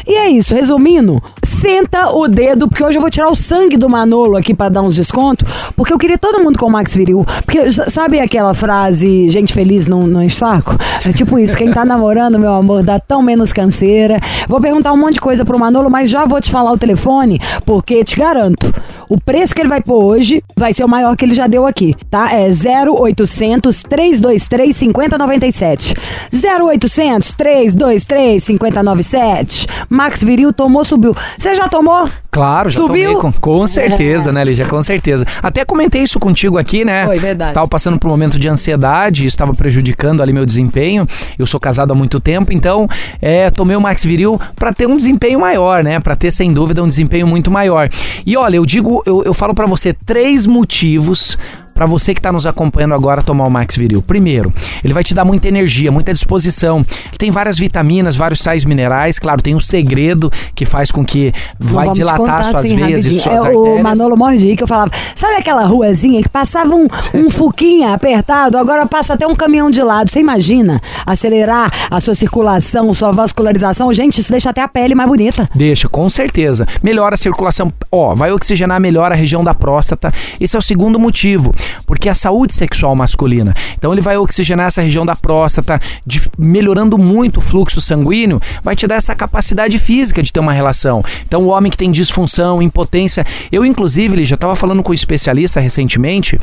E 0.06 0.14
é 0.14 0.28
isso, 0.28 0.54
resumindo, 0.54 1.22
senta 1.42 2.10
o 2.10 2.28
dedo, 2.28 2.65
porque 2.68 2.84
hoje 2.84 2.96
eu 2.98 3.00
vou 3.00 3.10
tirar 3.10 3.28
o 3.28 3.36
sangue 3.36 3.76
do 3.76 3.88
Manolo 3.88 4.36
aqui 4.36 4.54
pra 4.54 4.68
dar 4.68 4.82
uns 4.82 4.94
descontos, 4.96 5.46
porque 5.74 5.92
eu 5.92 5.98
queria 5.98 6.18
todo 6.18 6.42
mundo 6.42 6.58
com 6.58 6.66
o 6.66 6.70
Max 6.70 6.94
Viril. 6.94 7.26
Porque 7.44 7.70
sabe 7.70 8.20
aquela 8.20 8.54
frase, 8.54 9.28
gente 9.28 9.52
feliz 9.52 9.86
não, 9.86 10.06
não 10.06 10.28
saco? 10.28 10.76
É 11.04 11.12
tipo 11.12 11.38
isso, 11.38 11.56
quem 11.56 11.70
tá 11.70 11.84
namorando, 11.84 12.38
meu 12.38 12.52
amor, 12.52 12.82
dá 12.82 12.98
tão 12.98 13.22
menos 13.22 13.52
canseira. 13.52 14.20
Vou 14.48 14.60
perguntar 14.60 14.92
um 14.92 14.96
monte 14.96 15.14
de 15.14 15.20
coisa 15.20 15.44
pro 15.44 15.58
Manolo, 15.58 15.90
mas 15.90 16.10
já 16.10 16.24
vou 16.24 16.40
te 16.40 16.50
falar 16.50 16.72
o 16.72 16.78
telefone, 16.78 17.40
porque 17.64 18.02
te 18.04 18.16
garanto, 18.16 18.72
o 19.08 19.20
preço 19.20 19.54
que 19.54 19.60
ele 19.60 19.68
vai 19.68 19.80
pôr 19.80 20.02
hoje 20.04 20.42
vai 20.56 20.72
ser 20.72 20.84
o 20.84 20.88
maior 20.88 21.16
que 21.16 21.24
ele 21.24 21.34
já 21.34 21.46
deu 21.46 21.66
aqui, 21.66 21.94
tá? 22.10 22.32
É 22.32 22.48
0800 22.48 23.82
323 23.82 24.76
5097. 24.76 25.94
0800 26.32 27.32
323 27.34 28.42
5097. 28.42 29.66
Max 29.88 30.22
Viril 30.22 30.52
tomou, 30.52 30.84
subiu. 30.84 31.14
Você 31.38 31.54
já 31.54 31.68
tomou? 31.68 32.08
Claro, 32.36 32.68
já 32.68 32.80
Subiu? 32.80 33.14
tomei 33.14 33.32
com, 33.32 33.32
com 33.32 33.66
certeza, 33.66 34.30
né, 34.30 34.44
Lígia? 34.44 34.66
Com 34.66 34.82
certeza. 34.82 35.24
Até 35.42 35.64
comentei 35.64 36.02
isso 36.02 36.20
contigo 36.20 36.58
aqui, 36.58 36.84
né? 36.84 37.06
Foi, 37.06 37.18
verdade. 37.18 37.54
Tava 37.54 37.66
passando 37.66 37.98
por 37.98 38.08
um 38.08 38.10
momento 38.10 38.38
de 38.38 38.46
ansiedade, 38.46 39.24
estava 39.24 39.54
prejudicando 39.54 40.22
ali 40.22 40.34
meu 40.34 40.44
desempenho. 40.44 41.06
Eu 41.38 41.46
sou 41.46 41.58
casado 41.58 41.92
há 41.92 41.94
muito 41.94 42.20
tempo, 42.20 42.52
então 42.52 42.86
é, 43.22 43.48
tomei 43.50 43.74
o 43.74 43.80
Max 43.80 44.04
Viril 44.04 44.38
para 44.54 44.74
ter 44.74 44.86
um 44.86 44.98
desempenho 44.98 45.40
maior, 45.40 45.82
né? 45.82 45.98
Para 45.98 46.14
ter, 46.14 46.30
sem 46.30 46.52
dúvida, 46.52 46.82
um 46.82 46.88
desempenho 46.88 47.26
muito 47.26 47.50
maior. 47.50 47.88
E 48.26 48.36
olha, 48.36 48.56
eu 48.56 48.66
digo, 48.66 48.95
eu, 49.04 49.22
eu 49.24 49.34
falo 49.34 49.54
para 49.54 49.66
você 49.66 49.92
três 49.92 50.46
motivos 50.46 51.36
para 51.76 51.84
você 51.84 52.14
que 52.14 52.20
está 52.20 52.32
nos 52.32 52.46
acompanhando 52.46 52.94
agora 52.94 53.22
tomar 53.22 53.46
o 53.46 53.50
Max 53.50 53.76
Viril. 53.76 54.00
Primeiro, 54.00 54.52
ele 54.82 54.94
vai 54.94 55.04
te 55.04 55.14
dar 55.14 55.26
muita 55.26 55.46
energia, 55.46 55.92
muita 55.92 56.12
disposição. 56.12 56.78
Ele 56.78 57.18
tem 57.18 57.30
várias 57.30 57.58
vitaminas, 57.58 58.16
vários 58.16 58.40
sais 58.40 58.64
minerais. 58.64 59.18
Claro, 59.18 59.42
tem 59.42 59.54
um 59.54 59.60
segredo 59.60 60.32
que 60.54 60.64
faz 60.64 60.90
com 60.90 61.04
que 61.04 61.34
vai 61.60 61.90
dilatar 61.90 62.18
contar, 62.18 62.44
suas 62.44 62.64
assim, 62.64 62.76
veias 62.76 63.04
e 63.04 63.08
rapidinho. 63.08 63.22
suas 63.22 63.44
é, 63.44 63.48
artérias. 63.48 63.80
O 63.80 63.82
Manolo 63.82 64.16
Mordi 64.16 64.56
que 64.56 64.62
eu 64.62 64.66
falava, 64.66 64.90
sabe 65.14 65.34
aquela 65.34 65.66
ruazinha 65.66 66.22
que 66.22 66.28
passava 66.30 66.74
um, 66.74 66.86
um 67.12 67.30
fuquinha 67.30 67.92
apertado, 67.92 68.56
agora 68.56 68.86
passa 68.86 69.12
até 69.12 69.26
um 69.26 69.34
caminhão 69.34 69.70
de 69.70 69.82
lado. 69.82 70.10
Você 70.10 70.20
imagina 70.20 70.80
acelerar 71.04 71.70
a 71.90 72.00
sua 72.00 72.14
circulação, 72.14 72.94
sua 72.94 73.12
vascularização? 73.12 73.92
Gente, 73.92 74.22
isso 74.22 74.32
deixa 74.32 74.48
até 74.48 74.62
a 74.62 74.68
pele 74.68 74.94
mais 74.94 75.10
bonita. 75.10 75.46
Deixa, 75.54 75.90
com 75.90 76.08
certeza. 76.08 76.66
Melhora 76.82 77.16
a 77.16 77.18
circulação. 77.18 77.70
Ó, 77.92 78.14
vai 78.14 78.32
oxigenar 78.32 78.80
melhor 78.80 79.12
a 79.12 79.14
região 79.14 79.44
da 79.44 79.54
próstata. 79.54 80.10
Esse 80.40 80.56
é 80.56 80.58
o 80.58 80.62
segundo 80.62 80.98
motivo. 80.98 81.52
Porque 81.86 82.08
a 82.08 82.14
saúde 82.14 82.54
sexual 82.54 82.94
masculina. 82.94 83.54
Então 83.76 83.92
ele 83.92 84.00
vai 84.00 84.16
oxigenar 84.16 84.66
essa 84.66 84.82
região 84.82 85.04
da 85.06 85.14
próstata, 85.16 85.80
de- 86.06 86.28
melhorando 86.38 86.98
muito 86.98 87.38
o 87.38 87.40
fluxo 87.40 87.80
sanguíneo, 87.80 88.40
vai 88.62 88.74
te 88.76 88.86
dar 88.86 88.96
essa 88.96 89.14
capacidade 89.14 89.78
física 89.78 90.22
de 90.22 90.32
ter 90.32 90.40
uma 90.40 90.52
relação. 90.52 91.02
Então 91.26 91.42
o 91.42 91.48
homem 91.48 91.70
que 91.70 91.76
tem 91.76 91.90
disfunção, 91.90 92.62
impotência. 92.62 93.24
Eu, 93.50 93.64
inclusive, 93.64 94.14
ele 94.14 94.24
já 94.24 94.34
estava 94.34 94.56
falando 94.56 94.82
com 94.82 94.90
um 94.90 94.94
especialista 94.94 95.60
recentemente. 95.60 96.38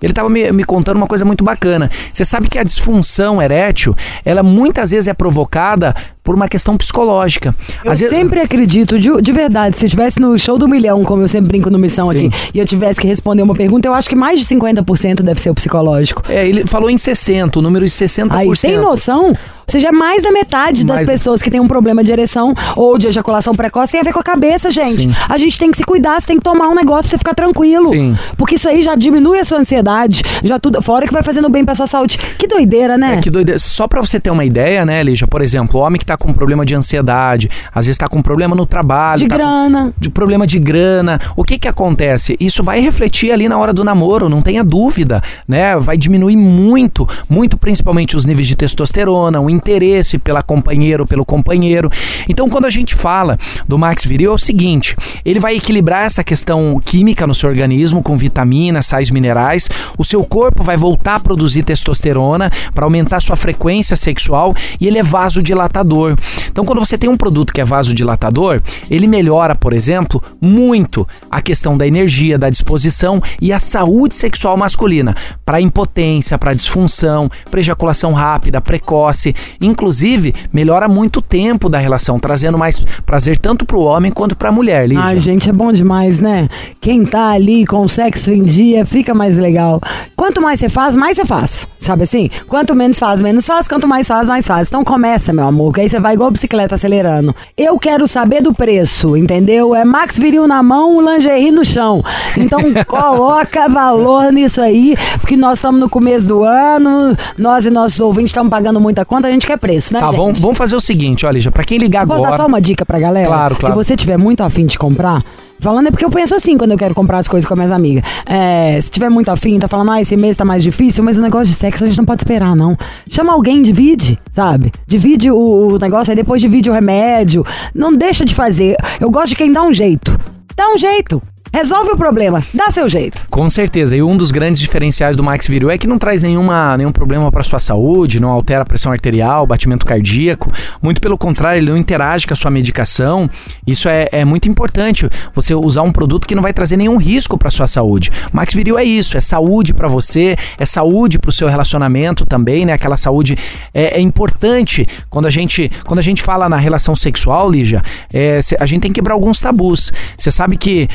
Ele 0.00 0.12
estava 0.12 0.28
me, 0.30 0.50
me 0.52 0.64
contando 0.64 0.96
uma 0.96 1.06
coisa 1.06 1.24
muito 1.24 1.42
bacana. 1.42 1.90
Você 2.12 2.24
sabe 2.24 2.48
que 2.48 2.58
a 2.58 2.62
disfunção 2.62 3.42
erétil, 3.42 3.94
ela 4.24 4.42
muitas 4.42 4.90
vezes 4.92 5.08
é 5.08 5.14
provocada 5.14 5.94
por 6.28 6.34
uma 6.34 6.46
questão 6.46 6.76
psicológica. 6.76 7.54
Eu 7.82 7.90
Às 7.90 8.00
vezes- 8.00 8.14
sempre 8.14 8.38
acredito, 8.40 8.98
de, 8.98 9.08
de 9.22 9.32
verdade, 9.32 9.78
se 9.78 9.84
eu 9.84 9.86
estivesse 9.86 10.20
no 10.20 10.38
show 10.38 10.58
do 10.58 10.68
milhão, 10.68 11.02
como 11.02 11.22
eu 11.22 11.28
sempre 11.28 11.48
brinco 11.48 11.70
no 11.70 11.78
Missão 11.78 12.10
Sim. 12.12 12.26
aqui, 12.26 12.36
e 12.52 12.58
eu 12.58 12.66
tivesse 12.66 13.00
que 13.00 13.06
responder 13.06 13.40
uma 13.40 13.54
pergunta, 13.54 13.88
eu 13.88 13.94
acho 13.94 14.06
que 14.10 14.14
mais 14.14 14.38
de 14.38 14.44
50% 14.44 15.22
deve 15.22 15.40
ser 15.40 15.48
o 15.48 15.54
psicológico. 15.54 16.22
É, 16.28 16.46
ele 16.46 16.66
falou 16.66 16.90
em 16.90 16.98
60, 16.98 17.58
o 17.58 17.62
número 17.62 17.86
de 17.86 17.90
60%. 17.90 18.28
Aí, 18.30 18.50
tem 18.60 18.76
noção? 18.76 19.32
Ou 19.68 19.72
seja, 19.72 19.92
mais 19.92 20.22
da 20.22 20.32
metade 20.32 20.84
das 20.84 20.96
Mais 20.96 21.06
da- 21.06 21.12
pessoas 21.12 21.42
que 21.42 21.50
têm 21.50 21.60
um 21.60 21.68
problema 21.68 22.02
de 22.02 22.10
ereção 22.10 22.54
ou 22.74 22.96
de 22.96 23.06
ejaculação 23.06 23.54
precoce 23.54 23.92
tem 23.92 24.00
a 24.00 24.04
ver 24.04 24.14
com 24.14 24.20
a 24.20 24.22
cabeça, 24.22 24.70
gente. 24.70 25.02
Sim. 25.02 25.14
A 25.28 25.36
gente 25.36 25.58
tem 25.58 25.70
que 25.70 25.76
se 25.76 25.84
cuidar, 25.84 26.18
você 26.20 26.26
tem 26.28 26.36
que 26.38 26.42
tomar 26.42 26.68
um 26.68 26.74
negócio 26.74 27.02
pra 27.02 27.10
você 27.10 27.18
ficar 27.18 27.34
tranquilo. 27.34 27.90
Sim. 27.90 28.16
Porque 28.36 28.54
isso 28.54 28.66
aí 28.68 28.80
já 28.82 28.94
diminui 28.94 29.38
a 29.38 29.44
sua 29.44 29.58
ansiedade, 29.58 30.22
já 30.42 30.58
tudo, 30.58 30.80
fora 30.80 31.06
que 31.06 31.12
vai 31.12 31.22
fazendo 31.22 31.50
bem 31.50 31.64
pra 31.66 31.74
sua 31.74 31.86
saúde. 31.86 32.18
Que 32.38 32.46
doideira, 32.46 32.96
né? 32.96 33.16
É 33.16 33.20
que 33.20 33.28
doideira. 33.30 33.58
Só 33.58 33.86
pra 33.86 34.00
você 34.00 34.18
ter 34.18 34.30
uma 34.30 34.44
ideia, 34.44 34.86
né, 34.86 35.02
Lígia? 35.02 35.26
Por 35.26 35.42
exemplo, 35.42 35.78
o 35.78 35.82
homem 35.84 35.98
que 35.98 36.06
tá 36.06 36.16
com 36.16 36.32
problema 36.32 36.64
de 36.64 36.74
ansiedade, 36.74 37.50
às 37.74 37.84
vezes 37.84 37.98
tá 37.98 38.08
com 38.08 38.22
problema 38.22 38.56
no 38.56 38.64
trabalho. 38.64 39.18
De 39.18 39.28
tá 39.28 39.36
com- 39.36 39.42
grana. 39.42 39.92
de 39.98 40.08
problema 40.08 40.46
de 40.46 40.58
grana. 40.58 41.20
O 41.36 41.44
que 41.44 41.58
que 41.58 41.68
acontece? 41.68 42.36
Isso 42.40 42.62
vai 42.62 42.80
refletir 42.80 43.30
ali 43.32 43.48
na 43.48 43.58
hora 43.58 43.72
do 43.74 43.84
namoro, 43.84 44.28
não 44.30 44.40
tenha 44.40 44.64
dúvida, 44.64 45.20
né? 45.46 45.76
Vai 45.76 45.98
diminuir 45.98 46.36
muito, 46.36 47.06
muito 47.28 47.58
principalmente 47.58 48.16
os 48.16 48.24
níveis 48.24 48.48
de 48.48 48.56
testosterona, 48.56 49.40
o 49.40 49.50
interesse 49.58 50.18
pela 50.18 50.42
companheira 50.42 51.02
ou 51.02 51.06
pelo 51.06 51.24
companheiro. 51.24 51.90
Então, 52.28 52.48
quando 52.48 52.64
a 52.64 52.70
gente 52.70 52.94
fala 52.94 53.36
do 53.66 53.76
Max 53.78 54.04
Viril, 54.04 54.30
é 54.30 54.34
o 54.34 54.38
seguinte: 54.38 54.96
ele 55.24 55.38
vai 55.38 55.56
equilibrar 55.56 56.04
essa 56.04 56.24
questão 56.24 56.80
química 56.82 57.26
no 57.26 57.34
seu 57.34 57.48
organismo 57.50 58.02
com 58.02 58.16
vitaminas, 58.16 58.86
sais 58.86 59.10
minerais. 59.10 59.68
O 59.96 60.04
seu 60.04 60.24
corpo 60.24 60.62
vai 60.62 60.76
voltar 60.76 61.16
a 61.16 61.20
produzir 61.20 61.62
testosterona 61.62 62.50
para 62.74 62.84
aumentar 62.84 63.20
sua 63.20 63.36
frequência 63.36 63.96
sexual 63.96 64.54
e 64.80 64.86
ele 64.86 64.98
é 64.98 65.02
vasodilatador. 65.02 66.16
Então, 66.50 66.64
quando 66.64 66.78
você 66.78 66.96
tem 66.96 67.10
um 67.10 67.16
produto 67.16 67.52
que 67.52 67.60
é 67.60 67.64
vasodilatador, 67.64 68.62
ele 68.90 69.06
melhora, 69.06 69.54
por 69.54 69.72
exemplo, 69.72 70.22
muito 70.40 71.06
a 71.30 71.40
questão 71.40 71.76
da 71.76 71.86
energia, 71.86 72.38
da 72.38 72.48
disposição 72.48 73.20
e 73.40 73.52
a 73.52 73.58
saúde 73.58 74.14
sexual 74.14 74.56
masculina 74.56 75.14
para 75.44 75.60
impotência, 75.60 76.38
para 76.38 76.54
disfunção, 76.54 77.28
para 77.50 77.60
ejaculação 77.60 78.12
rápida, 78.12 78.60
precoce. 78.60 79.34
Inclusive, 79.60 80.34
melhora 80.52 80.88
muito 80.88 81.18
o 81.18 81.22
tempo 81.22 81.68
da 81.68 81.78
relação, 81.78 82.18
trazendo 82.18 82.58
mais 82.58 82.84
prazer 83.04 83.38
tanto 83.38 83.64
para 83.64 83.76
o 83.76 83.84
homem 83.84 84.10
quanto 84.10 84.36
para 84.36 84.48
a 84.48 84.52
mulher, 84.52 84.88
Lígia. 84.88 85.04
Ai, 85.04 85.18
gente, 85.18 85.48
é 85.48 85.52
bom 85.52 85.72
demais, 85.72 86.20
né? 86.20 86.48
Quem 86.80 87.04
tá 87.04 87.30
ali 87.30 87.66
com 87.66 87.82
o 87.82 87.88
sexo 87.88 88.30
em 88.30 88.44
dia 88.44 88.84
fica 88.86 89.14
mais 89.14 89.38
legal. 89.38 89.80
Quanto 90.16 90.40
mais 90.40 90.58
você 90.58 90.68
faz, 90.68 90.96
mais 90.96 91.16
você 91.16 91.24
faz. 91.24 91.66
Sabe 91.78 92.02
assim? 92.02 92.28
Quanto 92.48 92.74
menos 92.74 92.98
faz, 92.98 93.20
menos 93.20 93.46
faz. 93.46 93.68
Quanto 93.68 93.86
mais 93.86 94.08
faz, 94.08 94.28
mais 94.28 94.46
faz. 94.46 94.68
Então 94.68 94.84
começa, 94.84 95.32
meu 95.32 95.46
amor, 95.46 95.72
que 95.72 95.80
aí 95.80 95.88
você 95.88 96.00
vai 96.00 96.14
igual 96.14 96.30
bicicleta 96.30 96.74
acelerando. 96.74 97.34
Eu 97.56 97.78
quero 97.78 98.06
saber 98.08 98.42
do 98.42 98.52
preço, 98.52 99.16
entendeu? 99.16 99.74
É 99.74 99.84
Max 99.84 100.18
Viril 100.18 100.46
na 100.46 100.62
mão, 100.62 101.00
lingerie 101.00 101.50
no 101.50 101.64
chão. 101.64 102.02
Então 102.36 102.60
coloca 102.86 103.68
valor 103.68 104.32
nisso 104.32 104.60
aí, 104.60 104.96
porque 105.20 105.36
nós 105.36 105.58
estamos 105.58 105.80
no 105.80 105.88
começo 105.88 106.26
do 106.26 106.42
ano, 106.42 107.16
nós 107.36 107.64
e 107.64 107.70
nossos 107.70 108.00
ouvintes 108.00 108.30
estamos 108.30 108.50
pagando 108.50 108.80
muita 108.80 109.04
conta, 109.04 109.30
gente 109.38 109.46
quer 109.46 109.58
preço, 109.58 109.92
né, 109.92 110.00
Tá, 110.00 110.06
gente? 110.08 110.16
vamos, 110.16 110.40
vamos 110.40 110.58
fazer 110.58 110.76
o 110.76 110.80
seguinte, 110.80 111.24
olha, 111.26 111.34
Lígia, 111.34 111.50
para 111.50 111.64
quem 111.64 111.78
ligar 111.78 112.06
Posso 112.06 112.18
agora. 112.20 112.30
dar 112.32 112.36
só 112.36 112.46
uma 112.46 112.60
dica 112.60 112.84
pra 112.84 112.98
galera? 112.98 113.26
Claro, 113.26 113.56
claro. 113.56 113.74
Se 113.74 113.76
você 113.76 113.96
tiver 113.96 114.16
muito 114.16 114.42
afim 114.42 114.66
de 114.66 114.78
comprar, 114.78 115.24
falando 115.60 115.88
é 115.88 115.90
porque 115.90 116.04
eu 116.04 116.10
penso 116.10 116.34
assim 116.34 116.56
quando 116.58 116.72
eu 116.72 116.78
quero 116.78 116.94
comprar 116.94 117.18
as 117.18 117.28
coisas 117.28 117.46
com 117.46 117.54
as 117.54 117.58
minhas 117.58 117.72
amigas. 117.72 118.04
É, 118.26 118.80
se 118.80 118.90
tiver 118.90 119.08
muito 119.08 119.30
afim, 119.30 119.58
tá 119.58 119.68
falando, 119.68 119.90
ah, 119.92 120.00
esse 120.00 120.16
mês 120.16 120.36
tá 120.36 120.44
mais 120.44 120.62
difícil, 120.62 121.02
mas 121.04 121.16
o 121.18 121.22
negócio 121.22 121.46
de 121.48 121.54
sexo 121.54 121.84
a 121.84 121.86
gente 121.86 121.98
não 121.98 122.04
pode 122.04 122.20
esperar, 122.22 122.54
não. 122.56 122.76
Chama 123.10 123.32
alguém, 123.32 123.62
divide, 123.62 124.18
sabe? 124.30 124.72
Divide 124.86 125.30
o, 125.30 125.74
o 125.74 125.78
negócio, 125.78 126.10
aí 126.10 126.16
depois 126.16 126.40
divide 126.40 126.70
o 126.70 126.72
remédio. 126.72 127.44
Não 127.74 127.94
deixa 127.94 128.24
de 128.24 128.34
fazer. 128.34 128.76
Eu 129.00 129.10
gosto 129.10 129.28
de 129.30 129.36
quem 129.36 129.52
dá 129.52 129.62
um 129.62 129.72
jeito. 129.72 130.18
Dá 130.56 130.68
um 130.74 130.78
jeito. 130.78 131.22
Resolve 131.52 131.92
o 131.92 131.96
problema. 131.96 132.44
Dá 132.52 132.70
seu 132.70 132.88
jeito. 132.88 133.26
Com 133.30 133.48
certeza. 133.48 133.96
E 133.96 134.02
um 134.02 134.16
dos 134.16 134.30
grandes 134.30 134.60
diferenciais 134.60 135.16
do 135.16 135.22
Max 135.22 135.46
Viril 135.46 135.70
é 135.70 135.78
que 135.78 135.86
não 135.86 135.98
traz 135.98 136.22
nenhuma, 136.22 136.76
nenhum 136.76 136.92
problema 136.92 137.30
para 137.30 137.42
sua 137.42 137.58
saúde, 137.58 138.20
não 138.20 138.30
altera 138.30 138.62
a 138.62 138.66
pressão 138.66 138.92
arterial, 138.92 139.46
batimento 139.46 139.86
cardíaco. 139.86 140.52
Muito 140.82 141.00
pelo 141.00 141.16
contrário, 141.16 141.58
ele 141.60 141.70
não 141.70 141.76
interage 141.76 142.26
com 142.26 142.34
a 142.34 142.36
sua 142.36 142.50
medicação. 142.50 143.28
Isso 143.66 143.88
é, 143.88 144.08
é 144.12 144.24
muito 144.24 144.48
importante. 144.48 145.08
Você 145.34 145.54
usar 145.54 145.82
um 145.82 145.92
produto 145.92 146.26
que 146.26 146.34
não 146.34 146.42
vai 146.42 146.52
trazer 146.52 146.76
nenhum 146.76 146.96
risco 146.96 147.38
para 147.38 147.50
sua 147.50 147.66
saúde. 147.66 148.10
Max 148.32 148.54
Viril 148.54 148.78
é 148.78 148.84
isso, 148.84 149.16
é 149.16 149.20
saúde 149.20 149.72
para 149.72 149.88
você, 149.88 150.36
é 150.58 150.66
saúde 150.66 151.18
para 151.18 151.30
o 151.30 151.32
seu 151.32 151.48
relacionamento 151.48 152.26
também, 152.26 152.66
né? 152.66 152.72
Aquela 152.72 152.96
saúde 152.96 153.38
é, 153.72 153.96
é 153.96 154.00
importante 154.00 154.86
quando 155.08 155.26
a 155.26 155.30
gente 155.30 155.70
quando 155.84 155.98
a 155.98 156.02
gente 156.02 156.22
fala 156.22 156.48
na 156.48 156.56
relação 156.56 156.94
sexual, 156.94 157.50
Lígia. 157.50 157.82
é, 158.12 158.40
a 158.58 158.66
gente 158.66 158.82
tem 158.82 158.92
que 158.92 158.96
quebrar 158.96 159.14
alguns 159.14 159.40
tabus. 159.40 159.92
Você 160.16 160.30
sabe 160.30 160.56
que 160.56 160.88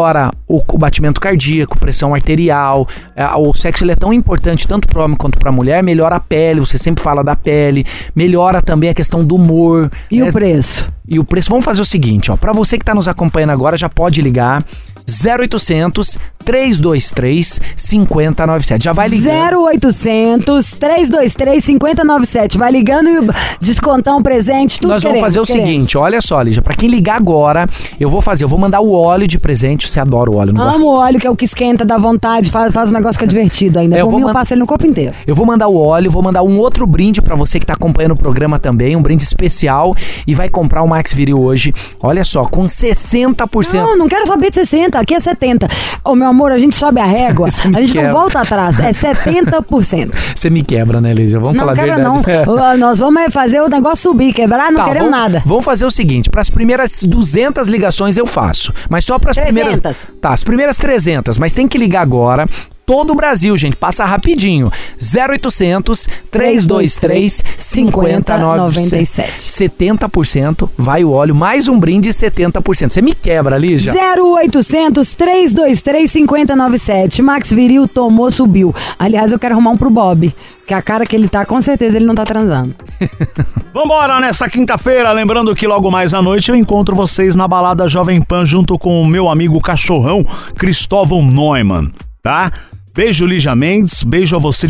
melhora 0.00 0.30
o, 0.48 0.62
o 0.66 0.78
batimento 0.78 1.20
cardíaco, 1.20 1.78
pressão 1.78 2.14
arterial. 2.14 2.88
é, 3.14 3.26
o 3.36 3.52
sexo 3.54 3.84
ele 3.84 3.92
é 3.92 3.96
tão 3.96 4.12
importante 4.12 4.66
tanto 4.66 4.88
para 4.88 5.04
homem 5.04 5.16
quanto 5.16 5.38
para 5.38 5.52
mulher. 5.52 5.82
Melhora 5.82 6.16
a 6.16 6.20
pele. 6.20 6.60
Você 6.60 6.78
sempre 6.78 7.02
fala 7.02 7.22
da 7.22 7.36
pele. 7.36 7.84
Melhora 8.14 8.62
também 8.62 8.90
a 8.90 8.94
questão 8.94 9.24
do 9.24 9.34
humor. 9.34 9.90
E 10.10 10.20
né? 10.20 10.28
o 10.28 10.32
preço? 10.32 10.90
E 11.06 11.18
o 11.18 11.24
preço, 11.24 11.50
vamos 11.50 11.64
fazer 11.64 11.82
o 11.82 11.84
seguinte, 11.84 12.30
ó, 12.30 12.36
para 12.36 12.52
você 12.52 12.78
que 12.78 12.84
tá 12.84 12.94
nos 12.94 13.08
acompanhando 13.08 13.50
agora, 13.50 13.76
já 13.76 13.88
pode 13.88 14.22
ligar 14.22 14.64
0800 15.08 16.16
323 16.50 17.60
5097. 17.76 18.84
Já 18.84 18.92
vai 18.92 19.08
ligando. 19.08 19.62
0800 19.68 20.74
323 20.74 21.64
5097. 21.64 22.58
Vai 22.58 22.72
ligando 22.72 23.08
e 23.08 23.64
descontão 23.64 24.20
presente, 24.20 24.80
tudo 24.80 24.90
Nós 24.90 25.02
vamos 25.02 25.18
queremos, 25.18 25.20
fazer 25.20 25.40
o 25.40 25.46
queremos. 25.46 25.68
seguinte, 25.68 25.96
olha 25.96 26.20
só, 26.20 26.42
Lígia, 26.42 26.60
pra 26.60 26.74
quem 26.74 26.88
ligar 26.88 27.16
agora, 27.16 27.68
eu 28.00 28.10
vou 28.10 28.20
fazer, 28.20 28.42
eu 28.44 28.48
vou 28.48 28.58
mandar 28.58 28.80
o 28.80 28.92
óleo 28.92 29.28
de 29.28 29.38
presente, 29.38 29.88
você 29.88 30.00
adora 30.00 30.28
o 30.28 30.36
óleo, 30.36 30.52
não? 30.52 30.68
Amo 30.68 30.86
o 30.86 30.98
óleo, 30.98 31.20
que 31.20 31.26
é 31.26 31.30
o 31.30 31.36
que 31.36 31.44
esquenta, 31.44 31.84
dá 31.84 31.96
vontade, 31.96 32.50
faz, 32.50 32.74
faz 32.74 32.90
um 32.90 32.94
negócio 32.94 33.18
que 33.18 33.24
é 33.24 33.28
divertido 33.28 33.78
ainda. 33.78 33.96
É, 33.96 34.00
eu 34.00 34.06
Por 34.06 34.12
vou 34.12 34.20
mim, 34.20 34.26
eu 34.26 34.32
passo 34.32 34.52
ele 34.52 34.60
no 34.60 34.66
corpo 34.66 34.84
inteiro. 34.86 35.14
Eu 35.26 35.34
vou 35.36 35.46
mandar 35.46 35.68
o 35.68 35.76
óleo, 35.76 36.10
vou 36.10 36.22
mandar 36.22 36.42
um 36.42 36.58
outro 36.58 36.84
brinde 36.86 37.22
pra 37.22 37.36
você 37.36 37.60
que 37.60 37.66
tá 37.66 37.74
acompanhando 37.74 38.12
o 38.12 38.16
programa 38.16 38.58
também, 38.58 38.96
um 38.96 39.02
brinde 39.02 39.22
especial 39.22 39.94
e 40.26 40.34
vai 40.34 40.48
comprar 40.48 40.82
o 40.82 40.88
Max 40.88 41.12
Viril 41.12 41.40
hoje. 41.40 41.72
Olha 42.02 42.24
só, 42.24 42.44
com 42.44 42.66
60%. 42.66 43.74
Não, 43.74 43.96
não 43.96 44.08
quero 44.08 44.26
saber 44.26 44.50
de 44.50 44.56
60, 44.56 44.98
aqui 44.98 45.14
é 45.14 45.20
70. 45.20 45.68
Ô, 46.04 46.14
meu 46.16 46.28
amor, 46.28 46.39
a 46.46 46.58
gente 46.58 46.74
sobe 46.74 47.00
a 47.00 47.04
régua, 47.04 47.48
a 47.74 47.80
gente 47.80 47.92
quebra. 47.92 48.12
não 48.12 48.20
volta 48.20 48.40
atrás, 48.40 48.80
é 48.80 48.90
70%. 48.90 50.10
Você 50.34 50.50
me 50.50 50.62
quebra, 50.62 51.00
né, 51.00 51.12
Lígia? 51.12 51.38
Vamos 51.38 51.56
não 51.56 51.64
falar 51.64 51.74
quebra 51.74 51.96
verdade. 51.96 52.46
não. 52.46 52.76
Nós 52.78 52.98
vamos 52.98 53.32
fazer 53.32 53.60
o 53.60 53.68
negócio 53.68 54.10
subir, 54.10 54.32
quebrar, 54.32 54.72
não 54.72 54.80
Tá, 54.80 54.86
queremos 54.86 55.10
vamos, 55.10 55.24
nada. 55.24 55.42
Vamos 55.44 55.64
fazer 55.64 55.84
o 55.84 55.90
seguinte, 55.90 56.30
para 56.30 56.40
as 56.40 56.50
primeiras 56.50 57.02
200 57.02 57.68
ligações 57.68 58.16
eu 58.16 58.26
faço, 58.26 58.72
mas 58.88 59.04
só 59.04 59.18
para 59.18 59.30
as 59.30 59.36
300. 59.36 59.54
primeiras 59.62 60.12
Tá, 60.20 60.32
as 60.32 60.44
primeiras 60.44 60.78
300, 60.78 61.38
mas 61.38 61.52
tem 61.52 61.68
que 61.68 61.76
ligar 61.76 62.02
agora. 62.02 62.46
Todo 62.90 63.12
o 63.12 63.14
Brasil, 63.14 63.56
gente, 63.56 63.76
passa 63.76 64.04
rapidinho. 64.04 64.68
0800 64.98 66.08
323 66.28 67.44
5097. 67.56 69.48
70% 69.48 70.68
vai 70.76 71.04
o 71.04 71.12
óleo, 71.12 71.32
mais 71.32 71.68
um 71.68 71.78
brinde 71.78 72.10
70%. 72.10 72.90
Você 72.90 73.00
me 73.00 73.14
quebra, 73.14 73.56
Lígia. 73.56 73.92
0800 73.94 75.14
323 75.14 76.10
5097. 76.10 77.22
Max 77.22 77.52
Viril 77.52 77.86
tomou, 77.86 78.28
subiu. 78.28 78.74
Aliás, 78.98 79.30
eu 79.30 79.38
quero 79.38 79.54
arrumar 79.54 79.70
um 79.70 79.76
pro 79.76 79.88
Bob. 79.88 80.34
Que 80.66 80.74
a 80.74 80.82
cara 80.82 81.06
que 81.06 81.14
ele 81.14 81.28
tá, 81.28 81.46
com 81.46 81.62
certeza 81.62 81.96
ele 81.96 82.06
não 82.06 82.16
tá 82.16 82.24
transando. 82.24 82.74
Vambora 83.72 84.18
nessa 84.18 84.50
quinta-feira, 84.50 85.12
lembrando 85.12 85.54
que 85.54 85.64
logo 85.64 85.92
mais 85.92 86.12
à 86.12 86.20
noite 86.20 86.50
eu 86.50 86.56
encontro 86.56 86.96
vocês 86.96 87.36
na 87.36 87.46
balada 87.46 87.86
Jovem 87.86 88.20
Pan 88.20 88.44
junto 88.44 88.76
com 88.76 89.00
o 89.00 89.06
meu 89.06 89.28
amigo 89.28 89.60
cachorrão 89.60 90.26
Cristóvão 90.56 91.22
Neumann, 91.22 91.88
tá? 92.20 92.50
Beijo 92.92 93.24
Lígia 93.24 93.54
Mendes, 93.54 94.02
beijo 94.02 94.34
a 94.36 94.38
você 94.38 94.66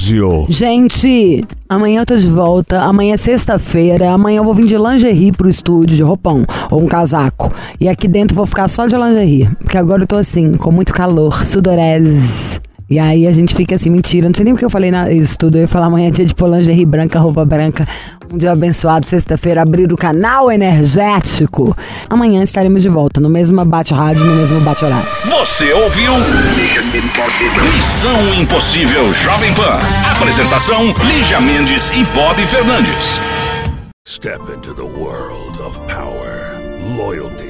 Brasil. 0.00 0.46
Gente, 0.48 1.44
amanhã 1.68 2.00
eu 2.00 2.06
tô 2.06 2.16
de 2.16 2.26
volta. 2.26 2.80
Amanhã 2.80 3.14
é 3.14 3.16
sexta-feira. 3.16 4.10
Amanhã 4.10 4.38
eu 4.38 4.44
vou 4.44 4.54
vir 4.54 4.66
de 4.66 4.76
lingerie 4.76 5.30
pro 5.30 5.48
estúdio, 5.48 5.96
de 5.96 6.02
roupão, 6.02 6.44
ou 6.70 6.82
um 6.82 6.86
casaco. 6.86 7.52
E 7.78 7.88
aqui 7.88 8.08
dentro 8.08 8.34
vou 8.34 8.46
ficar 8.46 8.66
só 8.66 8.86
de 8.86 8.96
lingerie. 8.96 9.48
Porque 9.60 9.76
agora 9.76 10.02
eu 10.02 10.06
tô 10.06 10.16
assim, 10.16 10.54
com 10.54 10.72
muito 10.72 10.92
calor, 10.92 11.46
sudorese. 11.46 12.58
E 12.90 12.98
aí 12.98 13.24
a 13.28 13.32
gente 13.32 13.54
fica 13.54 13.76
assim, 13.76 13.88
mentira, 13.88 14.26
não 14.28 14.34
sei 14.34 14.44
nem 14.44 14.52
porque 14.52 14.64
eu 14.64 14.70
falei 14.70 14.90
na- 14.90 15.12
isso 15.12 15.38
tudo. 15.38 15.56
Eu 15.56 15.60
ia 15.62 15.68
falar 15.68 15.86
amanhã 15.86 16.08
é 16.08 16.10
dia 16.10 16.24
de 16.24 16.34
pôr 16.34 16.50
lingerie 16.50 16.84
branca, 16.84 17.20
roupa 17.20 17.44
branca. 17.44 17.86
Um 18.32 18.36
dia 18.36 18.50
abençoado, 18.50 19.06
sexta-feira, 19.08 19.62
abrir 19.62 19.92
o 19.92 19.96
canal 19.96 20.50
energético. 20.50 21.76
Amanhã 22.08 22.42
estaremos 22.42 22.82
de 22.82 22.88
volta, 22.88 23.20
no 23.20 23.28
mesmo 23.30 23.64
bate-rádio, 23.64 24.24
no 24.26 24.34
mesmo 24.34 24.58
bate-horário. 24.60 25.06
Você 25.24 25.72
ouviu? 25.72 26.12
Missão 27.76 28.34
Impossível 28.34 29.12
Jovem 29.14 29.54
Pan. 29.54 29.78
Apresentação: 30.10 30.92
Lígia 31.06 31.40
Mendes 31.40 31.90
e 31.90 32.02
Bob 32.14 32.40
Fernandes. 32.44 33.20
Step 34.08 34.40
into 34.52 34.74
the 34.74 34.82
world 34.82 35.60
of 35.64 35.80
power, 35.82 36.60
loyalty, 36.96 37.49